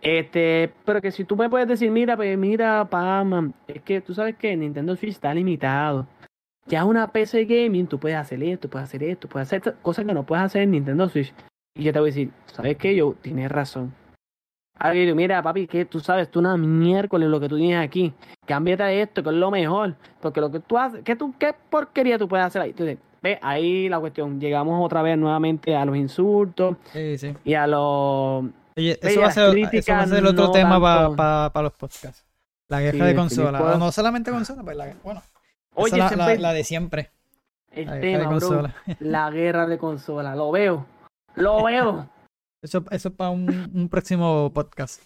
[0.00, 4.14] Este, pero que si tú me puedes decir, mira, pues mira, Pam, es que tú
[4.14, 6.06] sabes que Nintendo Switch está limitado.
[6.66, 10.14] Ya una PC gaming, tú puedes hacer esto, puedes hacer esto, puedes hacer cosas que
[10.14, 11.34] no puedes hacer en Nintendo Switch.
[11.74, 12.94] Y yo te voy a decir, ¿sabes qué?
[12.94, 13.98] Yo, tienes razón.
[14.80, 18.14] Alguien mira, papi, que tú sabes, tú una miércoles lo que tú tienes aquí.
[18.46, 19.94] Cámbiate esto, que es lo mejor.
[20.22, 22.70] Porque lo que tú haces, ¿qué, tú, qué porquería tú puedes hacer ahí?
[22.70, 24.40] Entonces, ve, ahí la cuestión.
[24.40, 26.78] Llegamos otra vez nuevamente a los insultos.
[26.94, 27.36] Sí, sí.
[27.44, 28.46] Y a los.
[28.74, 30.80] eso, va a ser, eso, va a ser, el otro tema
[31.14, 32.24] para los podcasts.
[32.68, 33.78] La guerra de consolas.
[33.78, 35.22] no solamente consolas, pues la, bueno.
[35.74, 37.10] Oye, la, la, de siempre.
[37.70, 38.68] El tema, bro.
[38.98, 40.34] La guerra de consolas.
[40.38, 40.86] Lo veo.
[41.34, 42.08] Lo veo.
[42.62, 45.02] Eso, eso es para un, un, próximo podcast.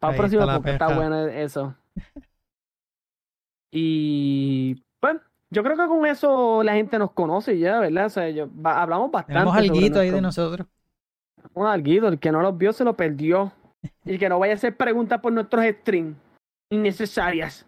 [0.00, 1.74] Para un próximo podcast, está bueno eso.
[3.70, 5.16] Y pues,
[5.50, 8.06] yo creo que con eso la gente nos conoce ya, ¿verdad?
[8.06, 9.34] O sea, yo, hablamos bastante.
[9.34, 10.66] Tenemos algo ahí de nosotros.
[11.54, 13.52] Un alguito, el que no lo vio se lo perdió.
[14.04, 16.16] y el que no vaya a hacer preguntas por nuestros streams
[16.72, 17.66] innecesarias.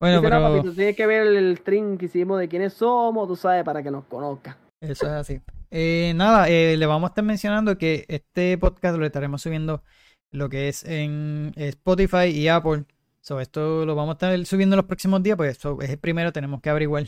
[0.00, 0.62] Bueno, pero...
[0.62, 3.90] tú tienes que ver el stream que hicimos de quiénes somos, tú sabes, para que
[3.90, 4.56] nos conozca.
[4.80, 5.40] Eso es así.
[5.70, 9.82] Eh, nada, eh, le vamos a estar mencionando que este podcast lo estaremos subiendo
[10.30, 12.84] lo que es en Spotify y Apple.
[13.20, 15.98] So, esto lo vamos a estar subiendo en los próximos días, pues eso es el
[15.98, 17.06] primero, tenemos que averiguar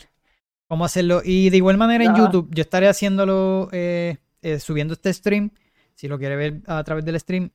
[0.69, 1.23] cómo hacerlo.
[1.25, 4.19] Y de igual manera en YouTube, yo estaré haciéndolo, eh,
[4.59, 5.53] subiendo este stream,
[5.95, 7.51] si lo quiere ver a través del stream.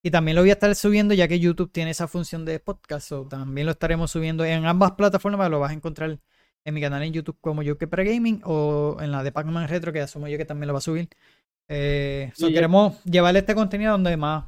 [0.00, 3.08] y también lo voy a estar subiendo ya que YouTube tiene esa función de podcast.
[3.08, 6.20] So, también lo estaremos subiendo en ambas plataformas, lo vas a encontrar
[6.64, 9.92] en mi canal en YouTube como Yo que Gaming o en la de Pac-Man Retro,
[9.92, 11.08] que asumo yo que también lo va a subir.
[11.68, 14.46] Eh, queremos llevarle este contenido donde más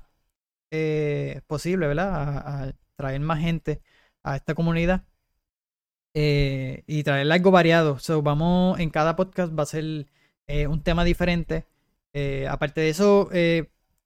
[0.70, 2.68] eh, posible, ¿verdad?
[2.68, 3.80] A, traer más gente
[4.22, 5.04] a esta comunidad
[6.14, 7.98] eh, y traerle algo variado.
[7.98, 10.06] So, vamos, en cada podcast va a ser
[10.68, 11.66] un tema diferente.
[12.48, 13.30] aparte de eso,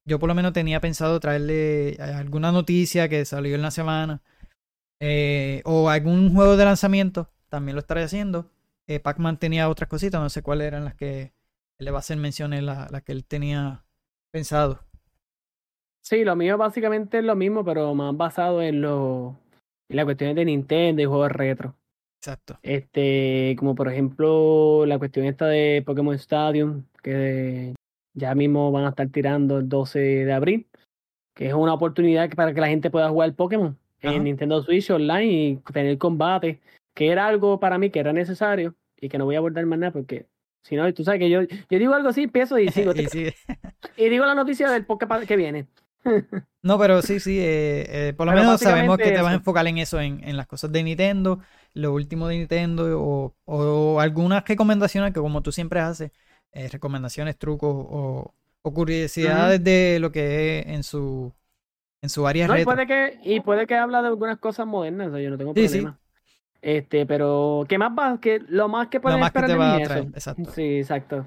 [0.04, 4.22] yo por lo menos tenía pensado traerle alguna noticia que salió en la semana
[5.64, 8.50] o algún juego de lanzamiento también lo estaré haciendo.
[8.88, 11.32] Eh, Pac-Man tenía otras cositas, no sé cuáles eran las que
[11.78, 13.84] él le va a hacer menciones la, la que él tenía
[14.32, 14.80] pensado.
[16.02, 19.38] Sí, lo mío básicamente es lo mismo, pero más basado en, lo,
[19.88, 21.76] en las cuestiones de Nintendo y juegos retro.
[22.20, 22.58] Exacto.
[22.62, 27.74] Este, como por ejemplo la cuestión esta de Pokémon Stadium, que
[28.14, 30.66] ya mismo van a estar tirando el 12 de abril,
[31.36, 34.12] que es una oportunidad para que la gente pueda jugar Pokémon Ajá.
[34.12, 36.60] en Nintendo Switch online y tener combate,
[36.94, 39.78] que era algo para mí que era necesario y que no voy a abordar más
[39.78, 40.26] nada porque
[40.62, 42.92] si no, tú sabes que yo, yo digo algo así, empiezo y sigo.
[43.96, 45.68] Y digo la noticia del podcast que viene.
[46.62, 49.36] No, pero sí, sí, eh, eh, por lo Pero menos sabemos que te vas a
[49.36, 51.40] enfocar en eso, en, en las cosas de Nintendo,
[51.74, 56.10] lo último de Nintendo, o, o algunas recomendaciones que como tú siempre haces,
[56.52, 61.34] eh, recomendaciones, trucos o, o curiosidades de lo que es en su,
[62.00, 65.08] en su área No, y puede que, y puede que habla de algunas cosas modernas,
[65.08, 65.66] o sea, yo no tengo sí.
[65.66, 66.00] problema.
[66.66, 68.18] Este, pero ¿qué más va?
[68.18, 70.04] Que lo más que Lo pueden más que esperar te de va mí a traer,
[70.04, 70.12] eso.
[70.14, 70.50] exacto.
[70.52, 71.26] Sí, exacto.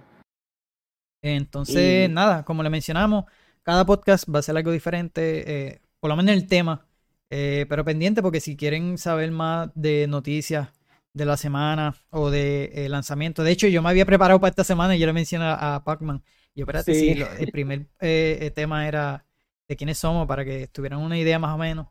[1.22, 3.26] Entonces, Y- nada, como le mencionamos,
[3.62, 6.88] cada podcast va a ser algo diferente, eh, por lo menos el tema,
[7.30, 10.70] eh, pero pendiente porque si quieren saber más de noticias
[11.14, 14.64] de la semana o de eh, lanzamiento, de hecho yo me había preparado para esta
[14.64, 16.24] semana y yo le mencioné a, a Pac-Man,
[16.56, 17.00] y espérate, Sí.
[17.00, 19.24] sí, lo- el primer eh, tema era
[19.68, 21.88] de quiénes somos para que tuvieran una idea más o menos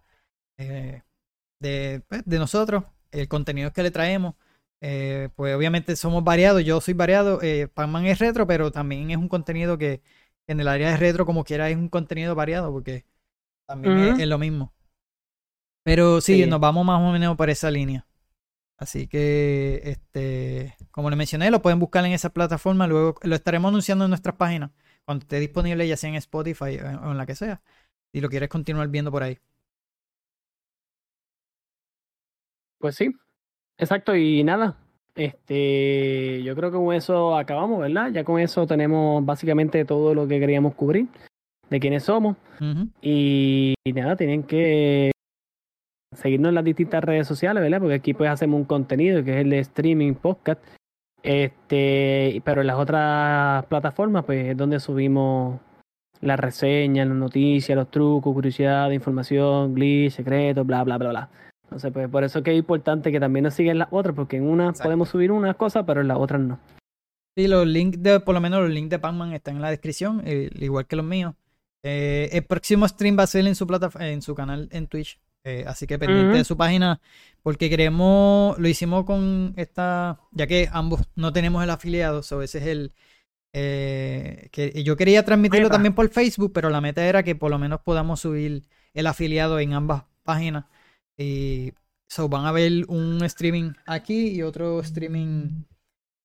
[1.60, 2.84] de, pues, de nosotros,
[3.20, 4.34] el contenido que le traemos.
[4.80, 9.16] Eh, pues obviamente somos variados, yo soy variado, eh, Pac-Man es retro, pero también es
[9.16, 10.02] un contenido que
[10.46, 13.04] en el área de retro como quiera es un contenido variado porque
[13.66, 14.72] también es, es lo mismo.
[15.84, 16.50] Pero sí, Sí.
[16.50, 18.06] nos vamos más o menos por esa línea.
[18.78, 23.70] Así que, este, como le mencioné, lo pueden buscar en esa plataforma, luego lo estaremos
[23.70, 24.70] anunciando en nuestras páginas
[25.06, 27.62] cuando esté disponible ya sea en Spotify o en- o en la que sea,
[28.12, 29.38] si lo quieres continuar viendo por ahí.
[32.86, 33.12] Pues sí,
[33.78, 34.76] exacto, y nada.
[35.16, 38.12] Este, yo creo que con eso acabamos, ¿verdad?
[38.12, 41.08] Ya con eso tenemos básicamente todo lo que queríamos cubrir
[41.68, 42.36] de quiénes somos.
[43.02, 45.10] Y, y nada, tienen que
[46.12, 47.80] seguirnos en las distintas redes sociales, ¿verdad?
[47.80, 50.62] Porque aquí pues hacemos un contenido que es el de streaming podcast.
[51.24, 55.58] Este, pero en las otras plataformas, pues es donde subimos
[56.20, 61.30] las reseñas, las noticias, los trucos, curiosidades, información, glitch, secretos, bla, bla, bla, bla.
[61.66, 64.36] Entonces, pues por eso es que es importante que también nos sigan las otras, porque
[64.36, 64.84] en unas Exacto.
[64.84, 66.58] podemos subir unas cosas, pero en las otras no.
[67.36, 70.22] Sí, los links de, por lo menos los links de Pac-Man están en la descripción,
[70.24, 71.34] eh, igual que los míos.
[71.82, 75.20] Eh, el próximo stream va a ser en su plataforma, en su canal en Twitch.
[75.44, 77.00] eh, así que pendiente de su página,
[77.42, 82.58] porque queremos, lo hicimos con esta, ya que ambos no tenemos el afiliado, so ese
[82.58, 82.92] es el
[83.58, 87.58] eh, que yo quería transmitirlo también por Facebook, pero la meta era que por lo
[87.58, 90.66] menos podamos subir el afiliado en ambas páginas.
[91.18, 91.72] Y
[92.08, 95.64] so van a ver un streaming aquí y otro streaming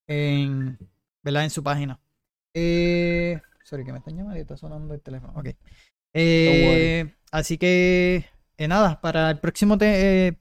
[0.07, 0.77] en,
[1.23, 1.43] ¿verdad?
[1.45, 1.99] en su página.
[2.53, 5.33] Eh, sorry, que me están llamando y está sonando el teléfono.
[5.35, 5.49] Ok.
[6.13, 8.25] Eh, así que,
[8.57, 10.37] eh, nada, para el próximo te- eh,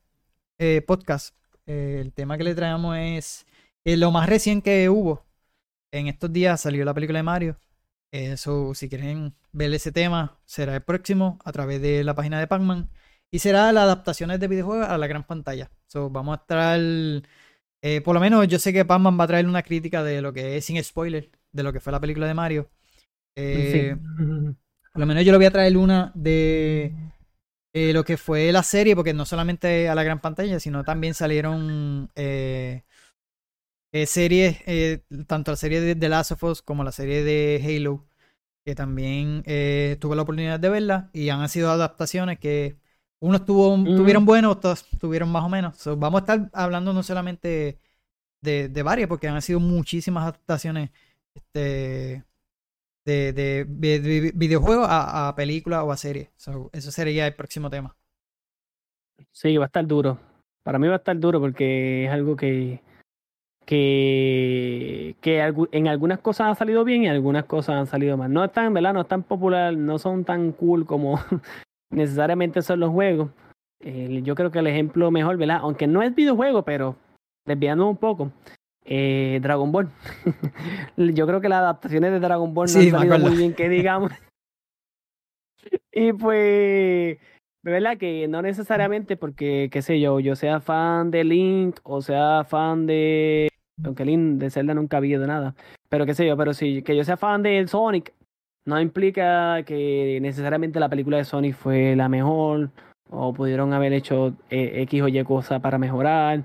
[0.59, 1.35] eh, podcast,
[1.67, 3.47] eh, el tema que le traemos es
[3.85, 5.25] eh, lo más recién que hubo.
[5.93, 7.57] En estos días salió la película de Mario.
[8.13, 12.47] Eso, si quieren ver ese tema, será el próximo a través de la página de
[12.49, 12.91] Pac-Man.
[13.33, 15.71] Y será las adaptaciones de videojuegos a la gran pantalla.
[15.87, 16.81] So, vamos a estar.
[17.83, 20.33] eh, por lo menos yo sé que Pac-Man va a traer una crítica de lo
[20.33, 22.71] que es sin spoiler, de lo que fue la película de Mario.
[23.37, 24.57] Eh, Sí.
[24.93, 26.93] por lo menos yo le voy a traer una de
[27.73, 31.15] eh, lo que fue la serie, porque no solamente a la gran pantalla, sino también
[31.15, 32.83] salieron eh,
[34.07, 34.59] series,
[35.27, 38.05] tanto la serie de The Last of Us como la serie de Halo,
[38.65, 39.43] que también
[40.01, 42.77] tuve la oportunidad de verla y han sido adaptaciones que
[43.21, 43.97] unos tuvo, Mm.
[43.97, 45.77] tuvieron buenos, otros tuvieron más o menos.
[45.77, 47.79] So, vamos a estar hablando no solamente
[48.43, 50.91] de, de varias, porque han sido muchísimas adaptaciones
[51.35, 52.25] este,
[53.05, 56.31] de, de, de- de videojuegos a, a películas o a series.
[56.37, 57.95] So, eso sería el próximo tema.
[59.33, 60.19] Sí, va a estar duro.
[60.63, 62.81] Para mí va a estar duro porque es algo que,
[63.67, 65.15] que,
[65.73, 68.33] en algunas cosas ha salido bien y en algunas cosas han salido mal.
[68.33, 68.95] No es tan, ¿verdad?
[68.95, 71.21] No es tan popular, no son tan cool como
[71.91, 73.31] necesariamente son los juegos.
[73.81, 75.59] Eh, yo creo que el ejemplo mejor, ¿verdad?
[75.63, 76.97] Aunque no es videojuego, pero
[77.47, 78.31] desviando un poco,
[78.85, 79.89] eh, Dragon Ball.
[80.97, 83.69] yo creo que las adaptaciones de Dragon Ball no Sí, han salido muy bien, que
[83.69, 84.13] digamos.
[85.93, 87.19] y pues,
[87.63, 92.45] verdad que no necesariamente porque, qué sé yo, yo sea fan de Link o sea
[92.45, 93.49] fan de.
[93.83, 95.55] Aunque Link de Zelda nunca ha habido nada.
[95.89, 98.13] Pero qué sé yo, pero sí, que yo sea fan de Sonic
[98.65, 102.71] no implica que necesariamente la película de Sonic fue la mejor
[103.11, 106.45] o pudieron haber hecho eh, X o Y cosa para mejorar.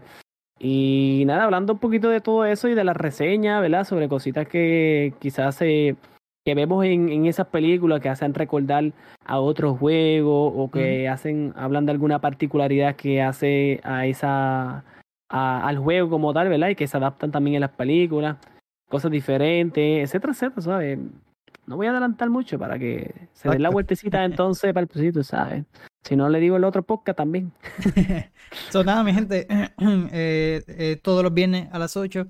[0.59, 3.83] Y nada, hablando un poquito de todo eso y de la reseña, ¿verdad?
[3.83, 5.95] Sobre cositas que quizás se
[6.45, 8.91] que vemos en, en, esas películas que hacen recordar
[9.25, 14.85] a otros juegos o que hacen hablan de alguna particularidad que hace a esa
[15.27, 16.69] al juego como tal, ¿verdad?
[16.69, 18.37] Y que se adaptan también en las películas,
[18.87, 20.99] cosas diferentes, etcétera, etcétera, ¿sabes?
[21.67, 25.23] No voy a adelantar mucho para que se den la vueltecita entonces para el principio,
[25.23, 25.65] ¿sabes?
[26.03, 27.51] Si no, le digo el otro podcast también.
[28.69, 32.27] so, nada, mi gente, eh, eh, todos los viernes a las 8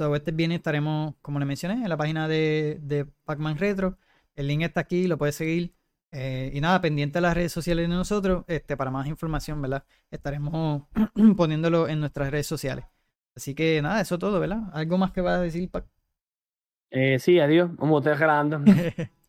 [0.00, 3.98] So, este viernes estaremos, como le mencioné, en la página de, de Pac-Man Retro.
[4.34, 5.74] El link está aquí, lo puedes seguir.
[6.12, 9.84] Eh, y nada, pendiente de las redes sociales de nosotros, este, para más información, ¿verdad?
[10.10, 10.84] Estaremos
[11.36, 12.86] poniéndolo en nuestras redes sociales.
[13.36, 14.70] Así que nada, eso todo, ¿verdad?
[14.72, 15.86] ¿Algo más que va a decir, Pac?
[16.90, 18.58] Eh, sí, adiós, como estoy grabando.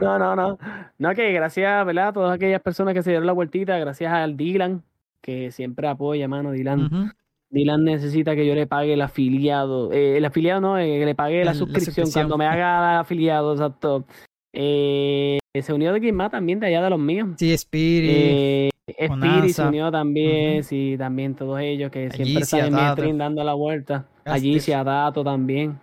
[0.00, 0.58] no, no, no.
[0.98, 2.08] No, que gracias, ¿verdad?
[2.08, 4.82] A todas aquellas personas que se dieron la vueltita, gracias al Dylan,
[5.20, 7.12] que siempre apoya, mano, Dylan.
[7.50, 9.92] Dylan necesita que yo le pague el afiliado.
[9.92, 13.52] Eh, el afiliado no, eh, que le pague la, suscripción, cuando me haga el afiliado,
[13.52, 14.04] exacto.
[14.52, 17.30] Eh, se unió de Game también de allá de los míos.
[17.36, 18.70] Sí, Spirit.
[18.86, 23.54] Spirit se unió también, sí, también todos ellos que siempre están en stream dando la
[23.54, 24.06] vuelta.
[24.24, 25.78] Allí se ha Dato también.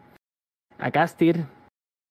[0.80, 1.46] A Castir,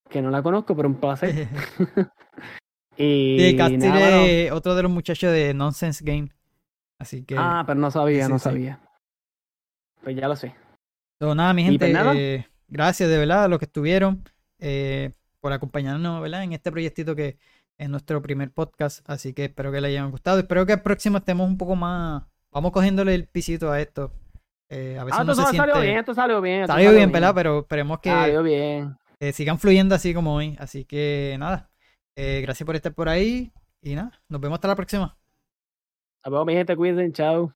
[0.09, 1.49] que no la conozco, pero un placer.
[2.97, 6.31] y Castir es otro de los muchachos de Nonsense Game.
[6.99, 7.37] Así que.
[7.39, 8.81] Ah, pero no sabía, no sabía.
[10.03, 10.55] Pues ya lo sé.
[11.19, 14.23] So, nada, mi gente, pues eh, gracias de verdad a los que estuvieron
[14.59, 16.45] eh, por acompañarnos ¿verdad?
[16.45, 17.39] en este proyectito que
[17.79, 19.09] es nuestro primer podcast.
[19.09, 20.39] Así que espero que les hayan gustado.
[20.39, 22.25] Espero que el próximo estemos un poco más.
[22.51, 24.13] Vamos cogiéndole el pisito a esto.
[24.69, 26.67] Eh, a ah, esto no salió bien, esto salió bien.
[26.67, 28.97] salió bien, pelado, pero esperemos que salió bien.
[29.33, 30.57] sigan fluyendo así como hoy.
[30.59, 31.71] Así que nada,
[32.17, 35.17] gracias por estar por ahí y nada, nos vemos hasta la próxima.
[36.19, 37.53] Hasta luego, mi gente, cuídense, chao.